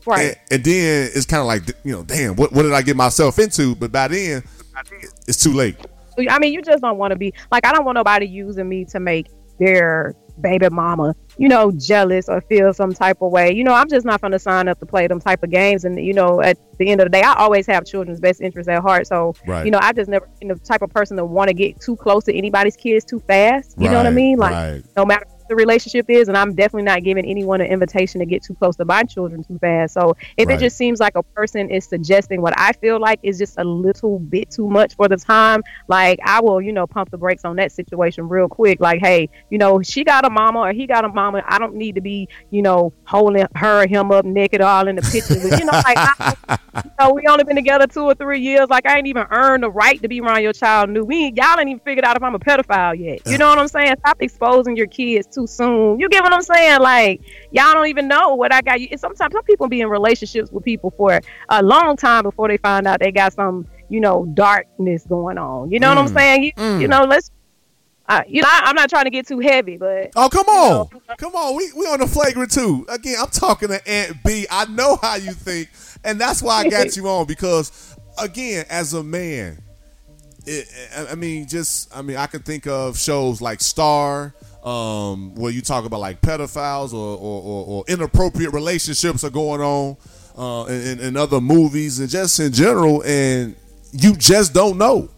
Right. 0.06 0.22
And, 0.22 0.36
and 0.50 0.64
then 0.64 1.10
it's 1.14 1.26
kind 1.26 1.40
of 1.40 1.46
like 1.46 1.62
you 1.84 1.92
know, 1.92 2.02
damn, 2.02 2.34
what 2.36 2.52
what 2.52 2.62
did 2.62 2.72
I 2.72 2.82
get 2.82 2.96
myself 2.96 3.38
into? 3.38 3.74
But 3.74 3.92
by 3.92 4.08
then, 4.08 4.42
it's 5.26 5.42
too 5.42 5.52
late. 5.52 5.76
I 6.28 6.38
mean, 6.38 6.52
you 6.52 6.62
just 6.62 6.82
don't 6.82 6.98
want 6.98 7.12
to 7.12 7.16
be 7.16 7.32
like 7.50 7.66
I 7.66 7.72
don't 7.72 7.84
want 7.84 7.96
nobody 7.96 8.26
using 8.26 8.68
me 8.68 8.84
to 8.86 9.00
make 9.00 9.28
their 9.58 10.14
baby 10.40 10.68
mama, 10.68 11.14
you 11.38 11.48
know, 11.48 11.70
jealous 11.72 12.28
or 12.28 12.40
feel 12.42 12.72
some 12.72 12.92
type 12.92 13.18
of 13.20 13.30
way. 13.30 13.52
You 13.52 13.64
know, 13.64 13.72
I'm 13.72 13.88
just 13.88 14.04
not 14.04 14.20
going 14.20 14.32
to 14.32 14.38
sign 14.38 14.68
up 14.68 14.78
to 14.80 14.86
play 14.86 15.06
them 15.06 15.20
type 15.20 15.42
of 15.42 15.50
games. 15.50 15.84
And 15.84 15.98
you 16.04 16.12
know, 16.12 16.40
at 16.40 16.58
the 16.78 16.88
end 16.88 17.00
of 17.00 17.06
the 17.06 17.10
day, 17.10 17.22
I 17.22 17.34
always 17.34 17.66
have 17.66 17.84
children's 17.86 18.20
best 18.20 18.40
interest 18.40 18.68
at 18.68 18.82
heart. 18.82 19.06
So, 19.06 19.34
Right. 19.46 19.64
you 19.64 19.70
know, 19.70 19.78
I 19.80 19.92
just 19.92 20.10
never 20.10 20.28
been 20.40 20.48
the 20.48 20.56
type 20.56 20.82
of 20.82 20.90
person 20.90 21.16
to 21.16 21.24
want 21.24 21.48
to 21.48 21.54
get 21.54 21.80
too 21.80 21.96
close 21.96 22.24
to 22.24 22.34
anybody's 22.36 22.76
kids 22.76 23.04
too 23.04 23.20
fast. 23.20 23.74
You 23.78 23.88
know 23.88 23.96
what 23.96 24.06
I 24.06 24.10
mean? 24.10 24.38
Like, 24.38 24.52
right. 24.52 24.82
no 24.96 25.04
matter 25.04 25.26
the 25.48 25.56
relationship 25.56 26.06
is, 26.08 26.28
and 26.28 26.36
I'm 26.36 26.54
definitely 26.54 26.84
not 26.84 27.02
giving 27.02 27.24
anyone 27.26 27.60
an 27.60 27.66
invitation 27.66 28.20
to 28.20 28.26
get 28.26 28.42
too 28.42 28.54
close 28.54 28.76
to 28.76 28.84
my 28.84 29.02
children 29.04 29.42
too 29.44 29.58
fast. 29.58 29.94
So 29.94 30.14
if 30.36 30.48
Right. 30.48 30.54
it 30.54 30.60
just 30.60 30.76
seems 30.76 31.00
like 31.00 31.14
a 31.16 31.22
person 31.22 31.70
is 31.70 31.84
suggesting 31.86 32.40
what 32.42 32.54
I 32.56 32.72
feel 32.72 33.00
like 33.00 33.20
is 33.22 33.38
just 33.38 33.58
a 33.58 33.64
little 33.64 34.18
bit 34.18 34.50
too 34.50 34.68
much 34.68 34.94
for 34.96 35.08
the 35.08 35.16
time, 35.16 35.62
like 35.88 36.18
I 36.24 36.40
will, 36.40 36.60
you 36.60 36.72
know, 36.72 36.86
pump 36.86 37.10
the 37.10 37.18
brakes 37.18 37.44
on 37.44 37.56
that 37.56 37.72
situation 37.72 38.28
real 38.28 38.48
quick. 38.48 38.80
Like, 38.80 39.00
hey, 39.00 39.28
you 39.50 39.58
know, 39.58 39.82
she 39.82 40.04
got 40.04 40.24
a 40.24 40.30
mama 40.30 40.60
or 40.60 40.72
he 40.72 40.86
got 40.86 41.04
a 41.04 41.08
mama. 41.08 41.42
I 41.46 41.58
don't 41.58 41.74
need 41.74 41.94
to 41.96 42.00
be, 42.00 42.28
you 42.50 42.62
know, 42.62 42.92
holding 43.06 43.46
her 43.56 43.82
or 43.82 43.86
him 43.86 44.10
up 44.10 44.24
naked 44.24 44.60
all 44.60 44.88
in 44.88 44.96
the 44.96 45.02
pictures. 45.02 45.42
you 45.56 45.64
know, 45.64 45.72
like 45.84 46.00
I, 46.02 46.34
you 46.84 46.90
know, 47.00 47.12
we 47.14 47.22
only 47.28 47.44
been 47.44 47.56
together 47.56 47.86
two 47.86 48.04
or 48.04 48.14
three 48.14 48.40
years. 48.40 48.68
Like 48.68 48.86
I 48.86 48.96
ain't 48.98 49.06
even 49.06 49.26
earned 49.30 49.62
the 49.64 49.70
right 49.70 50.00
to 50.02 50.08
be 50.08 50.20
around 50.20 50.42
your 50.42 50.52
child. 50.52 50.90
New, 50.90 51.04
we 51.04 51.26
ain't, 51.26 51.36
y'all 51.36 51.58
ain't 51.58 51.68
even 51.68 51.80
figured 51.80 52.04
out 52.04 52.16
if 52.16 52.22
I'm 52.22 52.34
a 52.34 52.38
pedophile 52.38 52.98
yet. 52.98 53.20
You 53.24 53.38
know 53.38 53.48
what 53.48 53.58
I'm 53.58 53.68
saying? 53.68 53.94
Stop 54.00 54.16
exposing 54.20 54.76
your 54.76 54.86
kids 54.86 55.26
too 55.34 55.46
soon. 55.46 55.98
You 55.98 56.08
get 56.08 56.22
what 56.22 56.32
I'm 56.32 56.42
saying? 56.42 56.80
Like 56.80 57.20
y'all 57.50 57.72
don't 57.74 57.88
even 57.88 58.08
know 58.08 58.34
what 58.34 58.52
I 58.52 58.60
got. 58.62 58.80
You. 58.80 58.96
Sometimes 58.96 59.32
some 59.32 59.42
people 59.44 59.68
be 59.68 59.80
in 59.80 59.88
relationships 59.88 60.50
with 60.52 60.64
people 60.64 60.90
for 60.96 61.20
a 61.48 61.62
long 61.62 61.96
time 61.96 62.22
before 62.22 62.48
they 62.48 62.56
find 62.56 62.86
out 62.86 63.00
they 63.00 63.12
got 63.12 63.32
some, 63.32 63.66
you 63.88 64.00
know, 64.00 64.24
darkness 64.34 65.04
going 65.06 65.38
on. 65.38 65.70
You 65.70 65.80
know 65.80 65.88
what 65.88 65.98
I'm 65.98 66.08
saying? 66.08 66.44
You, 66.44 66.52
you 66.80 66.88
know, 66.88 67.04
let's. 67.04 67.30
Uh, 68.06 68.22
you 68.28 68.42
know, 68.42 68.48
I, 68.50 68.64
I'm 68.66 68.74
not 68.76 68.90
trying 68.90 69.04
to 69.04 69.10
get 69.10 69.26
too 69.26 69.38
heavy, 69.38 69.78
but 69.78 70.10
Oh, 70.14 70.28
come 70.28 70.44
on. 70.46 70.88
Come 71.16 71.34
on. 71.34 71.56
We 71.56 71.72
we 71.74 71.86
on 71.86 72.00
the 72.00 72.06
Flagrant 72.06 72.50
2. 72.50 72.84
Again, 72.90 73.16
I'm 73.18 73.28
talking 73.30 73.68
to 73.68 73.88
Aunt 73.88 74.22
B. 74.22 74.46
I 74.50 74.66
know 74.66 74.98
how 75.00 75.14
you 75.14 75.32
think, 75.32 75.70
and 76.04 76.20
that's 76.20 76.42
why 76.42 76.56
I 76.66 76.68
got 76.68 76.94
you 76.98 77.08
on 77.08 77.24
because 77.26 77.96
again, 78.18 78.66
as 78.68 78.92
a 78.92 79.02
man, 79.02 79.62
it, 80.44 80.68
I- 80.94 81.12
I 81.12 81.14
mean, 81.14 81.48
just 81.48 81.96
I 81.96 82.02
mean, 82.02 82.18
I 82.18 82.26
can 82.26 82.42
think 82.42 82.66
of 82.66 82.98
shows 82.98 83.40
like 83.40 83.62
Star, 83.62 84.34
um, 84.64 85.34
where 85.34 85.52
you 85.52 85.60
talk 85.60 85.84
about 85.84 86.00
like 86.00 86.20
pedophiles 86.20 86.92
or 86.92 87.18
or, 87.18 87.42
or, 87.42 87.66
or 87.66 87.84
inappropriate 87.88 88.52
relationships 88.52 89.24
are 89.24 89.30
going 89.30 89.60
on, 89.60 89.96
uh, 90.36 90.66
in, 90.70 91.00
in 91.00 91.16
other 91.16 91.40
movies 91.40 92.00
and 92.00 92.08
just 92.08 92.40
in 92.40 92.52
general, 92.52 93.02
and 93.04 93.54
you 93.92 94.16
just 94.16 94.54
don't 94.54 94.78
know 94.78 95.08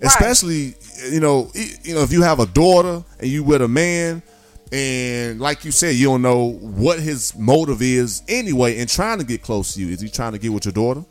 Right. 0.00 0.06
especially 0.06 0.74
you 1.10 1.18
know 1.18 1.50
you 1.82 1.94
know 1.94 2.02
if 2.02 2.12
you 2.12 2.22
have 2.22 2.38
a 2.38 2.46
daughter 2.46 3.02
and 3.18 3.28
you 3.28 3.42
with 3.42 3.62
a 3.62 3.66
man 3.66 4.22
and 4.70 5.40
like 5.40 5.64
you 5.64 5.72
said 5.72 5.96
you 5.96 6.06
don't 6.06 6.22
know 6.22 6.52
what 6.60 7.00
his 7.00 7.36
motive 7.36 7.82
is 7.82 8.22
anyway 8.28 8.78
in 8.78 8.86
trying 8.86 9.18
to 9.18 9.24
get 9.24 9.42
close 9.42 9.74
to 9.74 9.80
you 9.80 9.88
is 9.88 10.00
he 10.00 10.08
trying 10.08 10.30
to 10.30 10.38
get 10.38 10.52
with 10.52 10.66
your 10.66 10.72
daughter 10.72 11.04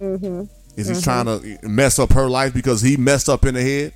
mm-hmm. 0.00 0.42
is 0.76 0.88
he 0.88 1.00
trying 1.00 1.26
to 1.26 1.68
mess 1.68 2.00
up 2.00 2.12
her 2.12 2.28
life 2.28 2.52
because 2.52 2.82
he 2.82 2.96
messed 2.96 3.28
up 3.28 3.44
in 3.44 3.54
the 3.54 3.62
head 3.62 3.92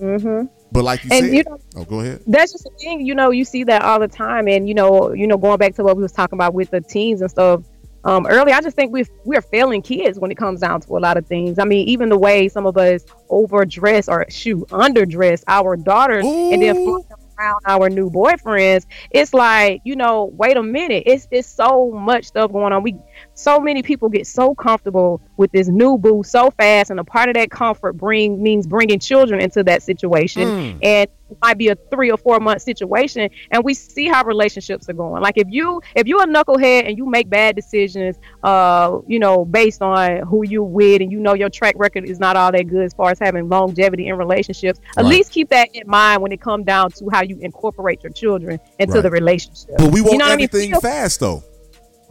mm-hmm. 0.00 0.46
But 0.72 0.84
like 0.84 1.04
you 1.04 1.10
And 1.12 1.26
said, 1.26 1.34
you 1.34 1.42
know- 1.44 1.58
oh, 1.76 1.84
go 1.84 2.00
ahead. 2.00 2.22
that's 2.26 2.52
just 2.52 2.64
the 2.64 2.70
thing, 2.80 3.04
you 3.04 3.14
know, 3.14 3.30
you 3.30 3.44
see 3.44 3.64
that 3.64 3.82
all 3.82 4.00
the 4.00 4.08
time. 4.08 4.48
And, 4.48 4.66
you 4.66 4.74
know, 4.74 5.12
you 5.12 5.26
know, 5.26 5.36
going 5.36 5.58
back 5.58 5.74
to 5.76 5.84
what 5.84 5.96
we 5.96 6.02
was 6.02 6.12
talking 6.12 6.36
about 6.38 6.54
with 6.54 6.70
the 6.70 6.80
teens 6.80 7.20
and 7.20 7.30
stuff 7.30 7.62
um, 8.04 8.26
earlier, 8.26 8.54
I 8.54 8.60
just 8.62 8.74
think 8.74 8.90
we've, 8.92 9.08
we're 9.24 9.42
failing 9.42 9.82
kids 9.82 10.18
when 10.18 10.30
it 10.30 10.36
comes 10.36 10.60
down 10.60 10.80
to 10.80 10.96
a 10.96 10.98
lot 10.98 11.16
of 11.16 11.26
things. 11.26 11.58
I 11.58 11.64
mean, 11.64 11.86
even 11.88 12.08
the 12.08 12.18
way 12.18 12.48
some 12.48 12.66
of 12.66 12.76
us 12.76 13.04
overdress 13.28 14.08
or 14.08 14.26
shoot, 14.30 14.66
underdress 14.68 15.44
our 15.46 15.76
daughters 15.76 16.24
and 16.24 16.62
then 16.62 16.76
Ooh. 16.78 16.84
flaunt 16.84 17.08
them 17.08 17.18
around 17.38 17.60
our 17.66 17.88
new 17.88 18.10
boyfriends. 18.10 18.86
It's 19.10 19.32
like, 19.34 19.82
you 19.84 19.94
know, 19.96 20.24
wait 20.36 20.56
a 20.56 20.62
minute. 20.62 21.04
It's, 21.06 21.28
it's 21.30 21.48
so 21.48 21.90
much 21.90 22.24
stuff 22.24 22.50
going 22.50 22.72
on. 22.72 22.82
We, 22.82 22.96
so 23.34 23.58
many 23.60 23.82
people 23.82 24.08
get 24.08 24.26
so 24.26 24.54
comfortable 24.54 25.20
with 25.36 25.50
this 25.52 25.68
new 25.68 25.96
boo 25.98 26.22
so 26.22 26.50
fast. 26.50 26.90
And 26.90 27.00
a 27.00 27.04
part 27.04 27.28
of 27.28 27.34
that 27.34 27.50
comfort 27.50 27.94
bring 27.94 28.42
means 28.42 28.66
bringing 28.66 28.98
children 28.98 29.40
into 29.40 29.62
that 29.64 29.82
situation 29.82 30.42
Mm. 30.48 30.78
and 30.82 31.10
it 31.30 31.38
might 31.40 31.56
be 31.56 31.68
a 31.68 31.74
three 31.90 32.10
or 32.10 32.18
four 32.18 32.38
month 32.40 32.60
situation 32.60 33.30
and 33.50 33.64
we 33.64 33.72
see 33.72 34.06
how 34.06 34.22
relationships 34.24 34.86
are 34.90 34.92
going 34.92 35.22
like 35.22 35.38
if 35.38 35.46
you 35.48 35.80
if 35.94 36.06
you're 36.06 36.22
a 36.22 36.26
knucklehead 36.26 36.86
and 36.86 36.98
you 36.98 37.06
make 37.08 37.30
bad 37.30 37.56
decisions 37.56 38.16
uh 38.42 38.98
you 39.06 39.18
know 39.18 39.42
based 39.46 39.80
on 39.80 40.18
who 40.26 40.44
you 40.44 40.62
with 40.62 41.00
and 41.00 41.10
you 41.10 41.18
know 41.18 41.32
your 41.32 41.48
track 41.48 41.74
record 41.78 42.04
is 42.04 42.20
not 42.20 42.36
all 42.36 42.52
that 42.52 42.64
good 42.64 42.84
as 42.84 42.92
far 42.92 43.10
as 43.10 43.18
having 43.18 43.48
longevity 43.48 44.08
in 44.08 44.16
relationships 44.16 44.78
at 44.98 45.06
least 45.06 45.30
keep 45.32 45.48
that 45.48 45.68
in 45.74 45.86
mind 45.88 46.20
when 46.20 46.32
it 46.32 46.40
comes 46.40 46.66
down 46.66 46.90
to 46.90 47.08
how 47.10 47.22
you 47.22 47.38
incorporate 47.40 48.02
your 48.02 48.12
children 48.12 48.60
into 48.78 48.94
Right. 48.94 49.02
the 49.02 49.10
relationship 49.10 49.70
But 49.78 49.90
we 49.90 50.02
want 50.02 50.12
you 50.12 50.18
know 50.18 50.26
what 50.26 50.32
I 50.32 50.36
mean? 50.58 50.80
fast 50.80 51.20
though. 51.20 51.42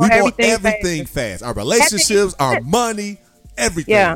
We 0.02 0.10
Want 0.10 0.14
everything 0.14 0.52
everything 0.52 1.06
fast. 1.06 1.44
Our 1.44 1.54
relationships, 1.54 2.36
our 2.40 2.62
money, 2.62 3.20
everything. 3.58 3.94
Yeah. 3.94 4.16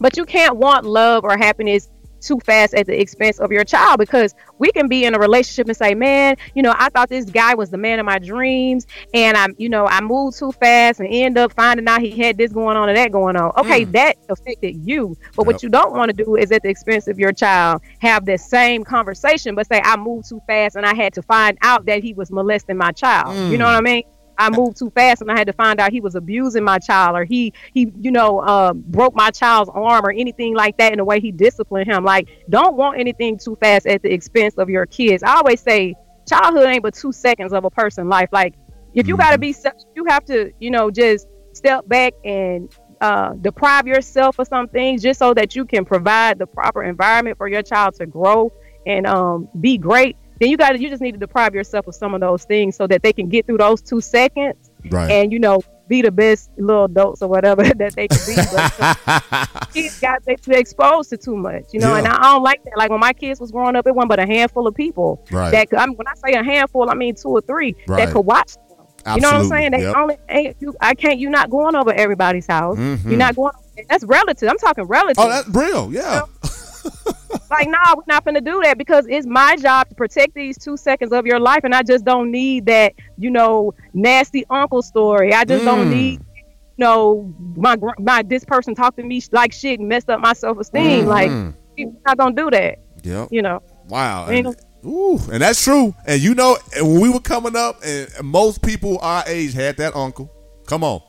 but 0.00 0.16
you 0.16 0.24
can't 0.24 0.56
want 0.56 0.84
love 0.84 1.24
or 1.24 1.36
happiness 1.36 1.88
too 2.20 2.38
fast 2.40 2.74
at 2.74 2.86
the 2.86 3.00
expense 3.00 3.38
of 3.38 3.52
your 3.52 3.64
child 3.64 3.98
because 3.98 4.34
we 4.58 4.72
can 4.72 4.88
be 4.88 5.04
in 5.04 5.14
a 5.14 5.18
relationship 5.18 5.68
and 5.68 5.76
say, 5.76 5.94
man, 5.94 6.36
you 6.54 6.62
know, 6.62 6.74
I 6.76 6.88
thought 6.88 7.08
this 7.08 7.24
guy 7.24 7.54
was 7.54 7.70
the 7.70 7.78
man 7.78 7.98
of 7.98 8.06
my 8.06 8.18
dreams, 8.18 8.86
and 9.14 9.36
I, 9.36 9.46
you 9.56 9.68
know, 9.68 9.86
I 9.86 10.00
moved 10.00 10.38
too 10.38 10.52
fast 10.52 11.00
and 11.00 11.08
end 11.10 11.38
up 11.38 11.52
finding 11.52 11.86
out 11.86 12.00
he 12.00 12.10
had 12.10 12.36
this 12.36 12.52
going 12.52 12.76
on 12.76 12.88
and 12.88 12.98
that 12.98 13.12
going 13.12 13.36
on. 13.36 13.52
Okay, 13.58 13.84
mm. 13.84 13.92
that 13.92 14.16
affected 14.28 14.76
you, 14.84 15.16
but 15.36 15.42
Yep. 15.42 15.46
what 15.46 15.62
you 15.62 15.68
don't 15.68 15.92
want 15.92 16.10
to 16.10 16.24
do 16.24 16.36
is 16.36 16.50
at 16.52 16.62
the 16.62 16.68
expense 16.68 17.08
of 17.08 17.18
your 17.18 17.32
child 17.32 17.82
have 18.00 18.26
the 18.26 18.36
same 18.36 18.84
conversation, 18.84 19.54
but 19.54 19.66
say 19.66 19.80
I 19.82 19.96
moved 19.96 20.28
too 20.28 20.40
fast 20.46 20.76
and 20.76 20.84
I 20.84 20.94
had 20.94 21.14
to 21.14 21.22
find 21.22 21.56
out 21.62 21.86
that 21.86 22.02
he 22.02 22.14
was 22.14 22.30
molesting 22.30 22.76
my 22.76 22.92
child. 22.92 23.36
You 23.50 23.58
know 23.58 23.64
mm. 23.66 23.72
what 23.72 23.76
I 23.76 23.80
mean? 23.80 24.02
I 24.38 24.50
moved 24.50 24.78
too 24.78 24.90
fast 24.90 25.20
and 25.20 25.30
I 25.30 25.36
had 25.36 25.48
to 25.48 25.52
find 25.52 25.80
out 25.80 25.92
he 25.92 26.00
was 26.00 26.14
abusing 26.14 26.62
my 26.62 26.78
child 26.78 27.16
or 27.16 27.24
he 27.24 27.52
he 27.74 27.92
you 27.98 28.12
know 28.12 28.40
um, 28.42 28.84
broke 28.86 29.14
my 29.14 29.30
child's 29.30 29.70
arm 29.74 30.04
or 30.04 30.12
anything 30.12 30.54
like 30.54 30.76
that 30.78 30.92
in 30.92 30.98
the 30.98 31.04
way 31.04 31.20
he 31.20 31.32
disciplined 31.32 31.90
him. 31.90 32.04
Like 32.04 32.28
don't 32.48 32.76
want 32.76 33.00
anything 33.00 33.38
too 33.38 33.56
fast 33.56 33.86
at 33.86 34.02
the 34.02 34.12
expense 34.12 34.54
of 34.54 34.70
your 34.70 34.86
kids. 34.86 35.22
I 35.22 35.36
always 35.36 35.60
say 35.60 35.94
childhood 36.28 36.66
ain't 36.66 36.82
but 36.82 36.94
two 36.94 37.12
seconds 37.12 37.52
of 37.52 37.64
a 37.64 37.70
person's 37.70 38.08
life. 38.08 38.28
Like 38.32 38.54
if 38.94 39.08
you 39.08 39.16
got 39.16 39.32
to 39.32 39.38
be 39.38 39.52
se- 39.52 39.72
you 39.94 40.04
have 40.06 40.24
to 40.26 40.52
you 40.60 40.70
know 40.70 40.90
just 40.90 41.26
step 41.52 41.88
back 41.88 42.14
and 42.24 42.72
uh, 43.00 43.32
deprive 43.34 43.86
yourself 43.86 44.38
of 44.38 44.46
some 44.46 44.68
things 44.68 45.02
just 45.02 45.18
so 45.18 45.34
that 45.34 45.54
you 45.54 45.64
can 45.64 45.84
provide 45.84 46.38
the 46.38 46.46
proper 46.46 46.82
environment 46.82 47.36
for 47.36 47.48
your 47.48 47.62
child 47.62 47.94
to 47.94 48.06
grow 48.06 48.52
and 48.86 49.06
um, 49.06 49.48
be 49.60 49.78
great 49.78 50.16
then 50.40 50.48
you 50.50 50.56
got 50.56 50.70
to 50.70 50.80
you 50.80 50.88
just 50.88 51.02
need 51.02 51.12
to 51.12 51.18
deprive 51.18 51.54
yourself 51.54 51.86
of 51.86 51.94
some 51.94 52.14
of 52.14 52.20
those 52.20 52.44
things 52.44 52.76
so 52.76 52.86
that 52.86 53.02
they 53.02 53.12
can 53.12 53.28
get 53.28 53.46
through 53.46 53.58
those 53.58 53.80
two 53.82 54.00
seconds 54.00 54.70
Right. 54.90 55.10
and 55.10 55.32
you 55.32 55.38
know 55.40 55.60
be 55.88 56.02
the 56.02 56.10
best 56.12 56.50
little 56.58 56.84
adults 56.84 57.22
or 57.22 57.28
whatever 57.28 57.62
that 57.78 57.94
they 57.94 58.08
can 58.08 58.18
be. 58.26 58.34
But 58.36 59.70
kids 59.72 59.98
got 60.00 60.24
they 60.26 60.36
too 60.36 60.52
exposed 60.52 61.10
to 61.10 61.16
too 61.16 61.34
much, 61.36 61.64
you 61.72 61.80
know. 61.80 61.92
Yeah. 61.92 61.98
And 61.98 62.06
I 62.08 62.22
don't 62.22 62.42
like 62.42 62.62
that. 62.64 62.76
Like 62.76 62.90
when 62.90 63.00
my 63.00 63.12
kids 63.14 63.40
was 63.40 63.50
growing 63.50 63.74
up, 63.74 63.86
it 63.86 63.94
wasn't 63.94 64.10
but 64.10 64.20
a 64.20 64.26
handful 64.26 64.66
of 64.66 64.74
people 64.74 65.24
Right. 65.30 65.50
that 65.50 65.70
could, 65.70 65.78
I 65.78 65.86
mean, 65.86 65.96
when 65.96 66.06
I 66.06 66.12
say 66.14 66.34
a 66.38 66.44
handful, 66.44 66.90
I 66.90 66.94
mean 66.94 67.14
two 67.14 67.28
or 67.30 67.40
three 67.40 67.74
Right. 67.86 68.04
that 68.04 68.12
could 68.12 68.20
watch. 68.26 68.54
Them. 68.54 69.14
You 69.14 69.22
know 69.22 69.28
what 69.30 69.36
I'm 69.40 69.48
saying? 69.48 69.70
They 69.70 69.80
Yep. 69.82 69.96
only 69.96 70.16
ain't 70.28 70.56
you. 70.60 70.74
I 70.80 70.94
can't. 70.94 71.18
You're 71.18 71.30
not 71.30 71.48
going 71.48 71.74
over 71.74 71.92
everybody's 71.92 72.46
house. 72.46 72.76
Mhm. 72.76 73.04
You're 73.04 73.16
not 73.16 73.34
going. 73.34 73.52
That's 73.88 74.04
relative. 74.04 74.48
I'm 74.50 74.58
talking 74.58 74.84
relative 74.84 75.24
Oh, 75.24 75.28
that's 75.28 75.48
real. 75.48 75.90
Yeah. 75.92 76.22
like, 77.50 77.68
nah, 77.68 77.94
we're 77.96 78.02
not 78.06 78.24
gonna 78.24 78.40
do 78.40 78.60
that 78.64 78.78
because 78.78 79.06
it's 79.08 79.26
my 79.26 79.56
job 79.56 79.88
to 79.88 79.94
protect 79.94 80.34
these 80.34 80.58
two 80.58 80.76
seconds 80.76 81.12
of 81.12 81.26
your 81.26 81.40
life, 81.40 81.64
and 81.64 81.74
I 81.74 81.82
just 81.82 82.04
don't 82.04 82.30
need 82.30 82.66
that, 82.66 82.92
you 83.16 83.30
know, 83.30 83.74
nasty 83.94 84.44
uncle 84.50 84.82
story. 84.82 85.32
I 85.32 85.44
just 85.44 85.64
don't 85.64 85.86
Mm. 85.88 85.90
need, 85.90 86.20
you 86.20 86.84
know, 86.84 87.32
my 87.56 87.76
my 87.98 88.22
this 88.22 88.44
person 88.44 88.74
talked 88.74 88.98
to 88.98 89.02
me 89.04 89.22
like 89.32 89.52
shit 89.52 89.80
and 89.80 89.88
messed 89.88 90.08
up 90.08 90.20
my 90.20 90.32
self 90.32 90.58
esteem. 90.58 91.06
Like, 91.06 91.30
Mhm. 91.30 91.54
we're 91.76 91.92
not 92.06 92.18
gonna 92.18 92.34
do 92.34 92.50
that. 92.50 92.78
Yeah, 93.02 93.26
You 93.30 93.42
know. 93.42 93.62
Wow. 93.88 94.26
And, 94.26 94.54
ooh, 94.84 95.18
and 95.32 95.40
that's 95.42 95.62
true. 95.62 95.94
And 96.06 96.20
you 96.20 96.34
know, 96.34 96.58
when 96.80 97.00
we 97.00 97.08
were 97.08 97.20
coming 97.20 97.56
up, 97.56 97.80
and 97.84 98.08
most 98.22 98.60
people 98.62 98.98
our 99.00 99.24
age 99.26 99.54
had 99.54 99.76
that 99.78 99.94
uncle. 99.96 100.30
Come 100.66 100.84
on, 100.84 101.00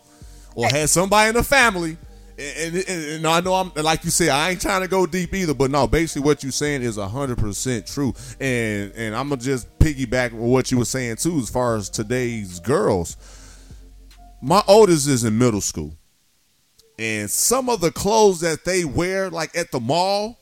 or 0.55 0.67
had 0.69 0.89
somebody 0.89 1.29
in 1.29 1.35
the 1.35 1.43
family. 1.43 1.97
And, 2.39 2.75
and, 2.75 2.87
and- 2.87 3.27
I 3.27 3.41
know 3.41 3.53
I'm 3.55 3.71
like 3.83 4.03
you 4.05 4.09
said, 4.11 4.29
I 4.29 4.51
ain't 4.51 4.61
trying 4.61 4.81
to 4.81 4.87
go 4.87 5.05
deep 5.05 5.33
either, 5.33 5.53
but 5.53 5.69
no, 5.71 5.87
basically 5.87 6.21
what 6.25 6.41
you're 6.43 6.51
saying 6.53 6.81
is 6.83 6.97
hundred 6.97 7.37
percent 7.37 7.85
true. 7.85 8.13
And 8.39 8.93
and 8.95 9.15
I'm 9.15 9.29
gonna 9.29 9.41
just 9.41 9.67
piggyback 9.79 10.31
with 10.31 10.41
what 10.41 10.71
you 10.71 10.77
were 10.77 10.85
saying 10.85 11.17
too, 11.17 11.37
as 11.39 11.49
far 11.49 11.75
as 11.75 11.89
today's 11.89 12.59
girls. 12.59 13.17
My 14.41 14.63
oldest 14.67 15.07
is 15.07 15.25
in 15.25 15.37
middle 15.37 15.59
school, 15.59 15.93
and 16.97 17.29
some 17.29 17.67
of 17.69 17.81
the 17.81 17.91
clothes 17.91 18.39
that 18.39 18.63
they 18.63 18.85
wear, 18.85 19.29
like 19.29 19.53
at 19.57 19.69
the 19.71 19.81
mall, 19.81 20.37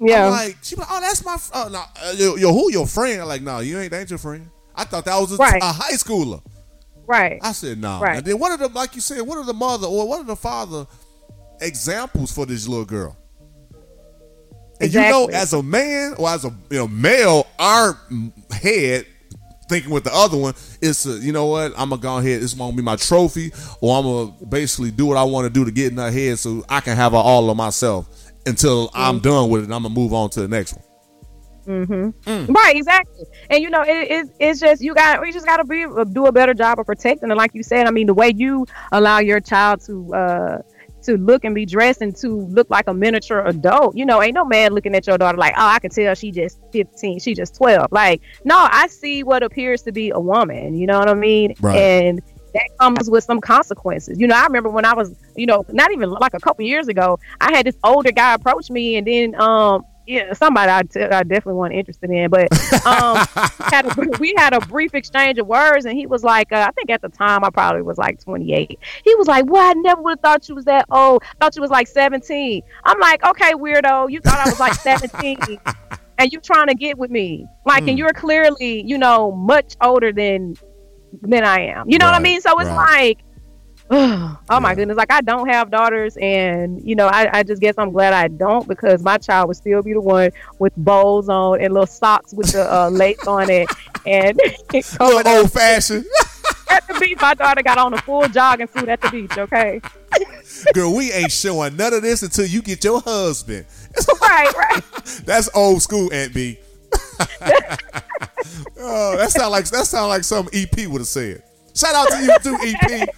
Yeah. 0.00 0.24
I'm 0.26 0.30
like, 0.32 0.56
she 0.62 0.74
be 0.74 0.80
like, 0.80 0.88
oh, 0.90 1.00
that's 1.00 1.24
my, 1.24 1.36
oh, 1.54 1.68
no, 1.70 1.84
uh, 2.04 2.12
yo, 2.16 2.34
yo, 2.34 2.52
who 2.52 2.72
your 2.72 2.88
friend? 2.88 3.22
I'm 3.22 3.28
like, 3.28 3.42
no, 3.42 3.60
you 3.60 3.78
ain't, 3.78 3.92
that 3.92 4.00
ain't 4.00 4.10
your 4.10 4.18
friend. 4.18 4.50
I 4.74 4.82
thought 4.84 5.04
that 5.04 5.16
was 5.20 5.32
a, 5.34 5.36
Right. 5.36 5.62
a 5.62 5.66
high 5.72 5.92
schooler. 5.92 6.42
right. 7.06 7.38
I 7.42 7.52
said, 7.52 7.78
no. 7.80 8.00
Right. 8.00 8.16
And 8.16 8.26
then 8.26 8.40
one 8.40 8.50
of 8.50 8.58
the, 8.58 8.66
like 8.68 8.96
you 8.96 9.00
said, 9.00 9.20
one 9.22 9.38
of 9.38 9.46
the 9.46 9.54
mother 9.54 9.86
or 9.86 10.08
one 10.08 10.18
of 10.20 10.26
the 10.26 10.34
father 10.34 10.86
examples 11.62 12.32
for 12.32 12.46
this 12.46 12.66
little 12.68 12.84
girl? 12.84 13.16
And 14.80 14.92
you 14.92 15.00
know, 15.00 15.26
as 15.32 15.52
a 15.52 15.62
man 15.62 16.14
or 16.18 16.28
as 16.28 16.44
a 16.44 16.52
you 16.70 16.78
know 16.78 16.88
male, 16.88 17.46
our 17.58 17.98
head 18.50 19.06
thinking 19.68 19.90
with 19.92 20.04
the 20.04 20.12
other 20.12 20.36
one 20.36 20.54
is, 20.82 21.06
uh, 21.06 21.18
you 21.22 21.32
know 21.32 21.46
what? 21.46 21.72
I'm 21.78 21.90
gonna 21.90 22.02
go 22.02 22.18
ahead. 22.18 22.40
This 22.42 22.52
gonna 22.54 22.76
be 22.76 22.82
my 22.82 22.96
trophy, 22.96 23.52
or 23.80 23.96
I'm 23.96 24.04
gonna 24.04 24.46
basically 24.48 24.90
do 24.90 25.06
what 25.06 25.16
I 25.16 25.22
want 25.22 25.44
to 25.46 25.50
do 25.50 25.64
to 25.64 25.70
get 25.70 25.92
in 25.92 25.98
her 25.98 26.10
head, 26.10 26.38
so 26.38 26.64
I 26.68 26.80
can 26.80 26.96
have 26.96 27.12
her 27.12 27.18
all 27.18 27.48
of 27.48 27.56
myself 27.56 28.08
until 28.44 28.90
I'm 28.92 29.16
Mm-hmm. 29.20 29.28
done 29.28 29.50
with 29.50 29.62
it. 29.62 29.64
and 29.66 29.74
I'm 29.74 29.82
gonna 29.84 29.94
move 29.94 30.12
on 30.12 30.30
to 30.30 30.40
the 30.40 30.48
next 30.48 30.74
one. 30.74 30.84
Hmm. 31.64 32.10
Right, 32.52 32.74
exactly. 32.74 33.24
And 33.50 33.62
you 33.62 33.70
know, 33.70 33.82
it, 33.82 34.10
it's 34.10 34.30
it's 34.40 34.60
just 34.60 34.82
you 34.82 34.94
got 34.94 35.20
we 35.20 35.30
just 35.30 35.46
got 35.46 35.58
to 35.58 35.64
be 35.64 35.86
do 36.12 36.26
a 36.26 36.32
better 36.32 36.54
job 36.54 36.80
of 36.80 36.86
protecting. 36.86 37.30
And 37.30 37.38
like 37.38 37.52
you 37.54 37.62
said, 37.62 37.86
I 37.86 37.92
mean, 37.92 38.08
the 38.08 38.14
way 38.14 38.32
you 38.36 38.66
allow 38.90 39.20
your 39.20 39.38
child 39.38 39.80
to 39.86 40.12
uh 40.12 40.58
to 41.02 41.16
look 41.16 41.44
and 41.44 41.54
be 41.54 41.66
dressed 41.66 42.02
and 42.02 42.14
to 42.16 42.28
look 42.28 42.70
like 42.70 42.88
a 42.88 42.94
miniature 42.94 43.44
adult, 43.46 43.96
you 43.96 44.06
know, 44.06 44.22
ain't 44.22 44.34
no 44.34 44.44
man 44.44 44.72
looking 44.72 44.94
at 44.94 45.06
your 45.06 45.18
daughter 45.18 45.38
like, 45.38 45.54
oh, 45.56 45.66
I 45.66 45.78
can 45.78 45.90
tell 45.90 46.14
she 46.14 46.30
just 46.30 46.58
fifteen, 46.72 47.18
she 47.18 47.34
just 47.34 47.54
twelve. 47.54 47.90
Like, 47.90 48.22
no, 48.44 48.68
I 48.70 48.86
see 48.86 49.22
what 49.22 49.42
appears 49.42 49.82
to 49.82 49.92
be 49.92 50.10
a 50.10 50.20
woman. 50.20 50.74
You 50.74 50.86
know 50.86 50.98
what 50.98 51.08
I 51.08 51.14
mean? 51.14 51.54
Right. 51.60 51.76
And 51.76 52.22
that 52.54 52.68
comes 52.78 53.08
with 53.08 53.24
some 53.24 53.40
consequences. 53.40 54.20
You 54.20 54.26
know, 54.26 54.36
I 54.36 54.44
remember 54.44 54.68
when 54.68 54.84
I 54.84 54.94
was, 54.94 55.14
you 55.36 55.46
know, 55.46 55.64
not 55.70 55.90
even 55.92 56.10
like 56.10 56.34
a 56.34 56.40
couple 56.40 56.64
years 56.64 56.88
ago, 56.88 57.18
I 57.40 57.54
had 57.54 57.66
this 57.66 57.76
older 57.82 58.12
guy 58.12 58.34
approach 58.34 58.70
me, 58.70 58.96
and 58.96 59.06
then 59.06 59.40
um, 59.40 59.84
yeah, 60.06 60.32
somebody 60.32 60.70
I, 60.70 60.82
t- 60.82 61.00
I 61.00 61.22
definitely 61.22 61.54
wasn't 61.54 61.76
interested 61.76 62.10
in, 62.10 62.28
but 62.28 62.52
um, 62.86 63.16
had 63.70 63.86
a, 63.86 64.18
we 64.18 64.34
had 64.36 64.52
a 64.52 64.60
brief 64.60 64.94
exchange 64.94 65.38
of 65.38 65.46
words, 65.46 65.84
and 65.84 65.96
he 65.96 66.06
was 66.06 66.24
like, 66.24 66.50
uh, 66.52 66.66
I 66.68 66.72
think 66.72 66.90
at 66.90 67.02
the 67.02 67.08
time 67.08 67.44
I 67.44 67.50
probably 67.50 67.82
was 67.82 67.98
like 67.98 68.20
28. 68.20 68.78
He 69.04 69.14
was 69.14 69.28
like, 69.28 69.46
"Well, 69.46 69.68
I 69.68 69.74
never 69.74 70.02
would 70.02 70.12
have 70.12 70.20
thought 70.20 70.48
you 70.48 70.54
was 70.54 70.64
that 70.64 70.86
old. 70.90 71.22
Thought 71.40 71.54
you 71.54 71.62
was 71.62 71.70
like 71.70 71.86
17." 71.86 72.62
I'm 72.84 73.00
like, 73.00 73.24
"Okay, 73.24 73.52
weirdo, 73.52 74.10
you 74.10 74.20
thought 74.20 74.38
I 74.38 74.50
was 74.50 74.60
like 74.60 74.74
17." 74.74 75.38
And 76.18 76.30
you 76.30 76.40
trying 76.40 76.68
to 76.68 76.74
get 76.74 76.98
with 76.98 77.10
me, 77.10 77.46
like, 77.64 77.88
and 77.88 77.98
you're 77.98 78.12
clearly, 78.12 78.82
you 78.86 78.96
know, 78.96 79.32
much 79.32 79.74
older 79.80 80.12
than 80.12 80.54
than 81.22 81.42
I 81.42 81.60
am. 81.62 81.88
You 81.90 81.98
know 81.98 82.06
what 82.06 82.14
I 82.14 82.20
mean? 82.20 82.40
So 82.40 82.56
it's 82.60 82.68
right. 82.68 83.16
like, 83.16 83.18
oh 83.94 84.58
my 84.60 84.74
goodness, 84.74 84.96
like 84.96 85.12
I 85.12 85.20
don't 85.20 85.46
have 85.48 85.70
daughters, 85.70 86.16
and 86.16 86.82
you 86.82 86.94
know, 86.94 87.08
I, 87.08 87.40
I 87.40 87.42
just 87.42 87.60
guess 87.60 87.74
I'm 87.76 87.92
glad 87.92 88.14
I 88.14 88.28
don't 88.28 88.66
because 88.66 89.02
my 89.02 89.18
child 89.18 89.48
would 89.48 89.56
still 89.58 89.82
be 89.82 89.92
the 89.92 90.00
one 90.00 90.30
with 90.58 90.72
bows 90.78 91.28
on 91.28 91.60
and 91.60 91.74
little 91.74 91.86
socks 91.86 92.32
with 92.32 92.52
the 92.52 92.72
uh, 92.72 92.88
lace 92.92 93.26
on 93.26 93.50
it, 93.50 93.68
and 94.06 94.40
little 94.72 95.28
old 95.28 95.52
fashioned. 95.52 96.06
at 96.70 96.88
the 96.88 96.98
beach. 96.98 97.18
My 97.20 97.34
daughter 97.34 97.62
got 97.62 97.76
on 97.76 97.92
a 97.92 97.98
full 97.98 98.26
jogging 98.28 98.68
suit 98.68 98.88
at 98.88 99.02
the 99.02 99.10
beach. 99.10 99.36
Okay, 99.36 99.80
Girl, 100.72 100.94
we 100.94 101.12
ain't 101.12 101.32
showing 101.32 101.76
none 101.76 101.92
of 101.92 102.00
this 102.00 102.22
until 102.22 102.46
you 102.46 102.62
get 102.62 102.82
your 102.84 103.00
husband. 103.02 103.66
right, 104.22 104.54
right. 104.56 104.82
That's 105.26 105.50
old 105.54 105.82
school, 105.82 106.10
Aunt 106.14 106.32
B. 106.32 106.58
oh, 108.78 109.16
that 109.18 109.30
sound 109.30 109.50
like 109.50 109.66
that 109.66 109.86
sound 109.86 110.08
like 110.08 110.24
something 110.24 110.58
EP 110.58 110.88
would 110.88 111.02
have 111.02 111.08
said. 111.08 111.42
Shout 111.74 111.94
out 111.94 112.08
to 112.08 112.22
you 112.22 112.38
too, 112.42 112.58
EP. 112.62 113.08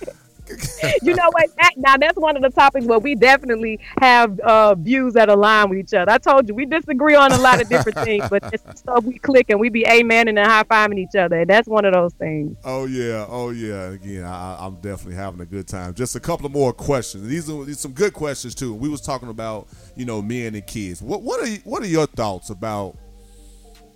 You 1.03 1.15
know 1.15 1.31
what? 1.31 1.51
That, 1.57 1.73
now 1.77 1.97
that's 1.97 2.19
one 2.19 2.37
of 2.37 2.43
the 2.43 2.51
topics 2.51 2.87
where 2.87 2.99
we 2.99 3.15
definitely 3.15 3.81
have 4.01 4.39
uh, 4.41 4.75
views 4.75 5.15
that 5.15 5.29
align 5.29 5.71
with 5.71 5.79
each 5.79 5.95
other. 5.95 6.11
I 6.11 6.19
told 6.19 6.49
you 6.49 6.55
we 6.55 6.67
disagree 6.67 7.15
on 7.15 7.33
a 7.33 7.39
lot 7.39 7.61
of 7.61 7.69
different 7.69 7.99
things, 7.99 8.29
but 8.29 8.43
it's 8.53 8.81
stuff 8.81 9.05
we 9.05 9.19
click 9.19 9.51
and 9.51 9.61
we 9.61 9.69
be 9.69 9.87
amen 9.87 10.29
and 10.29 10.39
high 10.39 10.65
fiving 10.65 10.99
each 10.99 11.17
other. 11.17 11.41
And 11.41 11.51
that's 11.51 11.69
one 11.69 11.85
of 11.85 11.93
those 11.93 12.13
things. 12.15 12.57
Oh 12.65 12.87
yeah, 12.87 13.27
oh 13.29 13.51
yeah. 13.51 13.91
Again, 13.91 14.25
I, 14.25 14.59
I'm 14.61 14.77
definitely 14.77 15.17
having 15.17 15.41
a 15.41 15.47
good 15.47 15.67
time. 15.67 15.95
Just 15.95 16.17
a 16.17 16.21
couple 16.21 16.47
of 16.47 16.53
more 16.53 16.73
questions. 16.73 17.27
These 17.27 17.49
are 17.51 17.65
these 17.65 17.81
some 17.81 17.93
good 17.93 18.13
questions 18.13 18.55
too. 18.55 18.75
We 18.75 18.89
was 18.89 19.01
talking 19.01 19.29
about 19.29 19.69
you 19.97 20.05
know 20.05 20.23
men 20.23 20.55
and 20.55 20.67
kids. 20.67 21.03
What 21.03 21.23
what 21.23 21.41
are 21.41 21.53
what 21.65 21.83
are 21.83 21.87
your 21.87 22.07
thoughts 22.07 22.51
about 22.51 22.97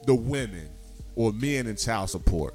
the 0.06 0.14
women 0.14 0.68
or 1.16 1.32
men 1.32 1.66
and 1.66 1.78
child 1.78 2.10
support? 2.10 2.54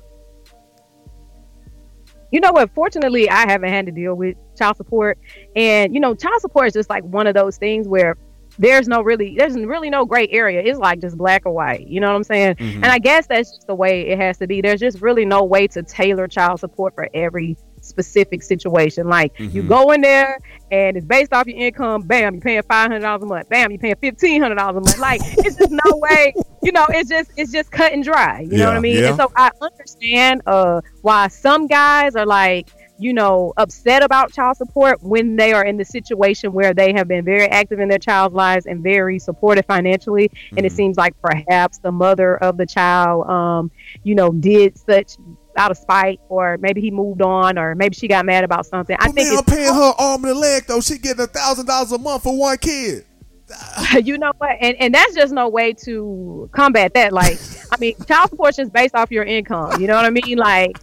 You 2.33 2.39
know 2.39 2.51
what? 2.51 2.71
Fortunately, 2.73 3.29
I 3.29 3.47
haven't 3.47 3.69
had 3.69 3.85
to 3.85 3.91
deal 3.91 4.15
with 4.15 4.35
child 4.57 4.75
support, 4.75 5.19
and 5.55 5.93
you 5.93 5.99
know, 5.99 6.15
child 6.15 6.41
support 6.41 6.65
is 6.67 6.73
just 6.73 6.89
like 6.89 7.03
one 7.03 7.27
of 7.27 7.35
those 7.35 7.57
things 7.57 7.87
where 7.87 8.17
there's 8.57 8.87
no 8.87 9.01
really, 9.01 9.35
there's 9.37 9.55
really 9.55 9.91
no 9.91 10.03
gray 10.03 10.27
area. 10.29 10.61
It's 10.63 10.79
like 10.79 10.99
just 10.99 11.15
black 11.15 11.43
or 11.45 11.51
white. 11.51 11.87
You 11.87 11.99
know 11.99 12.09
what 12.09 12.15
I'm 12.15 12.23
saying? 12.23 12.55
Mhm. 12.55 12.75
And 12.75 12.85
I 12.85 12.97
guess 12.97 13.27
that's 13.27 13.51
just 13.51 13.67
the 13.67 13.75
way 13.75 14.07
it 14.07 14.19
has 14.19 14.39
to 14.39 14.47
be. 14.47 14.61
There's 14.61 14.79
just 14.79 15.01
really 15.01 15.25
no 15.25 15.43
way 15.43 15.67
to 15.67 15.83
tailor 15.83 16.27
child 16.27 16.59
support 16.59 16.95
for 16.95 17.07
every 17.13 17.55
specific 17.83 18.41
situation. 18.43 19.07
Like 19.07 19.37
you 19.39 19.63
Mhm. 19.63 19.67
go 19.67 19.91
in 19.91 20.01
there 20.01 20.39
and 20.71 20.97
it's 20.97 21.05
based 21.05 21.33
off 21.33 21.47
your 21.47 21.57
income. 21.57 22.01
Bam, 22.03 22.35
you're 22.35 22.41
paying 22.41 22.61
five 22.63 22.87
hundred 22.89 23.01
dollars 23.01 23.23
a 23.23 23.25
month. 23.25 23.49
Bam, 23.49 23.71
you're 23.71 23.77
paying 23.79 23.95
fifteen 24.01 24.41
hundred 24.41 24.55
dollars 24.55 24.77
a 24.77 24.81
month. 24.81 24.97
Like 24.99 25.21
it's 25.23 25.55
just 25.57 25.71
no 25.71 25.97
way. 25.97 26.33
You 26.61 26.71
know, 26.71 26.85
it's 26.89 27.09
just 27.09 27.29
it's 27.37 27.51
just 27.51 27.71
cut 27.71 27.91
and 27.93 28.03
dry. 28.03 28.41
You 28.41 28.57
know 28.57 28.67
what 28.67 28.77
I 28.77 28.79
mean? 28.79 28.97
yeah. 28.97 29.09
And 29.09 29.17
so 29.17 29.31
I 29.35 29.51
understand 29.61 30.41
uh 30.45 30.81
why 31.01 31.27
some 31.27 31.67
guys 31.67 32.15
are 32.15 32.25
like 32.25 32.69
you 32.99 33.11
know 33.11 33.51
upset 33.57 34.03
about 34.03 34.31
child 34.31 34.55
support 34.55 35.01
when 35.01 35.35
they 35.35 35.51
are 35.51 35.65
in 35.65 35.77
the 35.77 35.83
situation 35.83 36.53
where 36.53 36.75
they 36.75 36.93
have 36.93 37.07
been 37.07 37.25
very 37.25 37.47
active 37.47 37.79
in 37.79 37.89
their 37.89 37.97
child's 37.97 38.35
lives 38.35 38.67
and 38.67 38.83
very 38.83 39.17
supportive 39.17 39.65
financially 39.65 40.29
and 40.55 40.63
it 40.65 40.71
Mhm. 40.71 40.75
seems 40.75 40.97
like 40.97 41.13
perhaps 41.19 41.79
the 41.79 41.91
mother 41.91 42.37
of 42.37 42.55
the 42.55 42.67
child 42.67 43.27
um 43.27 43.71
you 44.03 44.13
know 44.13 44.29
did 44.31 44.77
such 44.77 45.17
out 45.57 45.71
of 45.71 45.77
spite 45.77 46.19
or 46.29 46.57
maybe 46.59 46.81
he 46.81 46.91
moved 46.91 47.21
on 47.21 47.57
or 47.57 47.75
maybe 47.75 47.95
she 47.95 48.07
got 48.07 48.25
mad 48.25 48.43
about 48.43 48.65
something 48.65 48.95
i 48.99 49.05
But 49.07 49.15
think 49.15 49.29
man, 49.29 49.37
I'm 49.37 49.45
paying 49.45 49.73
her 49.73 49.93
arm 49.97 50.23
and 50.25 50.33
a 50.35 50.39
leg 50.39 50.65
though. 50.67 50.81
She 50.81 50.97
getting 50.97 51.23
a 51.23 51.27
thousand 51.27 51.65
dollars 51.65 51.91
a 51.91 51.97
month 51.97 52.23
for 52.23 52.37
one 52.37 52.57
kid. 52.57 53.05
you 54.03 54.17
know 54.17 54.31
what 54.37 54.57
and, 54.61 54.75
and 54.79 54.93
that's 54.95 55.13
just 55.13 55.33
no 55.33 55.47
way 55.49 55.73
to 55.73 56.49
combat 56.53 56.93
that 56.95 57.11
like 57.13 57.37
i 57.71 57.77
mean 57.79 57.93
child 58.07 58.29
support 58.29 58.57
is 58.57 58.69
based 58.69 58.95
off 58.95 59.11
your 59.11 59.23
income 59.25 59.79
you 59.79 59.85
know 59.85 59.95
what 59.95 60.05
i 60.05 60.09
mean 60.09 60.37
like 60.37 60.75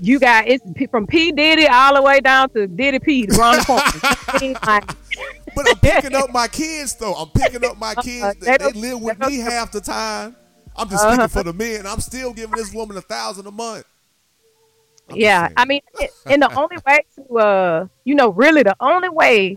you 0.00 0.18
got 0.18 0.46
it's 0.46 0.62
from 0.90 1.06
P 1.06 1.32
Diddy 1.32 1.66
all 1.66 1.94
the 1.94 2.02
way 2.02 2.20
down 2.20 2.50
to 2.50 2.66
Diddy 2.66 2.98
P 2.98 3.26
around 3.38 3.60
the 3.60 3.64
corner. 3.64 3.82
I 4.28 4.38
mean, 4.42 4.56
like, 4.66 4.84
But 5.54 5.70
I'm 5.70 5.78
picking 5.78 6.14
up 6.14 6.30
my 6.30 6.48
kids 6.52 6.94
though. 6.96 7.14
I'm 7.14 7.30
picking 7.30 7.64
up 7.64 7.78
my 7.78 7.94
kids. 7.94 8.22
Uh, 8.22 8.34
They, 8.38 8.56
they 8.58 8.72
they 8.72 8.78
live 8.78 9.00
with 9.00 9.18
me 9.20 9.38
half 9.38 9.72
the 9.72 9.80
time. 9.80 10.36
I'm 10.76 10.90
just 10.90 11.02
Uh-huh. 11.02 11.14
speaking 11.14 11.28
for 11.28 11.42
the 11.44 11.52
men. 11.54 11.86
I'm 11.86 12.00
still 12.00 12.34
giving 12.34 12.56
this 12.56 12.74
woman 12.74 12.98
a 12.98 13.00
thousand 13.00 13.46
a 13.46 13.50
month. 13.50 13.84
I'm 15.08 15.16
yeah. 15.16 15.48
I 15.56 15.64
mean, 15.64 15.80
it, 16.00 16.10
and 16.26 16.42
the 16.42 16.52
only 16.58 16.76
way 16.86 17.00
to, 17.16 17.38
uh, 17.38 17.86
you 18.04 18.14
know, 18.14 18.30
really 18.30 18.62
the 18.62 18.76
only 18.80 19.08
way 19.08 19.56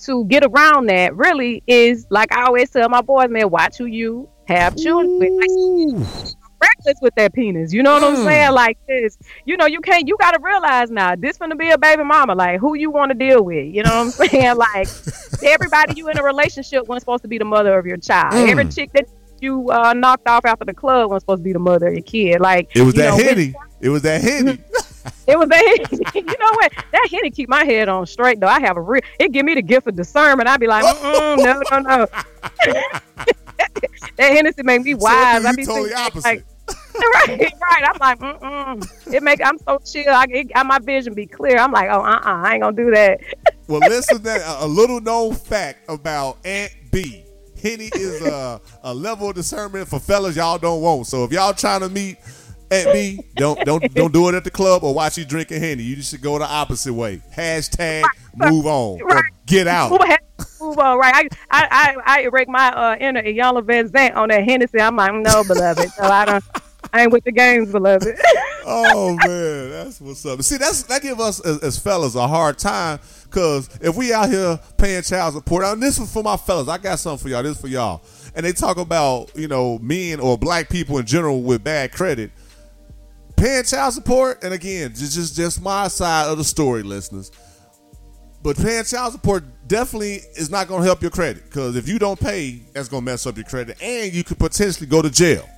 to 0.00 0.24
get 0.26 0.44
around 0.44 0.86
that 0.86 1.14
really 1.16 1.62
is 1.66 2.06
like 2.10 2.32
I 2.32 2.44
always 2.44 2.70
tell 2.70 2.88
my 2.88 3.00
boys, 3.02 3.28
man, 3.30 3.50
watch 3.50 3.78
who 3.78 3.86
you 3.86 4.28
have 4.46 4.76
children 4.76 5.18
with. 5.18 5.30
Like, 5.32 6.06
reckless 6.62 6.98
with 7.00 7.14
that 7.16 7.32
penis. 7.32 7.72
You 7.72 7.82
know 7.82 7.94
what 7.94 8.04
I'm 8.04 8.16
Mm. 8.16 8.24
saying? 8.24 8.52
Like 8.52 8.76
this, 8.86 9.16
you 9.46 9.56
know, 9.56 9.66
you 9.66 9.80
can't. 9.80 10.06
You 10.06 10.16
got 10.20 10.32
to 10.32 10.40
realize 10.42 10.90
now, 10.90 11.16
this 11.16 11.38
gonna 11.38 11.56
be 11.56 11.70
a 11.70 11.78
baby 11.78 12.04
mama. 12.04 12.34
Like 12.34 12.60
who 12.60 12.74
you 12.74 12.90
want 12.90 13.10
to 13.12 13.14
deal 13.16 13.42
with. 13.42 13.74
You 13.74 13.82
know 13.82 14.04
what 14.04 14.20
I'm 14.20 14.28
saying? 14.30 14.56
Like 14.56 14.88
everybody 15.42 15.94
you 15.96 16.08
in 16.08 16.18
a 16.18 16.22
relationship 16.22 16.86
wasn't 16.86 17.02
supposed 17.02 17.22
to 17.22 17.28
be 17.28 17.38
the 17.38 17.44
mother 17.46 17.78
of 17.78 17.86
your 17.86 17.96
child. 17.96 18.34
Mm. 18.34 18.48
Every 18.50 18.68
chick 18.68 18.90
that 18.92 19.06
you 19.40 19.70
uh, 19.70 19.94
knocked 19.94 20.28
off 20.28 20.44
after 20.44 20.66
the 20.66 20.74
club 20.74 21.08
wasn't 21.10 21.22
supposed 21.22 21.40
to 21.40 21.44
be 21.44 21.52
the 21.54 21.58
mother 21.58 21.88
of 21.88 21.94
your 21.94 22.02
kid. 22.02 22.40
Like 22.40 22.70
it 22.76 22.82
was 22.82 22.94
that 22.94 23.16
know, 23.16 23.24
henny. 23.24 23.54
It 23.80 23.88
was 23.88 24.02
that 24.02 24.20
henny. 24.22 24.58
it 25.26 25.38
was 25.38 25.48
that. 25.48 26.12
you 26.14 26.22
know 26.22 26.52
what? 26.52 26.72
That 26.92 27.08
Henny 27.10 27.30
keep 27.30 27.48
my 27.48 27.64
head 27.64 27.88
on 27.88 28.06
straight 28.06 28.40
though. 28.40 28.46
I 28.46 28.60
have 28.60 28.76
a 28.76 28.80
real. 28.80 29.02
It 29.18 29.32
give 29.32 29.44
me 29.44 29.54
the 29.54 29.62
gift 29.62 29.86
of 29.86 29.96
discernment. 29.96 30.48
I 30.48 30.56
be 30.56 30.66
like, 30.66 30.84
Mm-mm, 30.84 31.36
no, 31.38 31.62
no, 31.70 31.78
no. 31.78 32.06
that 34.16 34.32
Hennessy 34.32 34.62
make 34.62 34.82
me 34.82 34.92
So 34.92 34.98
wise. 34.98 35.42
you 35.42 35.48
I 35.48 35.52
be 35.54 35.64
totally 35.64 35.94
opposite. 35.94 36.24
Like, 36.24 36.44
right, 37.28 37.40
right. 37.40 37.84
I'm 37.84 37.98
like, 37.98 38.18
mm-mm. 38.18 39.12
It 39.12 39.22
make. 39.22 39.40
I'm 39.44 39.58
so 39.58 39.78
chill. 39.78 40.12
I, 40.12 40.26
it, 40.28 40.50
my 40.66 40.78
vision 40.78 41.14
be 41.14 41.26
clear. 41.26 41.58
I'm 41.58 41.72
like, 41.72 41.88
oh, 41.90 42.00
uh, 42.00 42.16
uh 42.16 42.20
I 42.24 42.54
ain't 42.54 42.62
gonna 42.62 42.76
do 42.76 42.90
that. 42.90 43.20
well, 43.66 43.80
listen, 43.80 44.22
that 44.22 44.40
a, 44.42 44.64
a 44.64 44.68
little 44.68 45.00
known 45.00 45.34
fact 45.34 45.88
about 45.88 46.38
Aunt 46.44 46.72
B. 46.90 47.24
Henny 47.62 47.90
is 47.94 48.22
a, 48.22 48.60
a 48.82 48.94
level 48.94 49.28
of 49.28 49.34
discernment 49.34 49.88
for 49.88 50.00
fellas 50.00 50.36
y'all 50.36 50.58
don't 50.58 50.80
want. 50.80 51.06
So 51.06 51.24
if 51.24 51.32
y'all 51.32 51.52
trying 51.52 51.80
to 51.80 51.88
meet 51.88 52.16
Aunt 52.70 52.92
B, 52.92 53.20
don't 53.34 53.58
don't 53.64 53.94
don't 53.94 54.12
do 54.12 54.28
it 54.28 54.34
at 54.34 54.44
the 54.44 54.50
club 54.50 54.84
or 54.84 54.94
watch 54.94 55.18
you 55.18 55.24
drinking 55.24 55.60
Henny. 55.60 55.82
You 55.82 55.96
just 55.96 56.10
should 56.10 56.22
go 56.22 56.38
the 56.38 56.46
opposite 56.46 56.94
way. 56.94 57.20
Hashtag 57.34 58.04
move 58.36 58.66
on 58.66 59.00
or 59.02 59.28
get 59.46 59.66
out. 59.66 59.90
Move 60.60 60.78
on. 60.78 60.98
Right. 60.98 61.14
I, 61.14 61.28
I, 61.50 61.68
I, 61.70 61.96
I 62.04 62.20
erect 62.22 62.48
my 62.48 62.68
uh, 62.68 62.96
inner 63.00 63.22
Iyanla 63.22 63.62
Vanzant 63.62 64.14
on 64.14 64.28
that 64.28 64.44
Hennessy. 64.44 64.80
I'm 64.80 64.94
like, 64.94 65.12
no, 65.12 65.42
beloved. 65.44 65.88
So 65.90 66.04
I 66.04 66.24
don't. 66.24 66.44
I 66.92 67.02
ain't 67.02 67.12
with 67.12 67.24
the 67.24 67.32
games, 67.32 67.70
beloved. 67.70 68.16
oh 68.66 69.16
man, 69.24 69.70
that's 69.70 70.00
what's 70.00 70.24
up. 70.26 70.42
See, 70.42 70.56
that's 70.56 70.82
that 70.84 71.02
give 71.02 71.20
us 71.20 71.40
as, 71.40 71.62
as 71.62 71.78
fellas 71.78 72.16
a 72.16 72.26
hard 72.26 72.58
time 72.58 72.98
because 73.24 73.68
if 73.80 73.94
we 73.96 74.12
out 74.12 74.28
here 74.28 74.58
paying 74.76 75.02
child 75.02 75.34
support, 75.34 75.64
and 75.64 75.80
this 75.82 75.98
is 75.98 76.12
for 76.12 76.22
my 76.22 76.36
fellas. 76.36 76.68
I 76.68 76.78
got 76.78 76.98
something 76.98 77.22
for 77.22 77.28
y'all. 77.28 77.42
This 77.42 77.56
is 77.56 77.60
for 77.60 77.68
y'all. 77.68 78.02
And 78.34 78.44
they 78.44 78.52
talk 78.52 78.76
about 78.76 79.30
you 79.36 79.46
know 79.46 79.78
men 79.78 80.20
or 80.20 80.36
black 80.36 80.68
people 80.68 80.98
in 80.98 81.06
general 81.06 81.42
with 81.42 81.62
bad 81.62 81.92
credit 81.92 82.32
paying 83.40 83.64
child 83.64 83.94
support. 83.94 84.44
And 84.44 84.52
again, 84.52 84.90
just 84.94 85.14
just 85.14 85.34
just 85.34 85.62
my 85.62 85.88
side 85.88 86.28
of 86.28 86.38
the 86.38 86.44
story, 86.44 86.82
listeners. 86.82 87.30
But 88.42 88.56
paying 88.56 88.84
child 88.84 89.12
support 89.12 89.44
definitely 89.66 90.20
is 90.36 90.50
not 90.50 90.68
going 90.68 90.80
to 90.80 90.86
help 90.86 91.02
your 91.02 91.10
credit 91.10 91.44
because 91.44 91.76
if 91.76 91.88
you 91.88 91.98
don't 91.98 92.18
pay, 92.18 92.62
that's 92.72 92.88
going 92.88 93.02
to 93.02 93.10
mess 93.10 93.26
up 93.26 93.36
your 93.36 93.44
credit, 93.44 93.80
and 93.82 94.12
you 94.12 94.24
could 94.24 94.38
potentially 94.38 94.86
go 94.86 95.02
to 95.02 95.10
jail. 95.10 95.48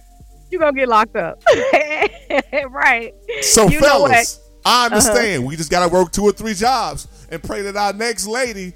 You're 0.50 0.60
gonna 0.60 0.74
get 0.74 0.88
locked 0.88 1.16
up. 1.16 1.42
right. 2.68 3.14
So, 3.40 3.68
You? 3.68 3.78
Uh-huh. 3.78 3.86
fellas, 3.86 4.38
I 4.66 4.84
understand. 4.86 5.46
We 5.46 5.56
just 5.56 5.70
got 5.70 5.88
to 5.88 5.92
work 5.92 6.12
two 6.12 6.24
or 6.24 6.32
three 6.32 6.52
jobs 6.52 7.08
and 7.30 7.42
pray 7.42 7.62
that 7.62 7.74
our 7.74 7.94
next 7.94 8.26
lady 8.26 8.74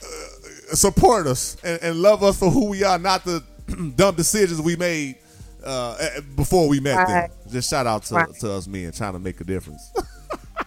uh, 0.00 0.74
support 0.74 1.26
us 1.26 1.56
and, 1.64 1.82
and 1.82 1.96
love 1.96 2.22
us 2.22 2.38
for 2.38 2.50
who 2.50 2.66
we 2.66 2.84
are, 2.84 3.00
not 3.00 3.24
the 3.24 3.42
dumb 3.96 4.14
decisions 4.14 4.60
we 4.60 4.76
made 4.76 5.16
uh, 5.64 5.96
eh, 6.00 6.20
before 6.36 6.68
we 6.68 6.80
met 6.80 6.96
Right. 6.96 7.28
them. 7.30 7.50
Just 7.50 7.70
shout 7.70 7.86
out 7.86 8.02
to, 8.04 8.14
Right. 8.14 8.34
to 8.40 8.52
us 8.52 8.66
men 8.66 8.92
trying 8.92 9.12
to 9.14 9.18
make 9.18 9.40
a 9.40 9.44
difference. 9.44 9.92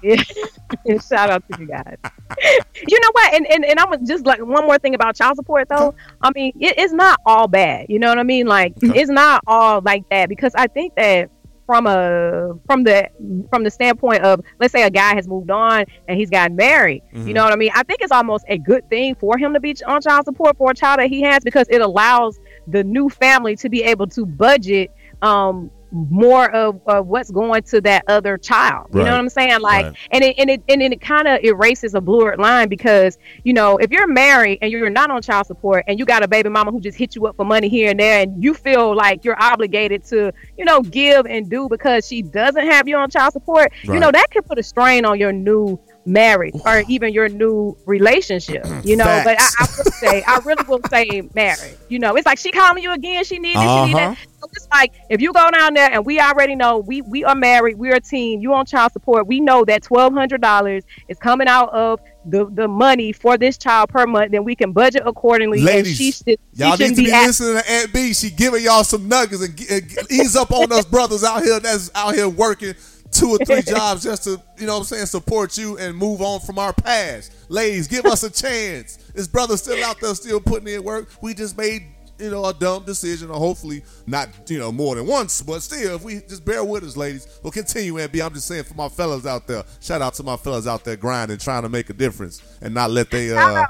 Yeah. 0.04 0.22
Shout 1.10 1.30
out 1.30 1.44
to 1.52 1.60
you 1.60 1.68
guys. 1.68 1.96
you 2.88 3.00
know 3.00 3.10
what? 3.14 3.34
And, 3.34 3.48
and 3.48 3.64
and 3.66 3.80
I'm 3.80 4.06
just 4.06 4.26
like 4.26 4.40
one 4.40 4.66
more 4.66 4.78
thing 4.78 4.94
about 4.94 5.16
child 5.16 5.36
support 5.38 5.68
though. 5.70 5.96
I 6.22 6.32
mean, 6.36 6.52
it, 6.60 6.76
it's 6.78 6.92
not 6.94 7.20
all 7.26 7.48
bad. 7.48 7.86
You 7.90 7.98
know 8.00 8.10
what 8.10 8.20
I 8.20 8.24
mean? 8.24 8.46
Like 8.46 8.74
Okay. 8.84 9.00
it's 9.00 9.10
not 9.10 9.42
all 9.48 9.82
like 9.84 10.04
that 10.10 10.28
because 10.30 10.54
I 10.56 10.68
think 10.68 10.96
that 10.96 11.30
from 11.66 11.88
a 11.88 12.54
from 12.68 12.84
the 12.84 13.10
from 13.50 13.64
the 13.64 13.72
standpoint 13.72 14.22
of 14.24 14.42
let's 14.60 14.72
say 14.74 14.84
a 14.84 14.90
guy 14.92 15.16
has 15.16 15.28
moved 15.28 15.50
on 15.50 15.86
and 16.08 16.20
he's 16.20 16.30
gotten 16.30 16.56
married. 16.56 17.02
Mhm. 17.14 17.28
You 17.28 17.34
know 17.34 17.44
what 17.44 17.54
I 17.54 17.56
mean? 17.56 17.72
I 17.74 17.82
think 17.84 18.02
it's 18.02 18.12
almost 18.12 18.46
a 18.50 18.58
good 18.58 18.88
thing 18.90 19.16
for 19.16 19.38
him 19.38 19.54
to 19.54 19.60
be 19.60 19.76
on 19.88 20.02
child 20.02 20.26
support 20.26 20.58
for 20.58 20.72
a 20.72 20.76
child 20.76 21.00
that 21.00 21.08
he 21.10 21.22
has 21.22 21.44
because 21.44 21.68
it 21.70 21.82
allows 21.82 22.38
the 22.68 22.84
new 22.84 23.10
family 23.10 23.56
to 23.58 23.70
be 23.70 23.84
able 23.84 24.08
to 24.08 24.26
budget 24.26 24.92
um 25.22 25.70
more 25.92 26.52
of, 26.52 26.82
of 26.88 27.08
what's 27.08 27.32
going 27.32 27.64
to 27.64 27.80
that 27.80 28.04
other 28.08 28.38
child. 28.38 28.88
You 28.92 28.98
Right. 29.00 29.06
know 29.06 29.12
what 29.12 29.20
I'm 29.20 29.30
saying? 29.30 29.62
Like 29.62 29.86
Right. 29.86 29.96
and 30.12 30.24
it 30.24 30.36
and 30.38 30.50
it 30.50 30.64
and 30.68 30.82
it 30.82 31.00
kind 31.00 31.28
of 31.28 31.42
erases 31.44 31.94
a 31.94 32.02
blurred 32.02 32.38
line 32.40 32.68
because 32.68 33.18
you 33.44 33.54
know 33.54 33.78
if 33.78 33.92
you're 33.92 34.08
married 34.08 34.58
and 34.62 34.72
you're 34.72 34.90
not 34.90 35.10
on 35.10 35.22
child 35.22 35.48
support 35.48 35.84
and 35.88 35.98
you 35.98 36.06
got 36.06 36.22
a 36.24 36.28
baby 36.28 36.50
mama 36.50 36.72
who 36.72 36.82
just 36.82 36.98
hit 36.98 37.16
you 37.16 37.26
up 37.28 37.36
for 37.38 37.46
money 37.46 37.70
here 37.70 37.92
and 37.92 38.00
there 38.00 38.22
and 38.22 38.44
you 38.44 38.54
feel 38.54 38.94
like 38.96 39.24
you're 39.24 39.42
obligated 39.42 40.04
to 40.06 40.34
you 40.58 40.66
know 40.66 40.82
give 40.82 41.26
and 41.28 41.50
do 41.50 41.70
because 41.70 42.06
she 42.06 42.22
doesn't 42.22 42.66
have 42.66 42.88
you 42.90 42.98
on 42.98 43.10
child 43.10 43.32
support 43.32 43.72
you 43.84 44.00
know 44.00 44.12
that 44.12 44.28
could 44.32 44.46
put 44.46 44.60
a 44.60 44.64
strain 44.64 45.06
on 45.06 45.18
your 45.18 45.32
new 45.32 45.80
marriage 46.06 46.54
or 46.66 46.84
even 46.88 47.12
your 47.12 47.28
new 47.30 47.76
relationship 47.88 48.64
you 48.84 48.96
know 48.96 49.06
but 49.24 49.36
I, 49.40 49.48
I 49.60 49.68
will 49.78 49.92
say 49.92 50.24
I 50.28 50.38
really 50.46 50.64
will 50.68 50.80
say 50.90 51.28
marriage 51.34 51.76
you 51.90 51.98
know 52.00 52.16
it's 52.16 52.26
like 52.28 52.38
she 52.38 52.52
calling 52.52 52.84
you 52.84 52.92
again 52.92 53.24
she 53.24 53.40
needs 53.40 53.56
this 53.60 53.64
she 53.64 53.86
need 53.86 53.96
Uh-huh. 53.96 54.10
that 54.12 54.18
so 54.42 54.50
it's 54.54 54.68
like 54.72 54.94
if 55.10 55.20
you 55.22 55.34
go 55.34 55.50
down 55.50 55.74
there 55.74 55.92
and 55.92 56.06
we 56.06 56.20
already 56.20 56.56
know 56.56 56.78
we 56.78 57.02
we 57.02 57.24
are 57.24 57.34
married, 57.34 57.78
we're 57.80 57.96
a 57.96 58.00
team. 58.00 58.42
You 58.42 58.54
on 58.54 58.68
child 58.68 58.92
support. 58.92 59.26
We 59.26 59.40
know 59.40 59.66
that 59.66 59.82
twelve 59.82 60.14
hundred 60.14 60.42
dollars 60.42 60.84
is 61.08 61.18
coming 61.18 61.48
out 61.48 61.70
of 61.74 62.00
the 62.26 62.46
the 62.52 62.68
money 62.68 63.12
for 63.12 63.38
this 63.40 63.58
child 63.58 63.90
per 63.90 64.06
month. 64.06 64.32
Then 64.34 64.44
we 64.44 64.54
can 64.56 64.72
budget 64.72 65.02
accordingly. 65.06 65.58
and 65.60 65.66
Ladies, 65.66 65.98
she, 65.98 66.12
should, 66.12 66.26
she 66.28 66.38
Y'all 66.54 66.78
need 66.78 66.96
to 66.96 67.04
be 67.04 67.12
act- 67.12 67.28
listening 67.28 67.56
to 67.64 67.72
Aunt 67.72 67.94
B. 67.94 68.14
She 68.14 68.30
giving 68.30 68.62
y'all 68.64 68.84
some 68.84 69.08
nuggets 69.08 69.42
and, 69.42 69.60
and 69.72 70.12
ease 70.12 70.36
up 70.36 70.52
on 70.52 70.72
us 70.72 70.86
brothers 70.86 71.24
out 71.24 71.42
here 71.42 71.60
that's 71.60 71.90
out 71.96 72.14
here 72.14 72.30
working 72.30 72.76
two 73.16 73.30
or 73.30 73.38
three 73.40 73.62
jobs 73.74 74.04
just 74.04 74.24
to, 74.24 74.42
you 74.58 74.66
know 74.66 74.74
what 74.74 74.80
I'm 74.80 74.86
saying, 74.86 75.06
support 75.08 75.58
you 75.58 75.78
and 75.78 75.96
move 75.96 76.22
on 76.22 76.40
from 76.42 76.60
our 76.60 76.74
past. 76.74 77.34
Ladies, 77.50 77.88
give 77.88 78.06
us 78.06 78.24
a 78.24 78.30
chance. 78.30 78.98
This 79.14 79.28
brother's 79.28 79.62
still 79.62 79.84
out 79.84 80.00
there 80.00 80.14
still 80.16 80.40
putting 80.40 80.68
in 80.68 80.84
work. 80.84 81.10
We 81.22 81.34
just 81.34 81.58
made, 81.58 81.84
you 82.20 82.30
know, 82.32 82.46
a 82.46 82.54
dumb 82.54 82.84
decision 82.86 83.30
or 83.30 83.38
hopefully 83.38 83.84
not, 84.06 84.30
you 84.50 84.60
know, 84.60 84.72
more 84.72 84.96
than 84.96 85.08
once. 85.08 85.42
But 85.42 85.62
still, 85.62 85.96
if 85.96 86.04
we 86.04 86.22
just 86.22 86.46
bear 86.46 86.64
with 86.64 86.84
us, 86.84 86.98
ladies, 86.98 87.40
we'll 87.44 87.52
continue, 87.52 87.94
MB. 87.94 88.26
I'm 88.26 88.34
just 88.34 88.48
saying 88.48 88.64
for 88.64 88.76
my 88.76 88.90
fellas 88.90 89.26
out 89.26 89.48
there, 89.48 89.64
shout 89.80 90.02
out 90.02 90.14
to 90.16 90.24
my 90.24 90.38
fellas 90.38 90.68
out 90.68 90.84
there 90.84 90.96
grinding, 90.96 91.38
trying 91.38 91.64
to 91.64 91.70
make 91.70 91.90
a 91.90 91.94
difference 91.94 92.42
and 92.62 92.74
not 92.74 92.92
let 92.92 93.12
they 93.12 93.36
uh 93.36 93.66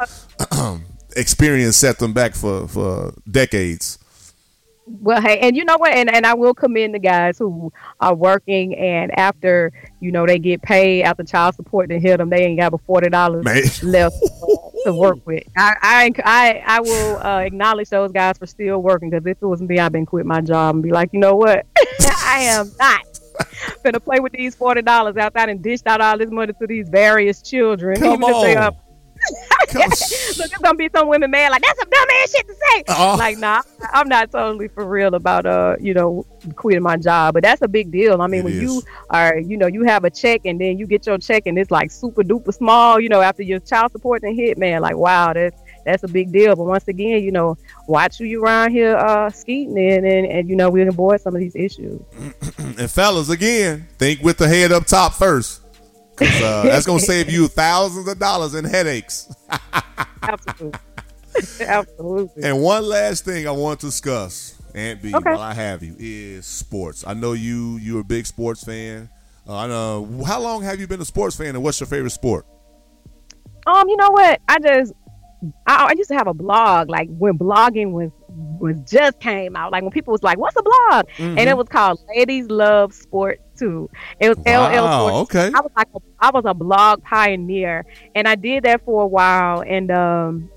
experience 1.16 1.78
set 1.78 1.98
them 2.00 2.14
back 2.14 2.36
for, 2.36 2.68
for 2.68 3.14
decades. 3.30 4.00
Well, 4.88 5.20
hey, 5.20 5.40
and 5.40 5.58
you 5.58 5.66
know 5.66 5.78
what? 5.78 5.94
And 5.94 6.14
and 6.14 6.28
I 6.28 6.36
will 6.36 6.54
commend 6.54 6.94
the 6.94 7.00
guys 7.00 7.40
who 7.40 7.74
are 8.02 8.14
working, 8.14 8.76
and 8.76 9.18
after 9.18 9.72
you 10.00 10.12
know 10.12 10.28
they 10.28 10.38
get 10.38 10.62
paid 10.62 11.04
after 11.04 11.24
child 11.24 11.56
support 11.56 11.90
to 11.90 12.00
hit 12.00 12.18
them, 12.18 12.30
they 12.30 12.44
ain't 12.44 12.60
got 12.60 12.72
but 12.72 12.82
forty 12.82 13.10
dollars 13.10 13.84
left 13.84 14.16
to 14.84 14.94
work 14.94 15.18
with. 15.26 15.44
I 15.58 15.76
I 15.82 16.12
I, 16.24 16.64
I 16.66 16.82
will 16.82 17.18
uh, 17.18 17.40
acknowledge 17.40 17.90
those 17.90 18.12
guys 18.12 18.38
for 18.38 18.46
still 18.46 18.82
working 18.84 19.10
because 19.10 19.26
if 19.26 19.38
it 19.42 19.46
wasn't 19.46 19.72
me, 19.72 19.80
I'd 19.80 19.92
been 19.92 20.06
quit 20.06 20.26
my 20.26 20.42
job 20.42 20.76
and 20.76 20.84
be 20.84 20.92
like, 20.92 21.10
you 21.14 21.20
know 21.20 21.36
what? 21.36 21.66
I 22.02 22.42
am 22.42 22.72
not 22.78 23.20
gonna 23.84 24.00
play 24.00 24.20
with 24.20 24.34
these 24.34 24.54
forty 24.54 24.84
dollars 24.84 25.18
out 25.18 25.34
there 25.34 25.50
and 25.50 25.64
dished 25.64 25.88
out 25.88 26.00
all 26.00 26.18
this 26.18 26.30
money 26.30 26.54
to 26.54 26.68
these 26.68 26.90
various 26.90 27.42
children. 27.42 28.00
Come 28.00 28.24
even 28.24 28.36
if 28.36 28.42
they 28.44 28.56
on. 28.56 28.64
are 28.64 28.72
Look, 29.74 29.90
there's 29.90 30.52
gonna 30.62 30.78
be 30.78 30.90
some 30.94 31.08
women 31.08 31.32
mad 31.32 31.50
like 31.52 31.62
that's 31.64 31.80
some 31.80 31.90
dumb 31.90 32.08
ass 32.22 32.32
shit 32.32 32.48
to 32.48 32.54
say. 32.54 32.84
Uh-uh. 32.88 33.18
Like, 33.18 33.38
nah, 33.40 33.62
I'm 33.94 34.08
not 34.08 34.32
totally 34.32 34.68
for 34.68 34.86
real 34.86 35.16
about 35.16 35.46
uh, 35.46 35.76
you 35.80 35.94
know, 35.94 36.26
quitting 36.56 36.84
my 36.84 36.98
job, 36.98 37.34
but 37.34 37.44
that's 37.44 37.62
a 37.62 37.68
big 37.68 37.92
deal. 37.92 38.22
I 38.22 38.28
mean, 38.28 38.42
It 38.42 38.44
when 38.46 38.54
is. 38.54 38.62
you 38.62 38.82
are, 39.10 39.38
you 39.38 39.58
know, 39.58 39.68
you 39.68 39.84
have 39.84 40.04
a 40.04 40.10
check 40.10 40.42
and 40.46 40.60
then 40.62 40.78
you 40.78 40.86
get 40.86 41.06
your 41.06 41.18
check 41.18 41.44
and 41.46 41.58
it's 41.58 41.72
like 41.72 41.92
super 41.92 42.24
duper 42.24 42.54
small, 42.54 43.00
you 43.00 43.10
know, 43.10 43.22
after 43.22 43.42
your 43.44 43.60
child 43.60 43.92
support 43.92 44.24
and 44.24 44.36
hit, 44.36 44.58
man, 44.58 44.82
like 44.82 44.96
wow, 44.96 45.34
that's 45.34 45.60
that's 45.86 46.04
a 46.04 46.08
big 46.08 46.32
deal. 46.32 46.56
But 46.56 46.66
once 46.66 46.88
again, 46.88 47.24
you 47.24 47.32
know, 47.32 47.58
watch 47.88 48.18
who 48.20 48.26
you 48.26 48.44
around 48.44 48.72
here 48.72 48.96
uh 48.96 49.30
skeeting 49.32 49.78
in 49.78 50.06
and, 50.06 50.26
and 50.28 50.50
you 50.50 50.56
know, 50.56 50.70
we 50.70 50.82
can 50.82 50.90
avoid 50.90 51.22
some 51.22 51.36
of 51.36 51.40
these 51.42 51.56
issues. 51.56 52.00
And 52.78 52.92
fellas, 52.92 53.30
again, 53.30 53.88
think 53.98 54.22
with 54.22 54.38
the 54.38 54.48
head 54.50 54.72
up 54.74 54.86
top 54.86 55.14
first. 55.14 55.62
Uh, 56.22 56.64
that's 56.64 56.86
gonna 56.86 57.00
save 57.00 57.30
you 57.30 57.48
thousands 57.50 58.08
of 58.08 58.18
dollars 58.20 58.56
in 58.56 58.66
headaches. 58.66 59.34
Absolutely. 60.24 60.80
Absolutely. 61.62 62.44
And 62.44 62.62
one 62.62 62.84
last 62.88 63.26
thing 63.26 63.48
I 63.48 63.52
want 63.52 63.82
to 63.82 63.88
discuss, 63.88 64.60
Aunt 64.74 65.02
B, 65.02 65.14
Okay. 65.14 65.32
while 65.32 65.42
I 65.42 65.54
have 65.54 65.84
you, 65.84 65.96
is 66.00 66.46
sports. 66.46 67.04
I 67.06 67.14
know 67.14 67.34
you 67.34 67.78
you're 67.78 68.02
a 68.02 68.06
big 68.06 68.26
sports 68.26 68.64
fan. 68.64 69.10
Uh, 69.48 69.56
I 69.58 69.68
know. 69.68 70.24
How 70.26 70.40
long 70.40 70.64
have 70.64 70.80
you 70.80 70.88
been 70.88 71.02
a 71.02 71.06
sports 71.06 71.36
fan, 71.36 71.50
and 71.56 71.64
what's 71.64 71.80
your 71.80 71.88
favorite 71.88 72.12
sport? 72.12 72.46
Um, 73.68 73.88
you 73.90 73.98
know 73.98 74.12
what? 74.12 74.42
I 74.48 74.60
just 74.60 74.94
I, 75.68 75.88
I 75.90 75.94
used 75.98 76.10
to 76.10 76.16
have 76.16 76.28
a 76.28 76.34
blog 76.34 76.90
like 76.90 77.10
when 77.10 77.38
blogging 77.38 77.92
was 77.92 78.10
was 78.30 78.78
just 78.90 79.20
came 79.20 79.56
out. 79.56 79.72
Like 79.72 79.84
when 79.84 79.92
people 79.92 80.12
was 80.14 80.24
like, 80.24 80.38
"What's 80.38 80.56
a 80.58 80.64
blog?" 80.64 81.06
and 81.20 81.40
it 81.50 81.58
was 81.58 81.68
called 81.68 82.00
Ladies 82.16 82.48
Love 82.50 82.94
Sport 82.94 83.40
Too. 83.58 83.90
It 84.20 84.30
was 84.30 84.38
LL 84.40 84.84
Wow, 84.84 85.08
Sport. 85.08 85.36
okay. 85.36 85.52
I 85.56 85.62
was 85.62 85.72
like, 85.76 85.88
a, 85.96 86.00
I 86.20 86.32
was 86.32 86.44
a 86.46 86.54
blog 86.54 87.04
pioneer, 87.04 87.86
and 88.14 88.28
I 88.28 88.36
did 88.36 88.64
that 88.64 88.84
for 88.86 89.04
a 89.04 89.08
while. 89.08 89.64
And 89.66 89.92
um, 89.92 90.50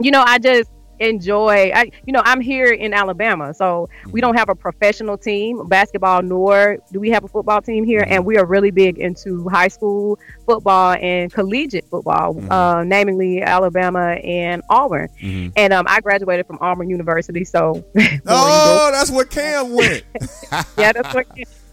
you 0.00 0.10
know, 0.10 0.22
I 0.26 0.38
just 0.38 0.70
enjoy. 0.98 1.72
I, 1.74 1.90
you 2.06 2.12
know, 2.12 2.20
I'm 2.26 2.42
here 2.42 2.66
in 2.72 2.92
Alabama, 2.92 3.54
so 3.54 3.88
we 4.10 4.20
don't 4.20 4.36
have 4.36 4.50
a 4.50 4.54
professional 4.54 5.16
team, 5.16 5.66
basketball, 5.66 6.20
nor 6.20 6.76
do 6.92 7.00
we 7.00 7.08
have 7.10 7.24
a 7.24 7.28
football 7.28 7.62
team 7.62 7.84
here. 7.84 8.04
And 8.06 8.24
we 8.26 8.36
are 8.36 8.44
really 8.44 8.70
big 8.70 8.98
into 8.98 9.48
high 9.48 9.68
school 9.68 10.18
football 10.44 10.92
and 11.00 11.32
collegiate 11.32 11.86
football, 11.88 12.36
uh, 12.52 12.84
namely 12.84 13.40
Alabama 13.40 14.10
and 14.22 14.62
Auburn. 14.68 15.08
And 15.56 15.72
um, 15.72 15.86
I 15.88 16.00
graduated 16.00 16.46
from 16.46 16.58
Auburn 16.60 16.90
University, 16.90 17.44
so 17.44 17.82
Oh, 18.26 18.90
that's 18.92 19.10
where 19.10 19.24
Cam 19.24 19.72
went. 19.72 20.04
yeah, 20.76 20.92
that's 20.92 21.14
what. 21.14 21.26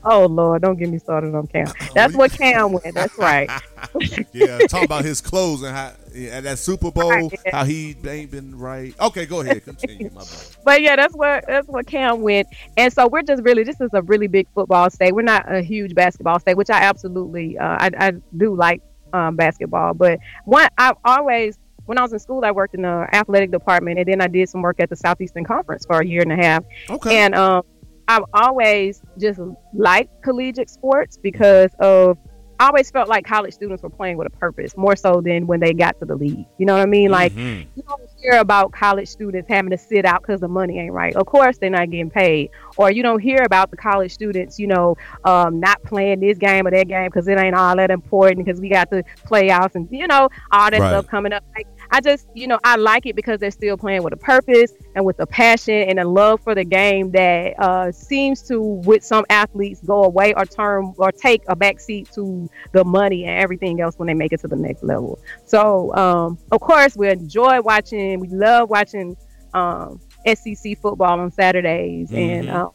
Oh 0.04 0.26
Lord, 0.26 0.62
don't 0.62 0.78
get 0.78 0.89
me 0.89 1.00
started 1.00 1.36
on 1.36 1.48
Cam. 1.48 1.68
That's 1.93 2.16
what 2.16 2.32
Cam 2.32 2.72
went. 2.74 2.93
That's 2.93 3.18
right. 3.18 3.50
yeah, 4.34 4.60
talk 4.60 4.84
about 4.84 5.06
his 5.06 5.22
clothes 5.22 5.64
and 5.64 5.76
how 5.76 5.93
yeah, 6.14 6.30
at 6.32 6.43
that 6.43 6.60
Super 6.60 6.91
Bowl, 6.91 7.10
Right, 7.10 7.32
how 7.52 7.64
he 7.66 7.95
ain't 8.08 8.32
been 8.32 8.58
right. 8.58 8.93
Okay, 9.00 9.26
go 9.26 9.41
ahead, 9.41 9.64
continue. 9.64 10.10
My. 10.14 10.24
But 10.64 10.82
yeah, 10.82 10.95
that's 10.95 11.14
what 11.14 11.45
that's 11.48 11.68
what 11.68 11.88
Cam 11.88 12.22
went. 12.22 12.48
And 12.76 12.91
so 12.91 13.08
we're 13.08 13.22
just 13.22 13.43
really 13.43 13.64
this 13.64 13.80
is 13.80 13.89
a 13.93 14.02
really 14.02 14.28
big 14.28 14.48
football 14.54 14.89
state. 14.89 15.14
We're 15.14 15.22
not 15.22 15.52
a 15.52 15.62
huge 15.62 15.95
basketball 15.95 16.39
state, 16.39 16.58
which 16.58 16.70
I 16.70 16.82
absolutely 16.82 17.58
uh, 17.58 17.78
I, 17.80 17.91
I 17.98 18.12
do 18.36 18.56
like 18.56 18.82
um, 19.14 19.36
basketball. 19.36 19.93
But 19.93 20.20
one 20.45 20.68
I've 20.78 20.98
always 21.06 21.58
when 21.88 21.98
I 21.98 22.02
was 22.02 22.14
in 22.14 22.20
school, 22.20 22.43
I 22.43 22.52
worked 22.52 22.76
in 22.76 22.82
the 22.82 23.08
athletic 23.14 23.50
department, 23.50 23.98
and 23.98 24.08
then 24.08 24.22
I 24.22 24.28
did 24.28 24.50
some 24.50 24.62
work 24.62 24.80
at 24.80 24.89
the 24.89 24.95
Southeastern 24.95 25.45
Conference 25.45 25.86
for 25.86 26.00
a 26.02 26.06
year 26.06 26.22
and 26.22 26.32
a 26.32 26.36
half. 26.36 26.64
Okay. 26.89 27.18
And 27.18 27.34
um, 27.34 27.64
I've 28.08 28.24
always 28.34 29.01
just 29.18 29.39
liked 29.74 30.22
collegiate 30.24 30.70
sports 30.70 31.18
because 31.18 31.72
of 31.80 32.18
I 32.60 32.68
always 32.68 32.89
felt 32.89 33.08
like 33.08 33.24
college 33.24 33.53
students 33.53 33.84
were 33.84 33.89
playing 33.89 34.18
with 34.18 34.26
a 34.26 34.32
purpose 34.32 34.76
more 34.76 34.95
so 34.95 35.22
than 35.22 35.45
when 35.45 35.60
they 35.60 35.74
got 35.74 35.99
to 35.99 36.05
the 36.05 36.16
league. 36.16 36.45
You 36.58 36.66
know 36.66 36.74
what 36.74 36.82
I 36.82 36.88
mean? 36.88 37.12
Like 37.12 37.34
Mhm. 37.34 37.68
you 37.76 37.84
don't 37.88 38.01
hear 38.20 38.39
about 38.39 38.72
college 38.72 39.10
students 39.10 39.47
having 39.47 39.70
to 39.70 39.78
sit 39.78 40.05
out 40.05 40.22
because 40.24 40.41
the 40.41 40.47
money 40.47 40.80
ain't 40.80 40.91
right. 40.91 41.16
Of 41.16 41.28
course, 41.28 41.60
they're 41.60 41.70
not 41.70 41.91
getting 41.91 42.10
paid. 42.10 42.49
Or 42.78 42.92
you 42.92 43.04
don't 43.04 43.20
hear 43.20 43.44
about 43.44 43.72
the 43.72 43.78
college 43.78 44.14
students, 44.14 44.60
you 44.60 44.68
know, 44.68 44.96
um, 45.24 45.60
not 45.60 45.82
playing 45.84 46.20
this 46.22 46.38
game 46.38 46.68
or 46.68 46.72
that 46.72 46.88
game 46.88 47.08
because 47.08 47.28
it 47.28 47.38
ain't 47.38 47.56
all 47.56 47.76
that 47.76 47.92
important 47.92 48.46
because 48.46 48.60
we 48.62 48.70
got 48.70 48.90
the 48.90 49.04
playoffs 49.30 49.76
and 49.76 49.88
you 49.92 50.08
know 50.08 50.30
all 50.52 50.70
that 50.72 50.84
Right. 50.84 50.86
stuff 50.86 51.06
coming 51.08 51.34
up. 51.34 51.44
Like 51.56 51.68
I 51.92 52.02
just, 52.02 52.28
you 52.34 52.48
know, 52.48 52.60
I 52.64 52.76
like 52.76 53.06
it 53.06 53.16
because 53.16 53.40
they're 53.40 53.52
still 53.52 53.78
playing 53.78 54.04
with 54.04 54.14
a 54.14 54.18
purpose 54.18 54.72
and 54.96 55.06
with 55.06 55.20
a 55.20 55.28
passion 55.28 55.74
and 55.90 56.00
a 56.00 56.08
love 56.08 56.42
for 56.44 56.54
the 56.56 56.66
game 56.66 57.12
that 57.12 57.54
uh, 57.60 57.92
seems 57.92 58.42
to, 58.44 58.62
with 58.62 59.04
some 59.04 59.26
athletes, 59.30 59.82
go 59.86 60.04
away 60.04 60.34
or 60.36 60.46
turn 60.46 60.94
or 60.98 61.12
take 61.12 61.44
a 61.48 61.56
backseat 61.56 62.10
to 62.16 62.50
the 62.74 62.84
money 62.84 63.26
and 63.26 63.40
everything 63.42 63.80
else 63.82 63.96
when 63.98 64.08
they 64.08 64.14
make 64.14 64.34
it 64.34 64.42
to 64.42 64.48
the 64.48 64.56
next 64.56 64.84
level. 64.84 65.20
So, 65.46 65.94
um, 65.96 66.40
of 66.52 66.60
course, 66.62 66.96
we 66.96 67.10
enjoy 67.10 67.62
watching. 67.62 68.20
We 68.20 68.28
love 68.30 68.70
watching 68.70 69.16
um, 69.54 70.02
SEC 70.36 70.78
football 70.80 71.20
on 71.20 71.32
Saturdays, 71.32 72.12
and 72.12 72.48
Mhm. 72.48 72.54
uh, 72.54 72.70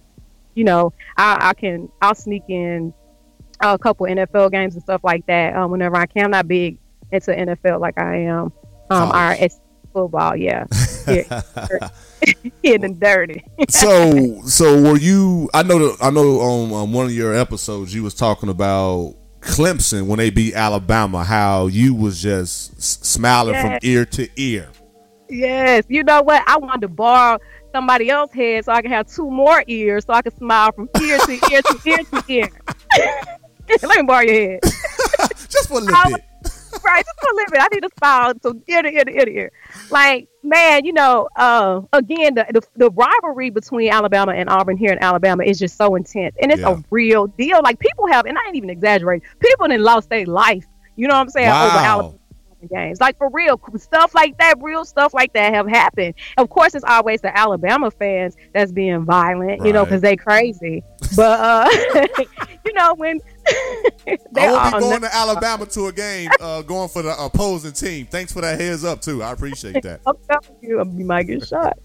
you 0.55 0.65
know, 0.65 0.93
I, 1.17 1.51
I 1.51 1.55
can 1.55 1.89
I'll 2.01 2.15
sneak 2.15 2.45
in 2.49 2.93
a 3.61 3.79
couple 3.79 4.07
NFL 4.07 4.51
games 4.51 4.75
and 4.75 4.83
stuff 4.83 5.03
like 5.05 5.25
that 5.27 5.55
um, 5.57 5.71
whenever 5.71 5.97
I 5.97 6.07
can. 6.07 6.25
I'm 6.25 6.31
not 6.31 6.49
big 6.49 6.79
into 7.11 7.31
NFL 7.33 7.81
like 7.81 7.99
I 7.99 8.17
am 8.23 8.53
um, 8.91 9.11
our 9.13 9.37
SEC 9.37 9.61
football. 9.93 10.35
Yeah, 10.37 10.65
here 12.63 12.79
dirty. 12.99 13.45
so 13.69 14.41
so 14.43 14.81
were 14.83 14.99
you 14.99 15.51
i 15.53 15.63
know 15.63 15.95
i 16.01 16.11
know 16.11 16.41
on, 16.41 16.73
on 16.73 16.93
one 16.93 17.07
of 17.07 17.13
your 17.13 17.35
episodes 17.35 17.95
you 17.95 18.03
was 18.03 18.15
talking 18.15 18.49
about 18.49 19.15
clemson 19.41 20.07
when 20.07 20.19
they 20.19 20.31
beat 20.31 20.55
alabama 20.55 21.25
how 21.25 21.67
you 21.67 21.95
was 21.95 22.23
just 22.23 22.73
s- 22.79 22.99
smiling 23.03 23.55
from 23.61 23.79
ear 23.83 24.05
to 24.05 24.29
ear 24.37 24.69
Yes, 25.33 25.85
you 25.89 26.05
know 26.05 26.23
what? 26.23 26.43
I 26.47 26.59
wanted 26.59 26.83
to 26.83 26.89
borrow 26.89 27.39
somebody 27.73 28.11
else's 28.11 28.35
head 28.37 28.65
so 28.67 28.73
I 28.73 28.83
can 28.83 28.91
have 28.91 29.07
two 29.07 29.31
more 29.31 29.65
ears 29.67 30.05
so 30.05 30.13
I 30.13 30.21
can 30.23 30.37
smile 30.37 30.73
from 30.73 30.91
ear 31.01 31.19
to 31.19 31.33
ear 31.53 31.63
to 31.63 31.81
ear 31.87 31.99
to 31.99 32.25
ear. 32.29 32.51
Let 33.83 33.97
me 33.97 34.03
borrow 34.03 34.21
your 34.21 34.35
head. 34.35 34.61
just 35.49 35.69
for 35.69 35.79
a 35.79 35.81
little 35.81 35.97
I 35.97 36.11
bit 36.11 36.25
right, 36.85 37.05
just 37.05 37.21
for 37.21 37.31
a 37.31 37.35
little 37.35 37.51
bit. 37.51 37.61
I 37.63 37.69
need 37.73 37.81
to 37.83 37.89
smile 37.99 38.35
to 38.35 38.63
ear 38.69 38.83
to 38.83 38.91
ear 38.93 39.05
to 39.05 39.11
ear 39.11 39.25
to 39.25 39.31
ear. 39.33 39.53
Like, 39.91 40.29
man, 40.43 40.85
you 40.85 40.93
know, 40.93 41.29
uh, 41.37 41.81
again, 41.93 42.35
the, 42.35 42.47
the 42.53 42.63
the 42.77 42.91
rivalry 42.91 43.51
between 43.51 43.91
Alabama 43.91 44.33
and 44.33 44.51
Auburn 44.51 44.77
here 44.77 44.93
in 44.93 44.99
Alabama 45.03 45.45
is 45.45 45.59
just 45.59 45.77
so 45.77 45.95
intense, 45.95 46.35
and 46.43 46.51
it's 46.53 46.61
Yeah. 46.61 46.73
a 46.77 46.85
real 46.91 47.27
deal. 47.27 47.61
Like, 47.63 47.79
people 47.79 48.07
have, 48.09 48.27
and 48.27 48.37
I 48.37 48.43
ain't 48.49 48.57
even 48.57 48.71
exaggerating, 48.71 49.27
People 49.39 49.71
in 49.71 49.83
lost 49.83 50.11
their 50.11 50.27
life. 50.27 50.67
You 50.97 51.09
know 51.09 51.15
what 51.15 51.21
I'm 51.23 51.29
saying? 51.31 51.49
Over 51.49 51.57
Wow. 51.77 51.79
Alabama 51.79 52.15
games. 52.69 53.01
Like 53.01 53.17
for 53.19 53.31
real, 53.31 53.61
stuff 53.77 54.15
like 54.15 54.39
that, 54.39 54.57
real 54.61 54.85
stuff 54.85 55.15
like 55.15 55.33
that 55.35 55.55
have 55.55 55.69
happened. 55.69 56.15
Of 56.37 56.51
course, 56.51 56.75
it's 56.75 56.85
always 56.85 57.21
the 57.21 57.37
Alabama 57.37 57.91
fans 57.91 58.37
that's 58.53 58.73
being 58.73 59.05
violent, 59.05 59.65
you 59.65 59.73
know, 59.73 59.85
because 59.85 60.01
they 60.01 60.17
crazy. 60.17 60.83
But 61.17 61.41
uh, 61.41 61.69
you 62.65 62.73
know 62.75 62.95
when 62.95 63.21
they 64.07 64.17
i 64.37 64.71
won't 64.71 64.75
be 64.75 64.81
going 64.81 65.01
to 65.03 65.15
alabama 65.15 65.67
to 65.67 65.89
a 65.89 65.93
game 65.93 66.31
uh, 66.41 66.63
going 66.63 66.89
for 66.89 67.03
the 67.03 67.13
opposing 67.23 67.73
team 67.73 68.07
thanks 68.07 68.33
for 68.33 68.41
that 68.41 68.59
heads 68.59 68.85
up 68.85 69.01
too 69.01 69.21
i 69.21 69.33
appreciate 69.33 69.83
that 69.83 70.01
I'm 70.07 70.15
telling 70.31 70.59
you, 70.63 70.79
you 70.97 71.05
might 71.05 71.25
get 71.25 71.47
shot. 71.47 71.79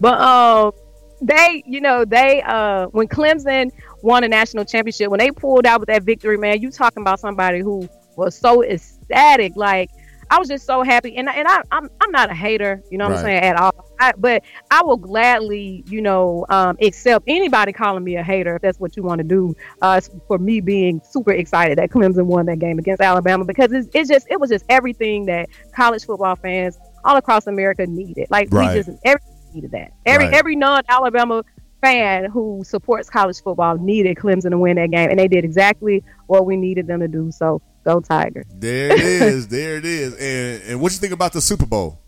But 0.00 0.20
um, 0.20 0.72
they, 1.20 1.62
you 1.66 1.80
know, 1.80 2.04
they 2.04 2.42
uh, 2.42 2.86
when 2.88 3.08
Clemson 3.08 3.70
won 4.02 4.24
a 4.24 4.28
national 4.28 4.64
championship, 4.64 5.10
when 5.10 5.18
they 5.18 5.30
pulled 5.30 5.66
out 5.66 5.80
with 5.80 5.88
that 5.88 6.02
victory, 6.02 6.36
man, 6.36 6.60
you 6.60 6.70
talking 6.70 7.02
about 7.02 7.20
somebody 7.20 7.60
who 7.60 7.88
was 8.16 8.36
so 8.36 8.62
ecstatic, 8.62 9.56
like. 9.56 9.90
I 10.30 10.38
was 10.38 10.48
just 10.48 10.66
so 10.66 10.82
happy, 10.82 11.16
and 11.16 11.28
and 11.28 11.46
I, 11.46 11.62
I'm 11.70 11.88
I'm 12.00 12.10
not 12.10 12.30
a 12.30 12.34
hater, 12.34 12.82
you 12.90 12.98
know 12.98 13.04
what 13.04 13.12
Right. 13.12 13.18
I'm 13.20 13.24
saying 13.24 13.42
at 13.44 13.56
all. 13.56 13.72
I 14.00 14.12
but 14.18 14.42
I 14.70 14.82
will 14.82 14.96
gladly, 14.96 15.84
you 15.86 16.00
know, 16.02 16.46
um, 16.48 16.76
accept 16.82 17.24
anybody 17.26 17.72
calling 17.72 18.02
me 18.02 18.16
a 18.16 18.22
hater 18.22 18.56
if 18.56 18.62
that's 18.62 18.80
what 18.80 18.96
you 18.96 19.02
want 19.02 19.18
to 19.20 19.24
do. 19.24 19.54
Uh, 19.82 20.00
for 20.26 20.38
me 20.38 20.60
being 20.60 21.00
super 21.10 21.32
excited 21.32 21.78
that 21.78 21.90
Clemson 21.90 22.26
won 22.26 22.46
that 22.46 22.58
game 22.58 22.78
against 22.78 23.00
Alabama 23.02 23.44
because 23.44 23.72
it's, 23.72 23.88
it's 23.94 24.08
just 24.08 24.26
it 24.30 24.40
was 24.40 24.50
just 24.50 24.64
everything 24.68 25.26
that 25.26 25.48
college 25.74 26.04
football 26.04 26.36
fans 26.36 26.78
all 27.04 27.16
across 27.16 27.46
America 27.46 27.86
needed. 27.86 28.26
Like 28.30 28.48
Right. 28.50 28.74
we 28.74 28.82
just 28.82 28.90
everyone 29.04 29.52
needed 29.54 29.70
that. 29.72 29.92
Every 30.06 30.26
Right. 30.26 30.34
every 30.34 30.56
non-Alabama 30.56 31.44
fan 31.82 32.30
who 32.30 32.62
supports 32.64 33.10
college 33.10 33.40
football 33.42 33.76
needed 33.76 34.16
Clemson 34.16 34.50
to 34.50 34.58
win 34.58 34.76
that 34.76 34.90
game, 34.90 35.10
and 35.10 35.18
they 35.18 35.28
did 35.28 35.44
exactly 35.44 36.02
what 36.26 36.46
we 36.46 36.56
needed 36.56 36.86
them 36.86 37.00
to 37.00 37.08
do. 37.08 37.30
So 37.30 37.60
go 37.84 38.00
Tigers! 38.00 38.46
There 38.54 38.92
it 38.92 39.00
is. 39.00 39.48
there 39.48 39.76
it 39.76 39.84
is. 39.84 40.14
And 40.14 40.62
and 40.70 40.80
what 40.80 40.92
you 40.92 40.98
think 40.98 41.12
about 41.12 41.32
the 41.32 41.40
Super 41.40 41.66
Bowl? 41.66 42.00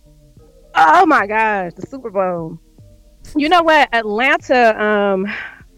Oh 0.75 1.07
my 1.07 1.27
gosh, 1.27 1.73
the 1.75 1.87
Super 1.87 2.11
Bowl. 2.11 2.59
You 3.37 3.49
know 3.49 3.63
what? 3.63 3.89
Atlanta, 3.95 4.81
um, 4.83 5.27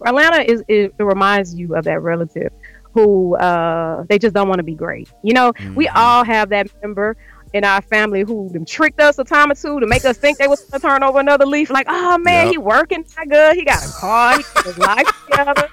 Atlanta 0.05 0.43
is 0.51 0.63
it, 0.69 0.93
it 0.99 1.03
reminds 1.03 1.55
you 1.55 1.75
of 1.77 1.85
that 1.85 2.01
relative 2.03 2.53
who 2.95 3.37
uh 3.37 4.05
they 4.09 4.19
just 4.19 4.35
don't 4.35 4.49
want 4.49 4.59
to 4.59 4.65
be 4.65 4.75
great. 4.75 5.09
You 5.23 5.35
know, 5.35 5.53
we 5.75 5.87
Mm-hmm. 5.87 5.97
all 5.97 6.25
have 6.25 6.49
that 6.51 6.69
member 6.83 7.17
in 7.55 7.65
our 7.65 7.81
family 7.81 8.23
who 8.23 8.51
them 8.53 8.65
tricked 8.65 9.01
us 9.01 9.19
a 9.19 9.25
time 9.25 9.51
or 9.51 9.55
two 9.55 9.81
to 9.81 9.87
make 9.87 10.05
us 10.05 10.19
think 10.19 10.37
they 10.39 10.49
was 10.49 10.61
gonna 10.65 10.81
turn 10.81 11.03
over 11.03 11.19
another 11.21 11.47
leaf. 11.47 11.71
Like, 11.71 11.87
oh 11.89 12.19
man, 12.19 12.47
Yep. 12.47 12.53
he 12.53 12.59
working 12.59 13.05
that 13.17 13.29
good. 13.29 13.57
He 13.57 13.65
got 13.65 13.83
a 13.85 13.93
car. 13.93 14.37
He 14.37 14.43
got 14.55 14.65
his 14.67 14.79
life 14.79 15.07
together. 15.31 15.69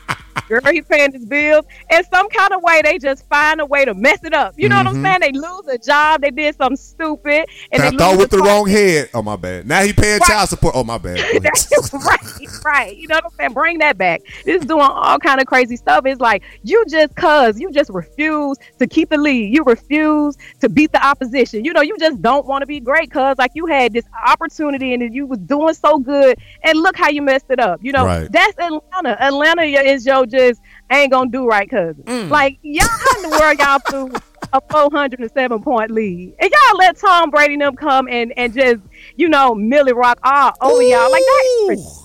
Girl, 0.47 0.59
he 0.71 0.81
paying 0.81 1.11
his 1.13 1.25
bills. 1.25 1.65
In 1.91 2.03
some 2.05 2.29
kind 2.29 2.53
of 2.53 2.61
way, 2.61 2.81
they 2.83 2.97
just 2.97 3.27
find 3.29 3.59
a 3.61 3.65
way 3.65 3.85
to 3.85 3.93
mess 3.93 4.19
it 4.23 4.33
up. 4.33 4.53
You 4.57 4.69
know 4.69 4.77
what 4.77 4.87
I'm 4.87 4.95
Mhm. 4.95 5.03
saying? 5.03 5.19
They 5.21 5.31
lose 5.31 5.67
a 5.69 5.77
job. 5.77 6.21
They 6.21 6.31
did 6.31 6.55
something 6.55 6.77
stupid, 6.77 7.45
and 7.71 7.83
they 7.83 7.89
Tapped 7.91 8.01
out 8.01 8.17
with 8.17 8.29
the 8.31 8.39
wrong 8.39 8.67
head. 8.67 9.09
Oh 9.13 9.21
my 9.21 9.35
bad. 9.35 9.67
Now 9.67 9.81
he 9.81 9.93
paying 9.93 10.19
Right. 10.19 10.27
child 10.29 10.49
support. 10.49 10.75
Oh 10.75 10.83
my 10.83 10.97
bad. 10.97 11.25
Right, 11.93 12.49
right. 12.63 12.97
You 12.97 13.07
know 13.07 13.15
what 13.15 13.25
I'm 13.25 13.31
saying? 13.39 13.53
Bring 13.53 13.77
that 13.79 13.97
back. 13.97 14.21
This 14.45 14.61
is 14.61 14.65
doing 14.67 14.81
all 14.81 15.17
kind 15.19 15.39
of 15.39 15.47
crazy 15.47 15.75
stuff. 15.77 16.05
It's 16.05 16.19
like 16.19 16.43
you 16.63 16.83
just 16.89 17.15
cuz 17.15 17.59
you 17.59 17.71
just 17.71 17.89
refuse 17.89 18.57
to 18.79 18.87
keep 18.87 19.09
the 19.09 19.17
lead. 19.17 19.53
You 19.53 19.63
refuse 19.63 20.35
to 20.61 20.69
beat 20.69 20.91
the 20.91 21.03
opposition. 21.05 21.63
You 21.63 21.73
know, 21.73 21.81
you 21.81 21.97
just 21.99 22.21
don't 22.21 22.45
want 22.45 22.61
to 22.61 22.65
be 22.65 22.79
great 22.79 23.11
cuz 23.11 23.37
like 23.37 23.51
you 23.53 23.65
had 23.65 23.93
this 23.93 24.03
opportunity 24.27 24.93
and 24.93 25.13
you 25.15 25.25
was 25.25 25.39
doing 25.39 25.73
so 25.73 25.99
good 25.99 26.37
and 26.63 26.77
look 26.79 26.95
how 26.97 27.09
you 27.09 27.21
messed 27.21 27.45
it 27.49 27.59
up. 27.59 27.79
You 27.81 27.93
know, 27.93 28.05
Right. 28.05 28.31
that's 28.31 28.57
Atlanta. 28.59 29.21
Atlanta 29.23 29.63
is 29.63 30.05
your 30.05 30.25
just 30.37 30.61
ain't 30.91 31.11
gonna 31.11 31.29
do 31.31 31.47
right 31.47 31.69
cousin. 31.69 32.03
Mm. 32.03 32.29
Like 32.29 32.57
y'all 32.61 32.87
in 33.17 33.29
the 33.29 33.37
world 33.39 33.57
y'all 33.59 33.79
threw 33.79 34.11
a 34.53 34.61
407 34.71 35.63
point 35.63 35.91
lead. 35.91 36.35
And 36.39 36.51
y'all 36.51 36.77
let 36.77 36.97
Tom 36.97 37.29
Brady 37.29 37.53
and 37.53 37.61
them 37.61 37.75
come 37.75 38.07
and 38.07 38.31
and 38.37 38.53
just, 38.53 38.81
you 39.15 39.27
know, 39.29 39.55
Millie 39.55 39.93
Rock 39.93 40.19
all 40.23 40.51
over 40.61 40.81
y'all. 40.81 41.11
Like 41.11 41.21
that 41.23 42.01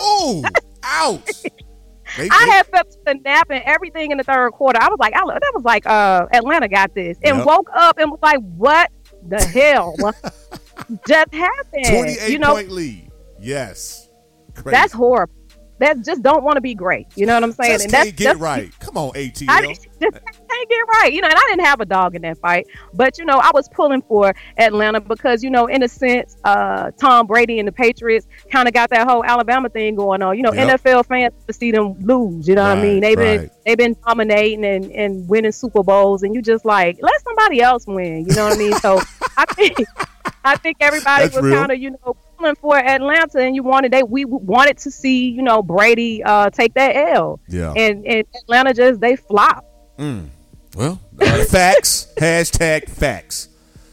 Ooh, 0.00 0.42
ouch. 0.82 1.42
They- 2.16 2.28
I 2.30 2.44
they- 2.46 2.50
had 2.52 2.66
felt 2.66 2.96
the 3.04 3.14
nap 3.24 3.48
and 3.50 3.62
everything 3.66 4.10
in 4.12 4.18
the 4.18 4.24
third 4.24 4.52
quarter. 4.52 4.78
I 4.80 4.88
was 4.88 4.98
like, 5.00 5.12
I, 5.14 5.20
that 5.26 5.52
was 5.54 5.64
like, 5.64 5.86
uh, 5.86 6.26
Atlanta 6.32 6.68
got 6.68 6.94
this, 6.94 7.18
and 7.24 7.38
Yep. 7.38 7.46
woke 7.46 7.68
up 7.74 7.98
and 7.98 8.10
was 8.10 8.20
like, 8.22 8.38
what 8.56 8.90
the 9.28 9.42
hell 9.44 9.94
just 11.08 11.34
happened? 11.34 11.84
28 11.84 12.30
You 12.30 12.38
know, 12.38 12.54
point 12.54 12.70
lead. 12.70 13.10
Yes. 13.40 14.08
Crazy. 14.54 14.70
that's 14.70 14.92
horrible. 14.92 15.34
That 15.78 16.02
just 16.04 16.22
don't 16.22 16.42
want 16.42 16.56
to 16.56 16.60
be 16.62 16.74
great. 16.74 17.06
You 17.16 17.26
know 17.26 17.34
what 17.34 17.44
I'm 17.44 17.52
saying? 17.52 17.72
Just 17.72 17.84
and 17.84 17.92
can't 17.92 18.04
that's 18.06 18.16
get 18.16 18.24
that's- 18.38 18.40
right. 18.40 18.78
Come 18.80 18.96
on, 18.96 19.10
ATL. 19.12 19.46
I 19.48 19.74
just 20.00 20.14
can't 20.24 20.68
get 20.68 20.76
right. 21.00 21.10
You 21.12 21.20
know, 21.20 21.28
and 21.28 21.36
I 21.36 21.46
didn't 21.48 21.64
have 21.66 21.80
a 21.80 21.84
dog 21.86 22.14
in 22.14 22.22
that 22.22 22.38
fight, 22.38 22.66
but 22.94 23.18
you 23.18 23.24
know, 23.24 23.38
I 23.38 23.50
was 23.54 23.68
pulling 23.68 24.02
for 24.02 24.34
Atlanta 24.58 25.00
because 25.00 25.42
you 25.42 25.50
know, 25.50 25.66
in 25.66 25.82
a 25.82 25.88
sense, 25.88 26.36
uh, 26.44 26.90
Tom 27.00 27.26
Brady 27.26 27.58
and 27.58 27.66
the 27.68 27.72
Patriots 27.72 28.26
kind 28.50 28.68
of 28.68 28.74
got 28.74 28.90
that 28.90 29.08
whole 29.08 29.24
Alabama 29.24 29.68
thing 29.68 29.94
going 29.96 30.22
on. 30.22 30.36
You 30.36 30.42
know, 30.42 30.52
Yep. 30.52 30.80
NFL 30.80 31.06
fans 31.06 31.34
to 31.46 31.52
see 31.52 31.70
them 31.70 31.94
lose. 32.00 32.48
You 32.48 32.54
know 32.54 32.62
what 32.62 32.78
I 32.78 32.82
mean? 32.82 33.00
They've 33.00 33.16
been 33.16 33.40
right. 33.42 33.50
they've 33.64 33.76
been 33.78 33.96
dominating 34.06 34.64
and 34.64 34.90
and 34.92 35.28
winning 35.28 35.52
Super 35.52 35.82
Bowls, 35.82 36.22
and 36.22 36.34
you 36.34 36.42
just 36.42 36.64
like 36.64 36.98
let 37.02 37.20
somebody 37.22 37.60
else 37.60 37.86
win. 37.86 38.26
You 38.28 38.34
know 38.34 38.44
what 38.44 38.54
I 38.54 38.58
mean? 38.58 38.72
So 38.74 39.00
I 39.36 39.44
think 39.54 39.78
I 40.44 40.56
think 40.56 40.76
everybody 40.80 41.24
That's 41.24 41.40
was 41.40 41.52
kind 41.52 41.72
of 41.72 41.78
you 41.78 41.90
know 41.90 42.16
pulling 42.38 42.54
for 42.56 42.76
Atlanta, 42.76 43.38
and 43.38 43.54
you 43.56 43.62
wanted 43.62 43.92
they 43.92 44.02
we 44.02 44.24
wanted 44.24 44.78
to 44.78 44.90
see 44.90 45.28
you 45.30 45.42
know 45.42 45.62
Brady 45.62 46.22
uh, 46.22 46.50
take 46.50 46.74
that 46.74 46.94
L, 46.94 47.40
Yeah. 47.48 47.72
and 47.76 48.06
and 48.06 48.24
Atlanta 48.42 48.72
just 48.74 49.00
they 49.00 49.16
flop. 49.16 49.64
Mm. 49.98 50.28
Well, 50.76 51.00
uh, 51.20 51.44
facts. 51.44 52.12
Hashtag 52.16 52.88
facts. 52.88 53.48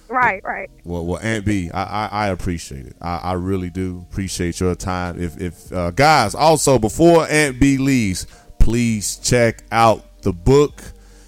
Right, 0.09 0.43
right. 0.43 0.69
Well, 0.83 1.05
well, 1.05 1.19
Aunt 1.23 1.43
B, 1.43 1.71
I, 1.71 1.83
I, 1.83 2.09
I 2.11 2.27
appreciate 2.27 2.85
it. 2.85 2.95
I, 3.01 3.17
I 3.17 3.33
really 3.33 3.71
do 3.71 4.05
appreciate 4.09 4.59
your 4.59 4.75
time. 4.75 5.19
If, 5.19 5.41
if 5.41 5.73
uh, 5.73 5.89
guys, 5.91 6.35
also 6.35 6.77
before 6.77 7.25
Aunt 7.27 7.59
B 7.59 7.77
leaves, 7.77 8.27
please 8.59 9.17
check 9.17 9.63
out 9.71 10.21
the 10.21 10.31
book. 10.31 10.83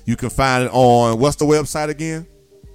You 0.05 0.15
can 0.15 0.29
find 0.29 0.65
it 0.65 0.71
on 0.71 1.19
what's 1.19 1.37
the 1.37 1.45
website 1.45 1.89
again? 1.89 2.27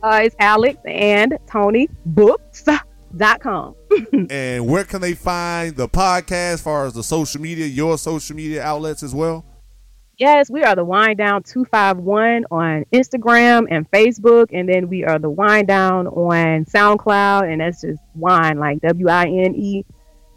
Uh, 0.02 0.20
it's 0.24 0.34
Alex 0.40 0.78
and 0.84 1.38
Tony 1.46 1.88
Books.com. 2.06 3.74
and 4.30 4.66
where 4.66 4.84
can 4.84 5.00
they 5.00 5.14
find 5.14 5.76
the 5.76 5.88
podcast, 5.88 6.54
as 6.54 6.60
far 6.60 6.86
as 6.86 6.94
the 6.94 7.04
social 7.04 7.40
media, 7.40 7.66
your 7.66 7.98
social 7.98 8.34
media 8.34 8.62
outlets 8.62 9.02
as 9.02 9.14
well? 9.14 9.44
Yes, 10.20 10.50
we 10.50 10.62
are 10.64 10.76
the 10.76 10.84
Wine 10.84 11.16
Down 11.16 11.42
251 11.44 12.44
on 12.50 12.84
Instagram 12.92 13.66
and 13.70 13.90
Facebook. 13.90 14.48
And 14.52 14.68
then 14.68 14.90
we 14.90 15.02
are 15.02 15.18
the 15.18 15.30
Wine 15.30 15.64
Down 15.64 16.06
on 16.08 16.66
SoundCloud. 16.66 17.50
And 17.50 17.62
that's 17.62 17.80
just 17.80 18.02
wine, 18.14 18.58
like 18.58 18.82
W 18.82 19.08
I 19.08 19.24
N 19.24 19.54
E 19.54 19.86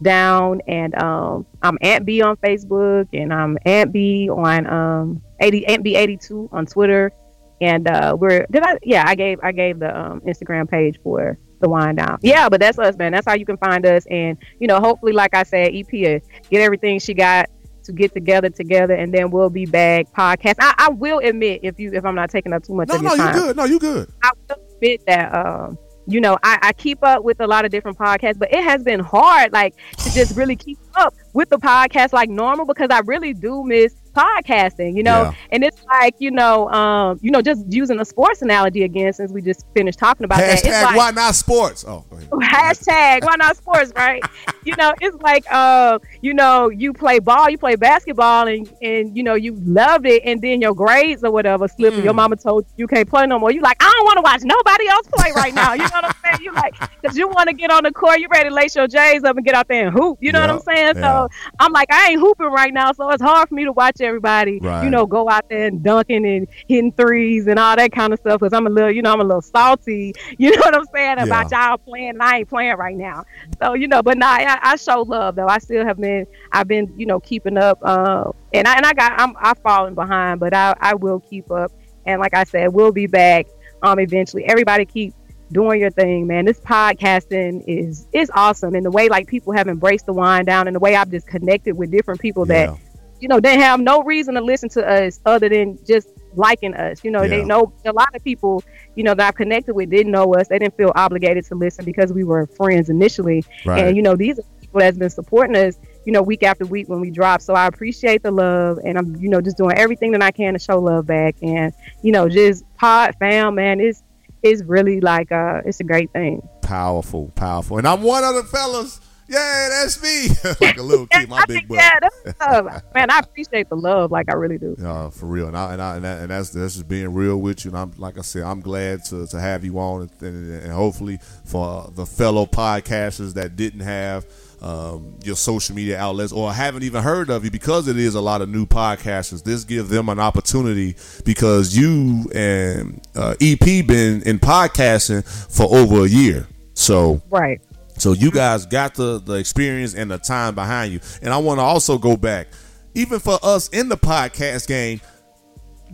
down. 0.02 0.62
And 0.70 0.96
um, 0.96 1.46
I'm 1.62 1.78
Aunt 1.82 2.06
B 2.06 2.22
on 2.22 2.38
Facebook. 2.38 3.10
And 3.12 3.34
I'm 3.34 3.58
Aunt 3.66 3.92
B 3.92 4.30
on 4.30 4.68
um, 4.68 5.22
80, 5.42 5.68
Aunt 5.68 5.84
B82 5.84 6.54
on 6.54 6.66
Twitter. 6.66 7.12
And 7.60 7.86
uh, 7.86 8.16
we're, 8.18 8.46
did 8.50 8.64
I, 8.64 8.78
yeah, 8.84 9.04
I 9.06 9.16
gave, 9.16 9.42
I 9.44 9.52
gave 9.52 9.80
the 9.80 9.94
um, 9.94 10.22
Instagram 10.22 10.72
page 10.72 10.98
for 11.04 11.38
the 11.60 11.68
Wine 11.68 11.96
Down. 11.96 12.20
Yeah, 12.22 12.48
but 12.48 12.62
that's 12.62 12.80
us, 12.80 12.96
man. 12.96 13.12
That's 13.12 13.28
how 13.28 13.36
you 13.36 13.46
can 13.46 13.58
find 13.58 13.86
us. 13.86 14.06
And, 14.10 14.38
you 14.62 14.68
know, 14.68 14.80
hopefully, 14.80 15.12
like 15.12 15.36
I 15.36 15.44
said, 15.44 15.76
EP, 15.76 15.90
get 15.92 16.24
everything 16.62 17.00
she 17.00 17.14
got 17.14 17.50
to 17.84 17.92
get 17.92 18.14
together 18.14 18.50
together 18.50 18.94
and 18.94 19.14
then 19.14 19.30
we'll 19.32 19.50
be 19.50 19.66
back 19.66 20.12
podcast 20.14 20.56
I, 20.60 20.74
I 20.78 20.90
will 20.90 21.20
admit 21.20 21.62
if 21.64 21.80
you 21.80 21.92
if 21.94 22.06
i'm 22.06 22.16
not 22.16 22.30
taking 22.30 22.54
up 22.54 22.64
too 22.64 22.74
much 22.74 22.88
No, 22.90 22.96
of 22.96 23.04
no, 23.04 23.10
your 23.10 23.18
you 23.18 23.24
time 23.24 23.34
good. 23.36 23.56
No, 23.58 23.64
you 23.66 23.80
good. 23.80 24.10
i 24.24 24.32
will 24.50 24.58
admit 24.76 25.02
that 25.08 25.34
um 25.34 25.78
you 26.08 26.20
know 26.20 26.38
I, 26.44 26.60
I 26.62 26.74
keep 26.74 27.00
up 27.04 27.24
with 27.24 27.40
a 27.40 27.48
lot 27.48 27.64
of 27.66 27.72
different 27.72 27.98
podcasts 27.98 28.38
but 28.38 28.54
it 28.54 28.64
has 28.64 28.84
been 28.84 29.00
hard 29.00 29.54
like 29.54 29.76
to 30.00 30.14
just 30.14 30.36
really 30.36 30.56
keep 30.56 30.78
up 30.96 31.14
with 31.34 31.50
the 31.50 31.58
podcast 31.58 32.12
like 32.14 32.30
normal 32.30 32.66
because 32.66 32.90
i 32.92 33.00
really 33.06 33.34
do 33.34 33.64
miss 33.64 33.96
podcasting 34.14 34.96
you 34.96 35.04
know? 35.04 35.24
Yeah. 35.24 35.34
and 35.52 35.64
it's 35.64 35.84
like 35.86 36.16
you 36.20 36.32
know 36.32 36.70
um 36.70 37.20
you 37.22 37.32
know 37.32 37.42
just 37.42 37.66
using 37.72 38.00
a 38.00 38.06
sports 38.06 38.42
analogy 38.42 38.84
again 38.84 39.12
since 39.14 39.32
we 39.32 39.42
just 39.42 39.66
finished 39.76 40.00
talking 40.00 40.24
about 40.26 40.38
that 40.40 40.60
it's 40.60 40.68
Hashtag 40.68 40.84
like 40.84 40.96
why 40.98 41.12
not 41.12 41.36
sports? 41.36 41.84
Oh, 41.88 42.06
hashtag 42.32 43.24
why 43.24 43.36
not 43.38 43.58
sports 43.58 43.92
right? 43.96 44.24
You 44.66 44.74
know 44.78 44.94
it's 45.02 45.18
like 45.22 45.44
uh 45.52 46.00
you 46.22 46.34
know 46.34 46.70
you 46.70 46.94
play 46.94 47.20
ball 47.20 47.50
you 47.50 47.58
play 47.58 47.76
basketball 47.76 48.48
and 48.48 48.72
and 48.82 49.16
you 49.16 49.22
know 49.22 49.34
you 49.36 49.56
loved 49.66 50.06
it 50.06 50.22
and 50.24 50.42
then 50.42 50.62
your 50.62 50.74
grades 50.74 51.22
or 51.22 51.32
whatever 51.32 51.68
slip 51.68 51.94
and 51.96 52.04
your 52.04 52.14
mama 52.14 52.38
told 52.38 52.66
you 52.78 52.84
you 52.84 52.88
can't 52.88 53.10
play 53.10 53.26
no 53.28 53.38
more. 53.40 53.52
You're 53.52 53.62
like 53.62 53.76
i 53.82 53.92
don't 53.94 54.06
want 54.06 54.18
to 54.18 54.22
watch 54.22 54.42
nobody 54.44 54.88
else 54.88 55.08
play 55.14 55.32
right 55.36 55.54
now. 55.54 55.74
You 55.74 55.80
know 55.80 55.90
what 55.92 56.06
i'm 56.06 56.14
saying? 56.24 56.38
You're 56.44 56.54
like 56.54 56.76
because 57.02 57.18
you 57.18 57.28
want 57.28 57.50
to 57.50 57.54
get 57.56 57.72
on 57.72 57.84
the 57.84 57.92
court 57.92 58.20
you 58.20 58.28
ready 58.32 58.48
to 58.48 58.56
lace 58.56 58.74
your 58.76 58.88
j's 58.88 59.26
up 59.26 59.36
and 59.36 59.46
get 59.46 59.54
out 59.54 59.68
there 59.68 59.88
and 59.88 59.94
hoop 59.98 60.18
you 60.22 60.32
know 60.32 60.40
Yeah, 60.40 60.48
what 60.48 60.56
i'm 60.56 60.62
saying? 60.62 60.94
Yeah. 60.96 61.28
so 61.28 61.30
i'm 61.60 61.74
like 61.74 61.92
i 61.92 62.12
ain't 62.12 62.22
hooping 62.22 62.48
right 62.48 62.74
now 62.74 62.94
so 62.94 63.10
it's 63.10 63.22
hard 63.22 63.50
for 63.50 63.56
me 63.56 63.66
to 63.66 63.74
watch 63.74 64.00
everybody 64.04 64.60
Right. 64.62 64.84
you 64.84 64.90
know 64.90 65.06
go 65.06 65.30
out 65.30 65.48
there 65.50 65.68
and 65.68 65.82
dunking 65.82 66.26
and 66.26 66.48
hitting 66.68 66.92
threes 66.92 67.48
and 67.48 67.58
all 67.58 67.76
that 67.76 67.92
kind 67.92 68.14
of 68.14 68.20
stuff 68.20 68.40
because 68.40 68.54
i'm 68.54 68.68
a 68.68 68.70
little 68.70 68.92
you 68.92 69.02
know 69.02 69.12
i'm 69.14 69.22
a 69.22 69.24
little 69.24 69.42
salty. 69.42 70.14
You 70.38 70.52
know 70.52 70.60
what 70.62 70.76
i'm 70.76 70.86
saying 70.94 71.20
about 71.20 71.50
y'all 71.52 71.78
playing 71.78 72.10
and 72.10 72.22
i 72.24 72.40
ain't 72.40 72.50
playing 72.50 72.76
right 72.78 72.96
now. 72.96 73.24
So 73.62 73.74
you 73.74 73.88
know 73.88 74.04
but 74.04 74.18
nah 74.18 74.28
I, 74.28 74.60
I 74.62 74.76
show 74.76 75.02
love 75.04 75.36
though. 75.36 75.48
I 75.48 75.58
still 75.60 75.86
have 75.86 75.98
been 75.98 76.28
i've 76.52 76.68
been 76.68 76.94
you 76.98 77.06
know 77.06 77.20
keeping 77.20 77.58
up 77.58 77.80
uh 77.82 78.32
and 78.54 78.68
i 78.68 78.76
and 78.76 78.86
i 78.86 78.94
got 78.94 79.14
i'm 79.20 79.34
I'm 79.40 79.56
falling 79.56 79.94
behind 79.96 80.40
but 80.40 80.54
i 80.54 80.74
i 80.80 80.94
will 80.96 81.20
keep 81.22 81.50
up. 81.52 81.72
And 82.06 82.20
like 82.20 82.34
i 82.34 82.44
said 82.44 82.74
we'll 82.74 82.92
be 82.92 83.08
back 83.08 83.48
um 83.82 84.00
eventually. 84.00 84.44
Everybody 84.46 84.86
keep 84.86 85.14
doing 85.52 85.80
your 85.82 85.92
thing 85.92 86.26
man. 86.28 86.46
This 86.46 86.60
podcasting 86.60 87.64
is 87.68 88.08
is 88.12 88.32
awesome. 88.34 88.76
And 88.76 88.86
the 88.86 88.92
way 88.92 89.08
like 89.10 89.28
people 89.28 89.54
have 89.54 89.68
embraced 89.68 90.06
the 90.08 90.14
wine 90.14 90.46
down 90.46 90.68
and 90.68 90.76
the 90.76 90.80
way 90.80 90.96
i've 90.96 91.10
just 91.12 91.28
connected 91.28 91.78
with 91.78 91.92
different 91.92 92.20
people 92.20 92.46
that 92.46 92.70
Yeah. 92.70 92.76
You 93.24 93.30
know, 93.30 93.40
they 93.40 93.58
have 93.58 93.80
no 93.80 94.04
reason 94.04 94.34
to 94.34 94.42
listen 94.42 94.68
to 94.68 94.86
us 94.86 95.22
other 95.26 95.48
than 95.48 95.80
just 95.86 96.10
liking 96.36 96.74
us. 96.74 97.06
You 97.06 97.12
know, 97.12 97.26
they 97.26 97.46
know 97.46 97.72
a 97.86 97.94
lot 97.94 98.14
of 98.14 98.22
people, 98.22 98.62
you 98.96 99.04
know, 99.06 99.14
that 99.14 99.30
I've 99.30 99.36
connected 99.36 99.74
with 99.76 99.90
didn't 99.90 100.12
know 100.12 100.34
us. 100.34 100.50
They 100.50 100.60
didn't 100.60 100.76
feel 100.76 100.92
obligated 100.94 101.46
to 101.46 101.56
listen 101.56 101.86
because 101.86 102.12
we 102.12 102.26
were 102.26 102.48
friends 102.48 102.90
initially. 102.90 103.46
Right. 103.66 103.86
And, 103.86 103.96
you 103.96 104.04
know, 104.04 104.18
these 104.18 104.40
are 104.40 104.44
people 104.60 104.82
that's 104.82 104.98
been 104.98 105.10
supporting 105.10 105.56
us, 105.56 105.80
you 106.06 106.12
know, 106.12 106.22
week 106.22 106.44
after 106.44 106.66
week 106.66 106.90
when 106.90 107.00
we 107.00 107.12
drop. 107.12 107.40
So 107.40 107.54
I 107.54 107.66
appreciate 107.66 108.24
the 108.24 108.32
love 108.32 108.80
and 108.84 108.98
I'm, 108.98 109.16
you 109.16 109.30
know, 109.30 109.40
just 109.40 109.56
doing 109.56 109.78
everything 109.78 110.12
that 110.12 110.22
I 110.22 110.32
can 110.32 110.52
to 110.52 110.60
show 110.60 110.82
love 110.82 111.08
back. 111.08 111.38
And, 111.42 111.72
you 112.02 112.12
know, 112.12 112.28
just 112.28 112.66
pod 112.76 113.16
fam, 113.20 113.56
man, 113.56 113.80
it's, 113.80 114.04
it's 114.42 114.62
really 114.64 115.00
like, 115.00 115.32
uh, 115.32 115.62
it's 115.66 115.80
a 115.80 115.86
great 115.86 116.12
thing. 116.12 116.46
Powerful, 116.62 117.32
powerful. 117.36 117.78
And 117.78 117.88
I'm 117.88 118.02
one 118.02 118.26
of 118.26 118.36
the 118.36 118.44
fellas. 118.44 119.00
Yeah, 119.28 119.70
that's 119.70 120.02
me. 120.02 120.28
like 120.62 120.78
a 120.78 120.82
little 120.82 121.08
kid, 121.08 121.30
my 121.30 121.40
I 121.40 121.46
big 121.48 121.68
brother. 121.68 122.10
yeah. 122.26 122.80
Man, 122.94 123.10
I 123.10 123.20
appreciate 123.20 123.70
the 123.70 123.76
love. 123.76 124.12
Like 124.12 124.30
I 124.30 124.34
really 124.34 124.58
do. 124.58 124.76
Uh, 124.84 125.10
for 125.10 125.28
real, 125.28 125.48
and, 125.48 125.58
I, 125.58 125.74
and, 125.74 125.82
I, 125.82 125.96
and, 125.96 126.04
that, 126.06 126.22
and 126.22 126.30
that's 126.30 126.50
that's 126.50 126.74
just 126.74 126.88
being 126.88 127.14
real 127.14 127.38
with 127.38 127.64
you. 127.64 127.72
And 127.72 127.78
I'm 127.80 127.94
like 127.98 128.18
I 128.18 128.22
said, 128.22 128.44
I'm 128.44 128.60
glad 128.60 129.06
to, 129.06 129.26
to 129.28 129.40
have 129.40 129.64
you 129.64 129.80
on, 129.80 130.02
and, 130.02 130.12
and, 130.22 130.62
and 130.64 130.72
hopefully 130.74 131.20
for 131.46 131.90
the 131.96 132.06
fellow 132.06 132.46
podcasters 132.46 133.34
that 133.36 133.56
didn't 133.56 133.80
have 133.80 134.26
um, 134.62 135.18
your 135.24 135.36
social 135.38 135.74
media 135.76 135.98
outlets 135.98 136.32
or 136.34 136.52
haven't 136.54 136.84
even 136.84 137.02
heard 137.02 137.30
of 137.30 137.46
you, 137.46 137.52
because 137.52 137.88
it 137.88 137.98
is 137.98 138.16
a 138.16 138.22
lot 138.22 138.42
of 138.42 138.50
new 138.50 138.66
podcasters. 138.66 139.44
This 139.44 139.64
gives 139.64 139.90
them 139.90 140.10
an 140.10 140.20
opportunity 140.20 140.96
because 141.26 141.76
you 141.76 142.30
and 142.36 143.02
uh, 143.16 143.36
EP 143.42 143.60
been 143.88 144.22
in 144.24 144.38
podcasting 144.40 145.24
for 145.50 145.74
over 145.76 146.04
a 146.06 146.10
year, 146.10 146.46
so 146.74 147.22
Right. 147.30 147.62
So 147.98 148.14
you 148.14 148.32
guys 148.32 148.66
got 148.66 148.96
the 148.96 149.20
the 149.20 149.34
experience 149.34 149.94
and 149.94 150.10
the 150.12 150.18
time 150.18 150.56
behind 150.56 150.94
you. 150.94 151.00
And 151.22 151.34
I 151.34 151.38
want 151.38 151.60
to 151.60 151.64
also 151.64 151.98
go 151.98 152.18
back, 152.18 152.48
even 152.96 153.20
for 153.20 153.38
us 153.44 153.70
in 153.70 153.90
the 153.90 153.98
podcast 153.98 154.68
game, 154.68 155.02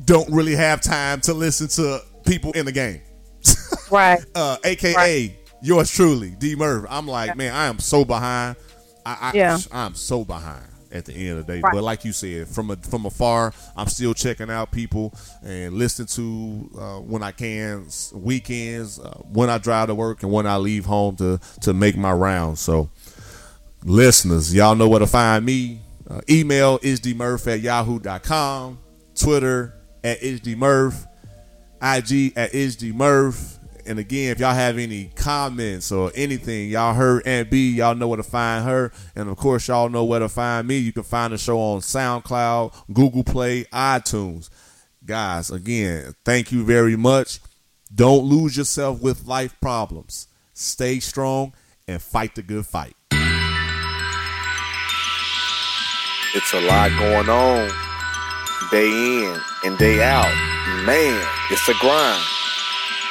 don't 0.05 0.29
really 0.31 0.55
have 0.55 0.81
time 0.81 1.21
to 1.21 1.33
listen 1.33 1.67
to 1.69 2.01
people 2.25 2.51
in 2.53 2.65
the 2.65 2.71
game. 2.71 3.01
Right. 3.91 4.19
Uh, 4.35 4.57
AKA 4.63 4.93
Right. 4.93 5.35
yours 5.63 5.89
truly, 5.89 6.35
D 6.37 6.55
Murph. 6.55 6.85
I'm 6.89 7.07
like, 7.07 7.35
man, 7.35 7.51
I 7.55 7.65
am 7.65 7.79
so 7.79 8.05
behind. 8.05 8.55
I, 9.03 9.17
I 9.19 9.31
Yeah. 9.33 9.57
I'm 9.71 9.95
so 9.95 10.23
behind 10.23 10.63
at 10.91 11.05
the 11.05 11.13
end 11.13 11.39
of 11.39 11.45
the 11.45 11.53
day. 11.53 11.61
Right. 11.61 11.73
But 11.73 11.83
like 11.83 12.05
you 12.05 12.11
said, 12.11 12.47
from 12.47 12.71
a, 12.71 12.75
from 12.75 13.05
afar, 13.05 13.53
I'm 13.75 13.87
still 13.87 14.13
checking 14.13 14.49
out 14.49 14.71
people 14.71 15.13
and 15.43 15.75
listening 15.75 16.07
to 16.07 16.79
uh, 16.79 16.99
when 16.99 17.23
I 17.23 17.31
can, 17.31 17.87
weekends, 18.13 18.99
uh, 18.99 19.19
when 19.31 19.49
I 19.49 19.57
drive 19.57 19.87
to 19.87 19.95
work, 19.95 20.23
and 20.23 20.31
when 20.31 20.47
I 20.47 20.57
leave 20.57 20.85
home 20.85 21.15
to 21.17 21.39
to 21.61 21.73
make 21.73 21.97
my 21.97 22.11
rounds. 22.11 22.59
So, 22.59 22.89
listeners, 23.83 24.53
y'all 24.53 24.75
know 24.75 24.87
where 24.87 24.99
to 24.99 25.07
find 25.07 25.45
me. 25.45 25.81
Uh, 26.09 26.21
email 26.29 26.79
isdmurph 26.79 27.51
at 27.51 27.59
yahoo.com, 27.61 28.79
Twitter 29.15 29.75
at 30.03 30.19
isdmurph, 30.21 31.05
IG 31.81 32.33
at 32.35 32.51
isdmurph. 32.51 33.58
And 33.89 33.97
again, 33.97 34.31
if 34.31 34.39
y'all 34.39 34.53
have 34.53 34.77
any 34.77 35.09
comments 35.15 35.91
or 35.91 36.11
anything, 36.13 36.69
y'all 36.69 36.93
heard 36.93 37.25
Aunt 37.25 37.49
B, 37.49 37.71
y'all 37.71 37.95
know 37.95 38.07
where 38.07 38.17
to 38.17 38.23
find 38.23 38.63
her. 38.63 38.91
And 39.15 39.27
of 39.27 39.37
course, 39.37 39.67
y'all 39.67 39.89
know 39.89 40.03
where 40.03 40.19
to 40.19 40.29
find 40.29 40.67
me. 40.67 40.77
You 40.77 40.93
can 40.93 41.01
find 41.01 41.33
the 41.33 41.39
show 41.39 41.57
on 41.57 41.79
SoundCloud, 41.79 42.93
Google 42.93 43.23
Play, 43.23 43.63
iTunes. 43.73 44.51
Guys, 45.03 45.49
again, 45.49 46.13
thank 46.23 46.51
you 46.51 46.63
very 46.63 46.95
much. 46.95 47.39
Don't 47.93 48.25
lose 48.25 48.55
yourself 48.55 49.01
with 49.01 49.25
life 49.25 49.59
problems. 49.59 50.27
Stay 50.53 50.99
strong 50.99 51.53
and 51.87 51.99
fight 51.99 52.35
the 52.35 52.43
good 52.43 52.67
fight. 52.67 52.95
It's 56.35 56.53
a 56.53 56.61
lot 56.61 56.91
going 56.99 57.27
on. 57.27 57.71
Day 58.69 58.91
in 58.91 59.41
and 59.65 59.79
day 59.79 60.03
out. 60.03 60.31
Man, 60.85 61.27
it's 61.49 61.67
a 61.67 61.73
grind. 61.79 62.23